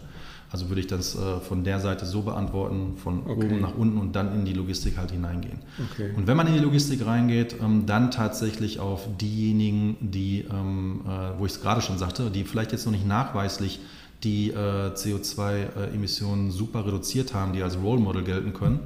Also 0.53 0.69
würde 0.69 0.81
ich 0.81 0.89
das 0.89 1.15
äh, 1.15 1.39
von 1.41 1.63
der 1.63 1.79
Seite 1.79 2.07
so 2.07 2.23
beantworten, 2.23 2.97
von 2.97 3.21
okay. 3.21 3.47
oben 3.47 3.61
nach 3.61 3.77
unten 3.77 3.99
und 3.99 4.17
dann 4.17 4.35
in 4.35 4.45
die 4.45 4.53
Logistik 4.53 4.99
halt 4.99 5.13
hineingehen. 5.13 5.59
Okay. 5.93 6.11
Und 6.17 6.27
wenn 6.27 6.37
man 6.37 6.49
in 6.49 6.55
die 6.55 6.61
Logistik 6.61 7.07
reingeht, 7.07 7.57
ähm, 7.63 7.87
dann 7.87 8.11
tatsächlich 8.11 8.81
auf 8.81 9.07
diejenigen, 9.21 9.97
die, 10.01 10.45
ähm, 10.51 11.03
äh, 11.07 11.39
wo 11.39 11.47
ich 11.47 11.53
es 11.53 11.61
gerade 11.61 11.81
schon 11.83 11.99
sagte, 11.99 12.31
die 12.31 12.45
vielleicht 12.45 12.73
jetzt 12.73 12.85
noch 12.85 12.93
nicht 12.93 13.07
nachweislich 13.07 13.81
die 14.25 14.51
äh, 14.51 14.91
CO2-Emissionen 14.93 16.51
super 16.51 16.85
reduziert 16.85 17.33
haben, 17.33 17.53
die 17.53 17.63
als 17.63 17.79
Role 17.79 18.01
Model 18.01 18.25
gelten 18.25 18.53
können 18.53 18.81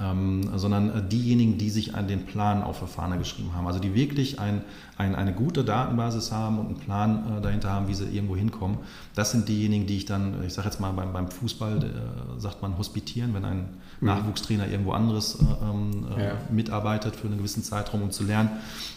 ähm, 0.00 0.50
sondern 0.54 0.90
äh, 0.90 1.02
diejenigen, 1.02 1.58
die 1.58 1.70
sich 1.70 1.94
an 1.94 2.06
den 2.06 2.24
Plan 2.24 2.62
auf 2.62 2.78
der 2.78 2.88
Fahne 2.88 3.18
geschrieben 3.18 3.54
haben. 3.54 3.66
Also 3.66 3.80
die 3.80 3.94
wirklich 3.94 4.38
ein, 4.38 4.62
ein, 4.96 5.16
eine 5.16 5.32
gute 5.32 5.64
Datenbasis 5.64 6.30
haben 6.30 6.58
und 6.58 6.66
einen 6.66 6.76
Plan 6.76 7.38
äh, 7.38 7.40
dahinter 7.40 7.70
haben, 7.70 7.88
wie 7.88 7.94
sie 7.94 8.04
irgendwo 8.04 8.36
hinkommen. 8.36 8.78
Das 9.14 9.32
sind 9.32 9.48
diejenigen, 9.48 9.86
die 9.86 9.96
ich 9.96 10.04
dann, 10.04 10.44
ich 10.46 10.52
sage 10.52 10.68
jetzt 10.68 10.80
mal 10.80 10.92
beim, 10.92 11.12
beim 11.12 11.28
Fußball, 11.28 11.78
äh, 11.78 12.40
sagt 12.40 12.62
man 12.62 12.78
hospitieren, 12.78 13.34
wenn 13.34 13.44
ein 13.44 13.68
mhm. 14.00 14.06
Nachwuchstrainer 14.06 14.68
irgendwo 14.68 14.92
anderes 14.92 15.36
äh, 15.36 15.44
ähm, 15.64 16.06
äh, 16.16 16.26
ja. 16.26 16.32
mitarbeitet 16.50 17.16
für 17.16 17.26
einen 17.26 17.38
gewissen 17.38 17.64
Zeitraum, 17.64 18.02
um 18.02 18.10
zu 18.12 18.22
lernen, 18.22 18.50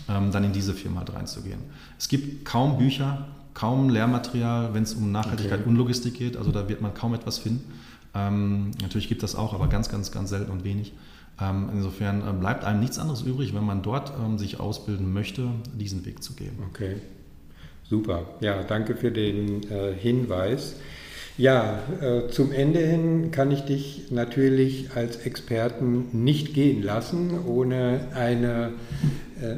ähm, 0.07 0.31
dann 0.31 0.43
in 0.43 0.53
diese 0.53 0.73
Firma 0.73 0.99
halt 0.99 1.13
reinzugehen. 1.15 1.61
Es 1.97 2.09
gibt 2.09 2.45
kaum 2.45 2.77
Bücher, 2.77 3.25
kaum 3.55 3.89
Lehrmaterial, 3.89 4.73
wenn 4.73 4.83
es 4.83 4.93
um 4.93 5.11
Nachhaltigkeit 5.11 5.61
okay. 5.61 5.69
und 5.69 5.75
Logistik 5.75 6.13
geht. 6.13 6.37
Also 6.37 6.51
da 6.51 6.69
wird 6.69 6.81
man 6.81 6.93
kaum 6.93 7.13
etwas 7.15 7.39
finden. 7.39 7.73
Ähm, 8.13 8.71
natürlich 8.81 9.07
gibt 9.07 9.23
das 9.23 9.35
auch, 9.35 9.53
aber 9.53 9.67
ganz, 9.67 9.89
ganz, 9.89 10.11
ganz 10.11 10.29
selten 10.29 10.51
und 10.51 10.63
wenig. 10.63 10.93
Ähm, 11.39 11.69
insofern 11.73 12.21
äh, 12.27 12.33
bleibt 12.33 12.65
einem 12.65 12.79
nichts 12.79 12.99
anderes 12.99 13.21
übrig, 13.21 13.55
wenn 13.55 13.63
man 13.63 13.81
dort 13.81 14.13
ähm, 14.23 14.37
sich 14.37 14.59
ausbilden 14.59 15.11
möchte, 15.11 15.47
diesen 15.73 16.05
Weg 16.05 16.23
zu 16.23 16.33
gehen. 16.33 16.57
Okay, 16.69 16.97
super. 17.89 18.25
Ja, 18.41 18.63
danke 18.63 18.95
für 18.95 19.11
den 19.11 19.63
äh, 19.69 19.93
Hinweis. 19.93 20.75
Ja, 21.37 21.79
äh, 22.01 22.27
zum 22.27 22.51
Ende 22.51 22.79
hin 22.79 23.31
kann 23.31 23.51
ich 23.51 23.61
dich 23.61 24.11
natürlich 24.11 24.89
als 24.93 25.17
Experten 25.17 26.23
nicht 26.23 26.53
gehen 26.53 26.83
lassen, 26.83 27.45
ohne 27.47 28.09
eine, 28.13 28.73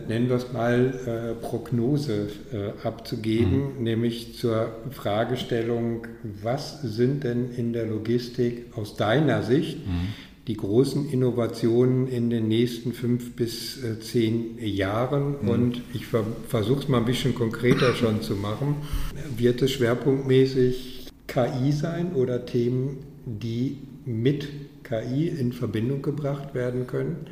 nennen 0.08 0.30
wir 0.30 0.38
es 0.38 0.52
mal, 0.54 0.94
äh, 1.06 1.46
Prognose 1.46 2.28
äh, 2.52 2.88
abzugeben, 2.88 3.78
mhm. 3.78 3.84
nämlich 3.84 4.36
zur 4.36 4.72
Fragestellung, 4.92 6.08
was 6.42 6.82
sind 6.82 7.24
denn 7.24 7.52
in 7.56 7.74
der 7.74 7.86
Logistik 7.86 8.66
aus 8.76 8.96
deiner 8.96 9.44
Sicht 9.44 9.86
mhm. 9.86 10.14
die 10.48 10.58
großen 10.58 11.10
Innovationen 11.10 12.08
in 12.08 12.30
den 12.30 12.48
nächsten 12.48 12.94
fünf 12.94 13.36
bis 13.36 13.84
äh, 13.84 14.00
zehn 14.00 14.58
Jahren? 14.60 15.36
Mhm. 15.42 15.50
Und 15.50 15.82
ich 15.94 16.06
ver 16.06 16.26
versuche 16.48 16.82
es 16.82 16.88
mal 16.88 17.00
ein 17.00 17.06
bisschen 17.06 17.36
konkreter 17.36 17.94
schon 17.96 18.22
zu 18.22 18.36
machen. 18.36 18.78
Wird 19.38 19.62
es 19.62 19.72
schwerpunktmäßig 19.72 21.08
KI 21.28 21.72
sein 21.72 22.14
oder 22.14 22.46
Themen, 22.46 22.98
die 23.26 23.78
mit 24.06 24.48
KI 24.84 25.28
in 25.28 25.54
Verbindung 25.54 26.02
gebracht 26.02 26.54
werden 26.54 26.88
können? 26.88 27.28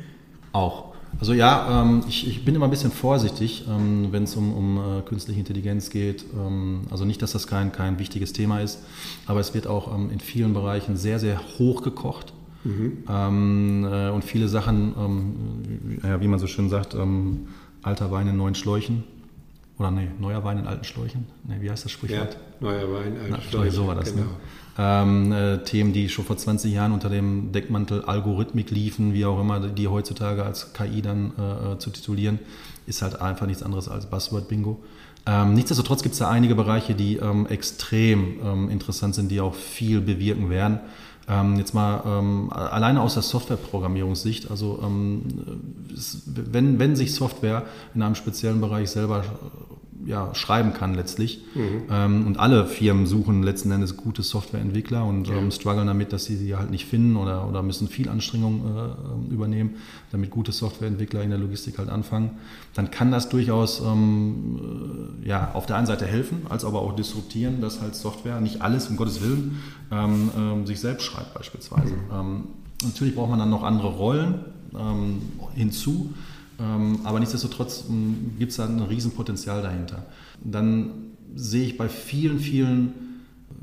Auch. 0.52 0.91
Also 1.20 1.34
ja, 1.34 1.82
ähm, 1.82 2.02
ich, 2.08 2.26
ich, 2.26 2.44
bin 2.44 2.54
immer 2.54 2.66
ein 2.66 2.70
bisschen 2.70 2.90
vorsichtig, 2.90 3.64
ähm, 3.68 4.08
wenn 4.10 4.24
es 4.24 4.34
um, 4.34 4.52
um 4.52 4.98
äh, 4.98 5.02
künstliche 5.02 5.38
Intelligenz 5.38 5.90
geht. 5.90 6.24
Ähm, 6.34 6.82
also 6.90 7.04
nicht, 7.04 7.22
dass 7.22 7.32
das 7.32 7.46
kein, 7.46 7.72
kein 7.72 7.98
wichtiges 7.98 8.32
Thema 8.32 8.60
ist, 8.60 8.80
aber 9.26 9.40
es 9.40 9.54
wird 9.54 9.66
auch 9.66 9.94
ähm, 9.94 10.10
in 10.10 10.20
vielen 10.20 10.52
Bereichen 10.54 10.96
sehr, 10.96 11.18
sehr 11.18 11.40
hoch 11.58 11.82
gekocht. 11.82 12.32
Mhm. 12.64 13.04
Ähm, 13.08 13.88
äh, 13.90 14.10
und 14.10 14.24
viele 14.24 14.48
Sachen, 14.48 14.94
ähm, 14.98 15.34
wie, 16.02 16.20
wie, 16.20 16.28
man 16.28 16.38
so 16.38 16.46
schön 16.46 16.68
sagt, 16.68 16.96
alter 17.82 18.10
Wein 18.10 18.28
in 18.28 18.36
neuen 18.36 18.54
Schläuchen. 18.54 19.04
Oder 19.78 19.90
nee, 19.90 20.08
neuer 20.18 20.44
Wein 20.44 20.58
in 20.58 20.66
alten 20.66 20.84
Schläuchen. 20.84 21.26
Nee, 21.44 21.56
wie 21.60 21.70
heißt 21.70 21.84
das 21.84 21.92
Sprichwort? 21.92 22.36
Ja, 22.60 22.66
neuer 22.68 22.92
Wein, 22.92 23.16
in 23.16 23.32
alten 23.32 23.48
Schläuchen. 23.48 23.72
So 23.72 23.86
war 23.86 23.94
das, 23.94 24.14
ne? 24.14 24.22
genau. 24.22 24.26
ne? 24.26 24.36
Ähm, 24.78 25.32
äh, 25.32 25.58
Themen, 25.58 25.92
die 25.92 26.08
schon 26.08 26.24
vor 26.24 26.38
20 26.38 26.72
Jahren 26.72 26.92
unter 26.92 27.10
dem 27.10 27.52
Deckmantel 27.52 28.04
Algorithmik 28.06 28.70
liefen, 28.70 29.12
wie 29.12 29.26
auch 29.26 29.38
immer, 29.38 29.60
die 29.60 29.88
heutzutage 29.88 30.44
als 30.44 30.72
KI 30.72 31.02
dann 31.02 31.32
äh, 31.38 31.72
äh, 31.72 31.78
zu 31.78 31.90
titulieren, 31.90 32.38
ist 32.86 33.02
halt 33.02 33.20
einfach 33.20 33.46
nichts 33.46 33.62
anderes 33.62 33.88
als 33.88 34.06
Buzzword-Bingo. 34.06 34.80
Ähm, 35.26 35.54
nichtsdestotrotz 35.54 36.02
gibt 36.02 36.14
es 36.14 36.18
da 36.20 36.30
einige 36.30 36.54
Bereiche, 36.54 36.94
die 36.94 37.16
ähm, 37.16 37.46
extrem 37.46 38.38
ähm, 38.44 38.70
interessant 38.70 39.14
sind, 39.14 39.30
die 39.30 39.40
auch 39.40 39.54
viel 39.54 40.00
bewirken 40.00 40.48
werden. 40.48 40.80
Ähm, 41.28 41.56
jetzt 41.56 41.74
mal 41.74 42.02
ähm, 42.04 42.50
alleine 42.52 43.00
aus 43.00 43.14
der 43.14 43.22
Softwareprogrammierungssicht, 43.22 44.50
also 44.50 44.80
ähm, 44.82 45.22
wenn, 46.26 46.80
wenn 46.80 46.96
sich 46.96 47.14
Software 47.14 47.64
in 47.94 48.02
einem 48.02 48.16
speziellen 48.16 48.60
Bereich 48.60 48.90
selber 48.90 49.24
ja, 50.06 50.34
schreiben 50.34 50.72
kann 50.72 50.94
letztlich. 50.94 51.44
Mhm. 51.54 51.82
Ähm, 51.90 52.26
und 52.26 52.38
alle 52.38 52.66
Firmen 52.66 53.06
suchen 53.06 53.42
letzten 53.42 53.70
Endes 53.70 53.96
gute 53.96 54.22
Softwareentwickler 54.22 55.04
und 55.04 55.28
ja. 55.28 55.36
ähm, 55.36 55.50
strugglen 55.50 55.86
damit, 55.86 56.12
dass 56.12 56.24
sie 56.24 56.36
sie 56.36 56.56
halt 56.56 56.70
nicht 56.70 56.86
finden 56.86 57.16
oder, 57.16 57.48
oder 57.48 57.62
müssen 57.62 57.88
viel 57.88 58.08
Anstrengung 58.08 58.62
äh, 59.30 59.32
übernehmen, 59.32 59.76
damit 60.10 60.30
gute 60.30 60.52
Softwareentwickler 60.52 61.22
in 61.22 61.30
der 61.30 61.38
Logistik 61.38 61.78
halt 61.78 61.88
anfangen. 61.88 62.30
Dann 62.74 62.90
kann 62.90 63.10
das 63.10 63.28
durchaus 63.28 63.80
ähm, 63.80 65.20
äh, 65.22 65.28
ja, 65.28 65.52
auf 65.54 65.66
der 65.66 65.76
einen 65.76 65.86
Seite 65.86 66.06
helfen, 66.06 66.46
als 66.48 66.64
aber 66.64 66.82
auch 66.82 66.96
disruptieren, 66.96 67.60
dass 67.60 67.80
halt 67.80 67.94
Software, 67.94 68.40
nicht 68.40 68.62
alles, 68.62 68.88
um 68.88 68.96
Gottes 68.96 69.22
Willen, 69.22 69.60
ähm, 69.90 70.30
ähm, 70.36 70.66
sich 70.66 70.80
selbst 70.80 71.04
schreibt 71.04 71.34
beispielsweise. 71.34 71.94
Mhm. 71.94 72.00
Ähm, 72.12 72.44
natürlich 72.84 73.14
braucht 73.14 73.30
man 73.30 73.38
dann 73.38 73.50
noch 73.50 73.62
andere 73.62 73.88
Rollen 73.88 74.46
hinzu 75.54 75.90
ähm, 75.90 76.14
aber 77.04 77.18
nichtsdestotrotz 77.20 77.84
ähm, 77.88 78.32
gibt 78.38 78.50
es 78.50 78.56
da 78.56 78.66
ein 78.66 78.80
Riesenpotenzial 78.80 79.62
dahinter. 79.62 80.06
Dann 80.42 81.12
sehe 81.34 81.64
ich 81.64 81.76
bei 81.76 81.88
vielen, 81.88 82.38
vielen 82.38 82.92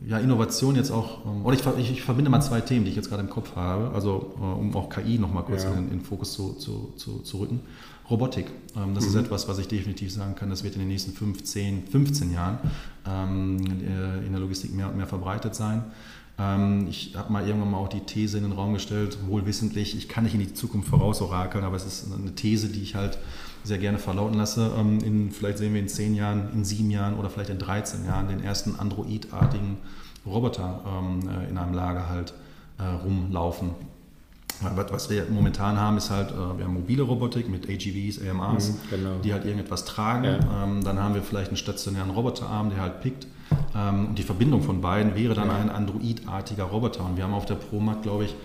ja, 0.06 0.18
Innovationen 0.18 0.76
jetzt 0.76 0.92
auch, 0.92 1.26
ähm, 1.26 1.46
oder 1.46 1.56
ich, 1.56 1.66
ich, 1.80 1.92
ich, 1.92 2.02
verbinde 2.02 2.30
mal 2.30 2.42
zwei 2.42 2.62
Themen, 2.62 2.86
die 2.86 2.92
ich 2.92 2.96
jetzt 2.96 3.10
gerade 3.10 3.22
im 3.22 3.30
Kopf 3.30 3.56
habe, 3.56 3.92
also 3.94 4.36
äh, 4.40 4.44
um 4.44 4.76
auch 4.76 4.90
KI 4.90 5.18
nochmal 5.18 5.44
kurz 5.44 5.64
ja. 5.64 5.72
in, 5.72 5.86
in 5.86 5.90
den 5.90 6.02
Fokus 6.02 6.34
zu, 6.34 6.54
zu, 6.54 6.94
zu, 6.96 7.20
zu 7.20 7.38
rücken. 7.38 7.62
Robotik, 8.10 8.48
das 8.74 9.04
mhm. 9.04 9.10
ist 9.10 9.16
etwas, 9.16 9.48
was 9.48 9.60
ich 9.60 9.68
definitiv 9.68 10.12
sagen 10.12 10.34
kann, 10.34 10.50
das 10.50 10.64
wird 10.64 10.74
in 10.74 10.80
den 10.80 10.88
nächsten 10.88 11.12
15, 11.12 11.86
15 11.92 12.34
Jahren 12.34 12.58
äh, 13.06 14.26
in 14.26 14.32
der 14.32 14.40
Logistik 14.40 14.74
mehr 14.74 14.90
und 14.90 14.98
mehr 14.98 15.06
verbreitet 15.06 15.54
sein. 15.54 15.84
Ähm, 16.40 16.88
ich 16.90 17.16
habe 17.16 17.32
mal 17.32 17.46
irgendwann 17.46 17.72
mal 17.72 17.78
auch 17.78 17.90
die 17.90 18.00
These 18.00 18.38
in 18.38 18.44
den 18.44 18.54
Raum 18.54 18.74
gestellt, 18.74 19.18
wohlwissentlich, 19.28 19.98
ich 19.98 20.08
kann 20.08 20.24
nicht 20.24 20.34
in 20.34 20.40
die 20.40 20.54
Zukunft 20.54 20.90
vorausorakeln, 20.90 21.64
aber 21.64 21.76
es 21.76 21.86
ist 21.86 22.08
eine 22.12 22.34
These, 22.34 22.70
die 22.70 22.82
ich 22.82 22.96
halt 22.96 23.18
sehr 23.64 23.78
gerne 23.78 24.00
verlauten 24.00 24.38
lasse. 24.38 24.72
Ähm, 24.78 25.00
in, 25.00 25.32
vielleicht 25.32 25.58
sehen 25.58 25.74
wir 25.74 25.82
in 25.82 25.90
zehn 25.90 26.16
Jahren, 26.16 26.50
in 26.54 26.64
sieben 26.64 26.92
Jahren 26.92 27.16
oder 27.16 27.30
vielleicht 27.30 27.50
in 27.50 27.60
13 27.60 28.06
Jahren 28.06 28.30
den 28.30 28.42
ersten 28.42 28.76
Android-artigen 28.80 29.78
Roboter 30.26 30.82
ähm, 30.88 31.30
äh, 31.30 31.50
in 31.50 31.58
einem 31.58 31.74
Lager 31.74 32.08
halt 32.10 32.34
äh, 32.78 32.84
rumlaufen. 32.84 33.72
Was 34.62 35.10
wir 35.10 35.26
momentan 35.30 35.78
haben, 35.78 35.96
ist 35.98 36.10
halt, 36.10 36.32
äh, 36.32 36.58
wir 36.58 36.66
haben 36.66 36.74
mobile 36.74 37.04
Robotik 37.04 37.48
mit 37.50 37.70
AGVs, 37.70 38.20
AMRs, 38.28 38.70
mhm, 38.70 38.76
genau. 38.90 39.20
die 39.24 39.32
halt 39.32 39.46
irgendetwas 39.46 39.86
tragen. 39.86 40.26
Ja. 40.26 40.40
Dann 40.84 41.00
haben 41.00 41.16
wir 41.16 41.22
vielleicht 41.22 41.48
einen 41.48 41.58
stationären 41.58 42.10
Roboterarm, 42.10 42.70
der 42.70 42.82
halt 42.82 43.02
pickt. 43.02 43.28
Ähm, 43.76 44.16
die 44.16 44.24
Verbindung 44.24 44.62
von 44.62 44.82
beiden 44.82 45.16
wäre 45.16 45.34
dann 45.34 45.50
ein 45.50 45.70
Android-artiger 45.70 46.66
Roboter. 46.66 47.06
Und 47.06 47.18
wir 47.18 47.24
haben 47.24 47.34
auf 47.34 47.46
der 47.46 47.56
ProMat, 47.56 48.04
glaube 48.04 48.26
ich, 48.26 48.36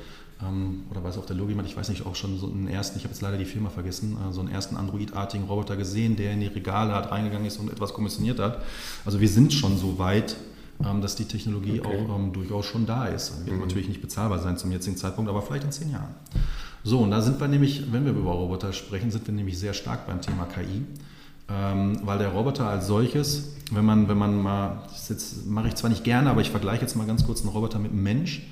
ähm, 0.43 0.85
oder 0.91 1.05
was 1.05 1.19
auf 1.19 1.27
der 1.27 1.37
Logimat, 1.37 1.67
ich 1.67 1.77
weiß 1.77 1.89
nicht, 1.89 2.07
auch 2.07 2.15
schon 2.15 2.39
so 2.39 2.47
einen 2.47 2.69
ersten, 2.69 2.99
ich 2.99 3.05
habe 3.05 3.13
jetzt 3.13 3.23
leider 3.23 3.39
die 3.39 3.45
Firma 3.45 3.71
vergessen, 3.71 4.17
äh, 4.17 4.33
so 4.33 4.41
einen 4.41 4.51
ersten 4.51 4.77
Android-artigen 4.77 5.45
Roboter 5.45 5.77
gesehen, 5.77 6.17
der 6.17 6.33
in 6.33 6.41
die 6.41 6.47
Regale 6.47 6.95
hat 6.95 7.11
reingegangen 7.11 7.47
ist 7.47 7.59
und 7.59 7.71
etwas 7.71 7.93
kommissioniert 7.93 8.41
hat. 8.41 8.59
Also 9.05 9.21
wir 9.21 9.29
sind 9.29 9.53
schon 9.53 9.77
so 9.79 9.99
weit, 9.99 10.37
ähm, 10.85 11.01
dass 11.01 11.15
die 11.15 11.27
Technologie 11.27 11.81
okay. 11.81 12.07
auch 12.09 12.33
durchaus 12.33 12.67
schon 12.67 12.87
da 12.87 13.07
ist. 13.07 13.47
Wird 13.47 13.57
mhm. 13.57 13.63
natürlich 13.63 13.89
nicht 13.89 14.01
bezahlbar 14.01 14.39
sein 14.41 14.57
zum 14.57 14.73
jetzigen 14.73 14.97
Zeitpunkt, 14.97 15.31
aber 15.31 15.43
vielleicht 15.43 15.65
in 15.65 15.73
zehn 15.73 15.91
Jahren. 15.91 16.15
So, 16.83 16.99
und 16.99 17.11
da 17.11 17.23
sind 17.23 17.41
wir 17.41 17.49
nämlich, 17.49 17.93
wenn 17.93 18.05
wir 18.05 18.13
über 18.13 18.33
Roboter 18.33 18.73
sprechen, 18.73 19.11
sind 19.11 19.27
wir 19.27 19.35
nämlich 19.35 19.59
sehr 19.59 19.73
stark 19.73 20.07
beim 20.07 20.21
Thema 20.21 20.45
KI. 20.45 20.85
Ähm, 21.49 21.99
weil 22.05 22.19
der 22.19 22.29
Roboter 22.29 22.67
als 22.67 22.87
solches, 22.87 23.55
wenn 23.71 23.85
man, 23.85 24.09
wenn 24.09 24.17
man 24.17 24.43
mal, 24.43 24.83
das 25.09 25.45
mache 25.47 25.69
ich 25.69 25.75
zwar 25.75 25.91
nicht 25.91 26.05
gerne, 26.05 26.31
aber 26.31 26.41
ich 26.41 26.51
vergleiche 26.51 26.83
jetzt 26.83 26.97
mal 26.97 27.07
ganz 27.07 27.27
kurz 27.27 27.43
einen 27.43 27.51
Roboter 27.51 27.79
mit 27.79 27.93
einem 27.93 28.03
Mensch. 28.03 28.47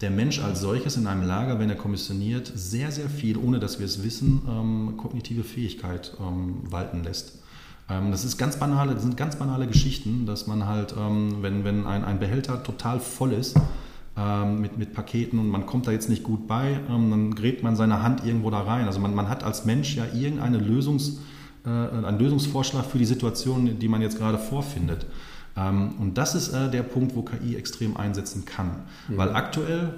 Der 0.00 0.10
Mensch 0.10 0.40
als 0.40 0.60
solches 0.60 0.96
in 0.96 1.08
einem 1.08 1.26
Lager, 1.26 1.58
wenn 1.58 1.68
er 1.68 1.74
kommissioniert, 1.74 2.52
sehr, 2.54 2.92
sehr 2.92 3.10
viel, 3.10 3.36
ohne 3.36 3.58
dass 3.58 3.80
wir 3.80 3.86
es 3.86 4.04
wissen, 4.04 4.42
ähm, 4.48 4.96
kognitive 4.96 5.42
Fähigkeit 5.42 6.16
ähm, 6.20 6.58
walten 6.70 7.02
lässt. 7.02 7.40
Ähm, 7.90 8.12
das, 8.12 8.24
ist 8.24 8.38
ganz 8.38 8.60
banale, 8.60 8.94
das 8.94 9.02
sind 9.02 9.16
ganz 9.16 9.34
banale 9.34 9.66
Geschichten, 9.66 10.24
dass 10.24 10.46
man 10.46 10.66
halt, 10.66 10.94
ähm, 10.96 11.38
wenn, 11.40 11.64
wenn 11.64 11.86
ein, 11.86 12.04
ein 12.04 12.20
Behälter 12.20 12.62
total 12.62 13.00
voll 13.00 13.32
ist, 13.32 13.58
ähm, 14.16 14.60
mit, 14.60 14.78
mit 14.78 14.92
Paketen 14.92 15.40
und 15.40 15.48
man 15.48 15.66
kommt 15.66 15.88
da 15.88 15.90
jetzt 15.90 16.08
nicht 16.08 16.22
gut 16.22 16.46
bei, 16.46 16.78
dann 16.86 17.34
gräbt 17.34 17.64
man 17.64 17.74
seine 17.74 18.00
Hand 18.00 18.24
irgendwo 18.24 18.50
da 18.50 18.60
rein. 18.60 18.86
Also 18.86 19.00
man, 19.00 19.12
man 19.16 19.28
hat 19.28 19.42
als 19.42 19.64
Mensch 19.64 19.96
ja 19.96 20.04
irgendeine 20.14 20.58
Lösungs- 20.58 21.18
äh, 21.64 21.68
ein 21.68 22.18
Lösungsvorschlag 22.18 22.84
für 22.84 22.98
die 22.98 23.04
Situation, 23.04 23.78
die 23.78 23.88
man 23.88 24.00
jetzt 24.00 24.18
gerade 24.18 24.38
vorfindet. 24.38 25.06
Ähm, 25.56 25.94
und 25.98 26.18
das 26.18 26.34
ist 26.34 26.52
äh, 26.52 26.70
der 26.70 26.82
Punkt, 26.82 27.16
wo 27.16 27.22
KI 27.22 27.56
extrem 27.56 27.96
einsetzen 27.96 28.44
kann. 28.44 28.84
Mhm. 29.08 29.16
Weil 29.16 29.34
aktuell, 29.34 29.94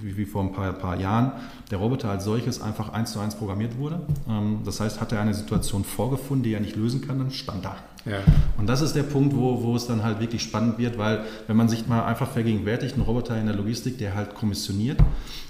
wie 0.00 0.26
vor 0.26 0.42
ein 0.42 0.52
paar, 0.52 0.72
paar, 0.74 1.00
Jahren, 1.00 1.32
der 1.70 1.78
Roboter 1.78 2.10
als 2.10 2.24
solches 2.24 2.60
einfach 2.60 2.90
eins 2.92 3.12
zu 3.12 3.20
eins 3.20 3.34
programmiert 3.34 3.78
wurde. 3.78 4.00
Ähm, 4.28 4.60
das 4.64 4.80
heißt, 4.80 5.00
hat 5.00 5.12
er 5.12 5.20
eine 5.20 5.34
Situation 5.34 5.84
vorgefunden, 5.84 6.44
die 6.44 6.52
er 6.52 6.60
nicht 6.60 6.76
lösen 6.76 7.00
kann, 7.00 7.18
dann 7.18 7.30
stand 7.30 7.64
da. 7.64 7.76
Ja. 8.04 8.18
Und 8.58 8.66
das 8.66 8.82
ist 8.82 8.94
der 8.94 9.02
Punkt, 9.02 9.34
wo, 9.34 9.62
wo 9.62 9.76
es 9.76 9.86
dann 9.86 10.02
halt 10.02 10.20
wirklich 10.20 10.42
spannend 10.42 10.78
wird, 10.78 10.98
weil 10.98 11.24
wenn 11.46 11.56
man 11.56 11.68
sich 11.68 11.86
mal 11.86 12.04
einfach 12.04 12.30
vergegenwärtigt, 12.30 12.96
ein 12.96 13.00
Roboter 13.00 13.38
in 13.38 13.46
der 13.46 13.56
Logistik, 13.56 13.98
der 13.98 14.14
halt 14.14 14.34
kommissioniert 14.34 15.00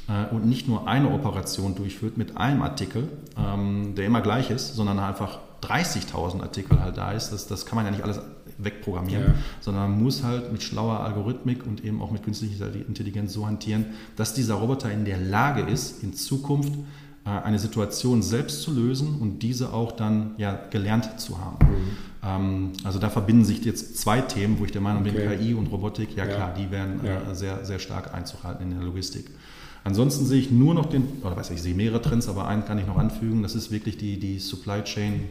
äh, 0.09 0.32
und 0.34 0.46
nicht 0.46 0.68
nur 0.68 0.86
eine 0.86 1.11
Operation 1.11 1.74
durchführt 1.74 2.16
mit 2.16 2.36
einem 2.36 2.62
Artikel, 2.62 3.09
ähm, 3.36 3.94
der 3.96 4.07
immer 4.07 4.20
gleich 4.20 4.50
ist, 4.50 4.74
sondern 4.74 4.98
einfach 4.98 5.38
30.000 5.62 6.42
Artikel 6.42 6.80
halt 6.80 6.96
da 6.96 7.12
ist, 7.12 7.30
das, 7.30 7.46
das 7.46 7.66
kann 7.66 7.76
man 7.76 7.86
ja 7.86 7.90
nicht 7.90 8.05
alles 8.05 8.20
wegprogrammieren, 8.59 9.24
ja. 9.24 9.34
sondern 9.61 9.90
man 9.90 10.02
muss 10.02 10.22
halt 10.22 10.52
mit 10.52 10.62
schlauer 10.62 11.00
Algorithmik 11.00 11.66
und 11.66 11.84
eben 11.84 12.00
auch 12.02 12.11
mit 12.11 12.22
künstlicher 12.22 12.72
Intelligenz 12.72 13.32
so 13.32 13.46
hantieren, 13.46 13.86
dass 14.16 14.34
dieser 14.34 14.55
Roboter 14.55 14.92
in 14.92 15.05
der 15.05 15.18
Lage 15.18 15.62
ist, 15.62 16.02
in 16.02 16.14
Zukunft 16.14 16.72
eine 17.30 17.58
Situation 17.58 18.22
selbst 18.22 18.62
zu 18.62 18.72
lösen 18.72 19.18
und 19.20 19.38
diese 19.42 19.72
auch 19.72 19.92
dann 19.92 20.32
ja 20.36 20.58
gelernt 20.70 21.18
zu 21.18 21.38
haben. 21.38 21.56
Mhm. 21.58 21.96
Ähm, 22.22 22.72
also 22.84 22.98
da 22.98 23.10
verbinden 23.10 23.44
sich 23.44 23.64
jetzt 23.64 23.98
zwei 23.98 24.20
Themen, 24.20 24.58
wo 24.58 24.64
ich 24.64 24.72
der 24.72 24.80
Meinung 24.80 25.02
okay. 25.02 25.28
bin, 25.28 25.38
KI 25.38 25.54
und 25.54 25.68
Robotik, 25.68 26.16
ja, 26.16 26.26
ja. 26.26 26.34
klar, 26.34 26.54
die 26.54 26.70
werden 26.70 27.04
äh, 27.04 27.08
ja. 27.08 27.34
sehr, 27.34 27.64
sehr 27.64 27.78
stark 27.78 28.12
Einzug 28.14 28.44
halten 28.44 28.64
in 28.64 28.70
der 28.70 28.82
Logistik. 28.82 29.30
Ansonsten 29.84 30.24
sehe 30.24 30.40
ich 30.40 30.50
nur 30.50 30.74
noch 30.74 30.86
den, 30.86 31.06
oder 31.22 31.36
weiß 31.36 31.50
ich, 31.50 31.56
ich 31.56 31.62
sehe 31.62 31.74
mehrere 31.74 32.00
Trends, 32.00 32.28
aber 32.28 32.48
einen 32.48 32.64
kann 32.64 32.78
ich 32.78 32.86
noch 32.86 32.96
anfügen, 32.96 33.42
das 33.42 33.54
ist 33.54 33.70
wirklich 33.70 33.98
die, 33.98 34.18
die 34.18 34.38
Supply 34.38 34.82
Chain 34.82 35.24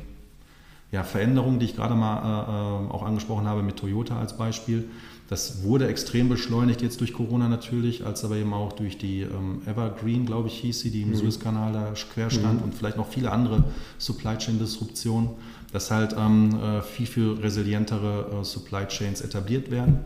ja, 0.93 1.03
Veränderung, 1.03 1.57
die 1.57 1.65
ich 1.65 1.75
gerade 1.75 1.95
mal 1.95 2.19
äh, 2.19 2.87
äh 2.87 2.91
auch 2.93 3.03
angesprochen 3.03 3.47
habe 3.47 3.63
mit 3.63 3.77
Toyota 3.77 4.17
als 4.17 4.37
Beispiel. 4.37 4.87
Das 5.27 5.63
wurde 5.63 5.87
extrem 5.87 6.29
beschleunigt 6.29 6.83
jetzt 6.83 7.01
durch 7.01 7.13
Corona 7.13 7.49
natürlich, 7.49 8.05
als 8.05 8.23
aber 8.23 8.35
eben 8.35 8.53
auch 8.53 8.73
durch 8.73 8.99
die 8.99 9.21
ähm, 9.21 9.63
Evergreen, 9.65 10.27
glaube 10.27 10.49
ich, 10.49 10.59
hieß 10.59 10.81
sie, 10.81 10.91
die 10.91 11.01
im 11.01 11.09
mhm. 11.09 11.15
Suezkanal 11.15 11.73
da 11.73 11.93
quer 12.13 12.29
stand 12.29 12.59
mhm. 12.59 12.65
und 12.65 12.75
vielleicht 12.75 12.97
noch 12.97 13.07
viele 13.07 13.31
andere 13.31 13.63
Supply 13.97 14.37
Chain 14.37 14.59
Disruptionen, 14.59 15.31
dass 15.71 15.89
halt 15.89 16.15
ähm, 16.15 16.55
äh, 16.61 16.81
viel, 16.83 17.07
viel 17.07 17.31
resilientere 17.41 18.41
äh, 18.41 18.43
Supply 18.43 18.85
Chains 18.85 19.21
etabliert 19.21 19.71
werden, 19.71 20.01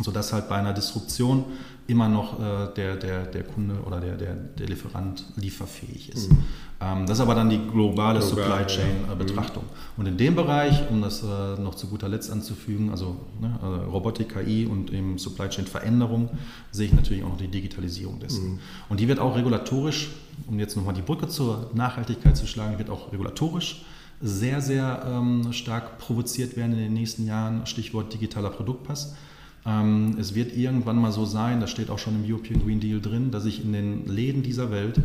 sodass 0.00 0.32
halt 0.32 0.48
bei 0.48 0.56
einer 0.56 0.72
Disruption 0.72 1.44
immer 1.86 2.08
noch 2.08 2.38
äh, 2.38 2.72
der, 2.74 2.96
der, 2.96 3.26
der 3.26 3.42
Kunde 3.42 3.74
oder 3.84 4.00
der, 4.00 4.16
der, 4.16 4.34
der 4.34 4.66
Lieferant 4.66 5.24
lieferfähig 5.36 6.10
ist. 6.10 6.30
Mhm. 6.30 6.38
Ähm, 6.80 7.06
das 7.06 7.18
ist 7.18 7.22
aber 7.22 7.34
dann 7.34 7.50
die 7.50 7.58
globale 7.58 8.20
Global, 8.20 8.22
Supply 8.22 8.66
Chain 8.66 8.96
ja. 9.06 9.12
Äh, 9.12 9.16
Betrachtung. 9.16 9.64
Mhm. 9.64 10.00
Und 10.00 10.06
in 10.06 10.16
dem 10.16 10.34
Bereich, 10.34 10.88
um 10.90 11.02
das 11.02 11.22
äh, 11.22 11.60
noch 11.60 11.74
zu 11.74 11.88
guter 11.88 12.08
Letzt 12.08 12.30
anzufügen, 12.30 12.90
also 12.90 13.16
ne, 13.40 13.58
äh, 13.62 13.90
Robotik, 13.90 14.34
KI 14.34 14.66
und 14.66 14.92
eben 14.92 15.18
Supply 15.18 15.48
Chain 15.48 15.66
Veränderung, 15.66 16.30
sehe 16.70 16.86
ich 16.86 16.92
natürlich 16.92 17.24
auch 17.24 17.30
noch 17.30 17.38
die 17.38 17.48
Digitalisierung 17.48 18.20
dessen. 18.20 18.52
Mhm. 18.52 18.58
Und 18.88 19.00
die 19.00 19.08
wird 19.08 19.18
auch 19.18 19.36
regulatorisch, 19.36 20.10
um 20.46 20.58
jetzt 20.58 20.76
nochmal 20.76 20.94
die 20.94 21.02
Brücke 21.02 21.28
zur 21.28 21.70
Nachhaltigkeit 21.74 22.36
zu 22.36 22.46
schlagen, 22.46 22.78
wird 22.78 22.90
auch 22.90 23.12
regulatorisch 23.12 23.84
sehr, 24.20 24.60
sehr 24.60 25.02
ähm, 25.04 25.52
stark 25.52 25.98
provoziert 25.98 26.56
werden 26.56 26.72
in 26.72 26.78
den 26.78 26.94
nächsten 26.94 27.26
Jahren. 27.26 27.66
Stichwort 27.66 28.14
digitaler 28.14 28.50
Produktpass. 28.50 29.16
Ähm, 29.64 30.16
es 30.18 30.34
wird 30.34 30.56
irgendwann 30.56 30.96
mal 30.96 31.12
so 31.12 31.24
sein, 31.24 31.60
das 31.60 31.70
steht 31.70 31.90
auch 31.90 31.98
schon 31.98 32.16
im 32.16 32.30
European 32.30 32.62
Green 32.64 32.80
Deal 32.80 33.00
drin, 33.00 33.30
dass 33.30 33.44
ich 33.44 33.64
in 33.64 33.72
den 33.72 34.06
Läden 34.06 34.42
dieser 34.42 34.70
Welt, 34.70 35.00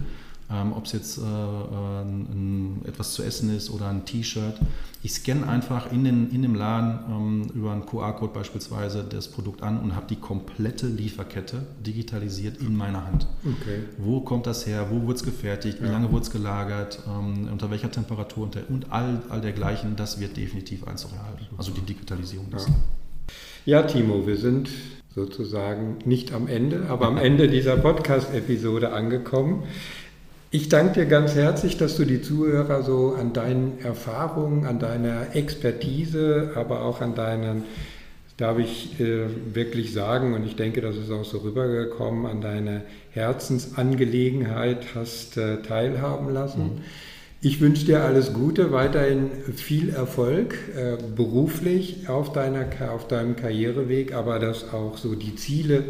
ähm, 0.50 0.74
ob 0.74 0.86
es 0.86 0.94
jetzt 0.94 1.18
äh, 1.18 1.22
äh, 1.22 2.02
ein, 2.02 2.82
etwas 2.86 3.14
zu 3.14 3.22
essen 3.22 3.56
ist 3.56 3.70
oder 3.70 3.90
ein 3.90 4.06
T-Shirt, 4.06 4.56
ich 5.04 5.14
scanne 5.14 5.48
einfach 5.48 5.92
in, 5.92 6.04
den, 6.04 6.32
in 6.32 6.42
dem 6.42 6.56
Laden 6.56 7.00
ähm, 7.10 7.52
über 7.54 7.72
einen 7.72 7.86
QR-Code 7.86 8.34
beispielsweise 8.34 9.04
das 9.04 9.28
Produkt 9.28 9.62
an 9.62 9.80
und 9.80 9.96
habe 9.96 10.08
die 10.10 10.16
komplette 10.16 10.88
Lieferkette 10.88 11.68
digitalisiert 11.86 12.58
in 12.58 12.76
meiner 12.76 13.06
Hand. 13.06 13.28
Okay. 13.44 13.84
Wo 13.98 14.22
kommt 14.22 14.48
das 14.48 14.66
her? 14.66 14.88
Wo 14.90 15.04
wurde 15.04 15.16
es 15.16 15.24
gefertigt? 15.24 15.82
Wie 15.82 15.86
ja. 15.86 15.92
lange 15.92 16.12
wurde 16.12 16.24
es 16.24 16.32
gelagert? 16.32 17.00
Ähm, 17.08 17.48
unter 17.52 17.70
welcher 17.70 17.92
Temperatur? 17.92 18.50
Und 18.70 18.92
all, 18.92 19.22
all 19.30 19.42
dergleichen, 19.42 19.96
das 19.96 20.20
wird 20.20 20.36
definitiv 20.36 20.88
Einzug 20.88 21.12
erhalten. 21.14 21.46
Also 21.58 21.72
die 21.72 21.82
Digitalisierung. 21.82 22.48
Ja. 22.52 22.58
Ja, 23.68 23.82
Timo, 23.82 24.26
wir 24.26 24.38
sind 24.38 24.70
sozusagen 25.14 25.98
nicht 26.06 26.32
am 26.32 26.48
Ende, 26.48 26.86
aber 26.88 27.08
am 27.08 27.18
Ende 27.18 27.50
dieser 27.50 27.76
Podcast-Episode 27.76 28.94
angekommen. 28.94 29.64
Ich 30.52 30.70
danke 30.70 31.02
dir 31.02 31.06
ganz 31.06 31.36
herzlich, 31.36 31.76
dass 31.76 31.98
du 31.98 32.06
die 32.06 32.22
Zuhörer 32.22 32.84
so 32.84 33.18
an 33.20 33.34
deinen 33.34 33.78
Erfahrungen, 33.84 34.66
an 34.66 34.80
deiner 34.80 35.36
Expertise, 35.36 36.52
aber 36.56 36.84
auch 36.84 37.02
an 37.02 37.14
deinen, 37.14 37.66
darf 38.38 38.58
ich 38.58 39.02
äh, 39.02 39.26
wirklich 39.54 39.92
sagen, 39.92 40.34
und 40.34 40.46
ich 40.46 40.56
denke, 40.56 40.80
das 40.80 40.96
ist 40.96 41.12
auch 41.12 41.26
so 41.26 41.40
rübergekommen, 41.40 42.26
an 42.26 42.40
deine 42.40 42.84
Herzensangelegenheit 43.12 44.96
hast 44.96 45.36
äh, 45.36 45.62
teilhaben 45.62 46.34
lassen. 46.34 46.64
Mhm. 46.64 46.82
Ich 47.48 47.62
wünsche 47.62 47.86
dir 47.86 48.04
alles 48.04 48.34
Gute, 48.34 48.74
weiterhin 48.74 49.30
viel 49.56 49.92
Erfolg 49.92 50.58
äh, 50.76 50.98
beruflich 51.16 52.10
auf, 52.10 52.34
deiner, 52.34 52.66
auf 52.94 53.08
deinem 53.08 53.38
Karriereweg, 53.38 54.14
aber 54.14 54.38
dass 54.38 54.74
auch 54.74 54.98
so 54.98 55.16
die 55.16 55.34
Ziele, 55.38 55.86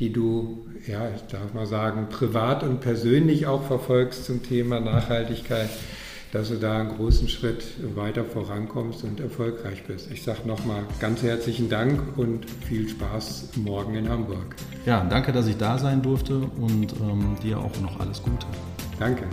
die 0.00 0.10
du, 0.10 0.64
ja, 0.86 1.10
ich 1.14 1.20
darf 1.30 1.52
mal 1.52 1.66
sagen, 1.66 2.06
privat 2.08 2.62
und 2.62 2.80
persönlich 2.80 3.46
auch 3.46 3.62
verfolgst 3.66 4.24
zum 4.24 4.42
Thema 4.42 4.80
Nachhaltigkeit, 4.80 5.68
dass 6.32 6.48
du 6.48 6.54
da 6.54 6.80
einen 6.80 6.96
großen 6.96 7.28
Schritt 7.28 7.62
weiter 7.94 8.24
vorankommst 8.24 9.04
und 9.04 9.20
erfolgreich 9.20 9.82
bist. 9.86 10.10
Ich 10.10 10.22
sage 10.22 10.48
nochmal 10.48 10.84
ganz 10.98 11.22
herzlichen 11.22 11.68
Dank 11.68 12.16
und 12.16 12.46
viel 12.66 12.88
Spaß 12.88 13.50
morgen 13.56 13.96
in 13.96 14.08
Hamburg. 14.08 14.56
Ja, 14.86 15.04
danke, 15.10 15.32
dass 15.32 15.46
ich 15.46 15.58
da 15.58 15.76
sein 15.76 16.00
durfte 16.00 16.38
und 16.38 16.94
ähm, 17.02 17.36
dir 17.42 17.58
auch 17.58 17.78
noch 17.82 18.00
alles 18.00 18.22
Gute. 18.22 18.46
Danke. 18.98 19.24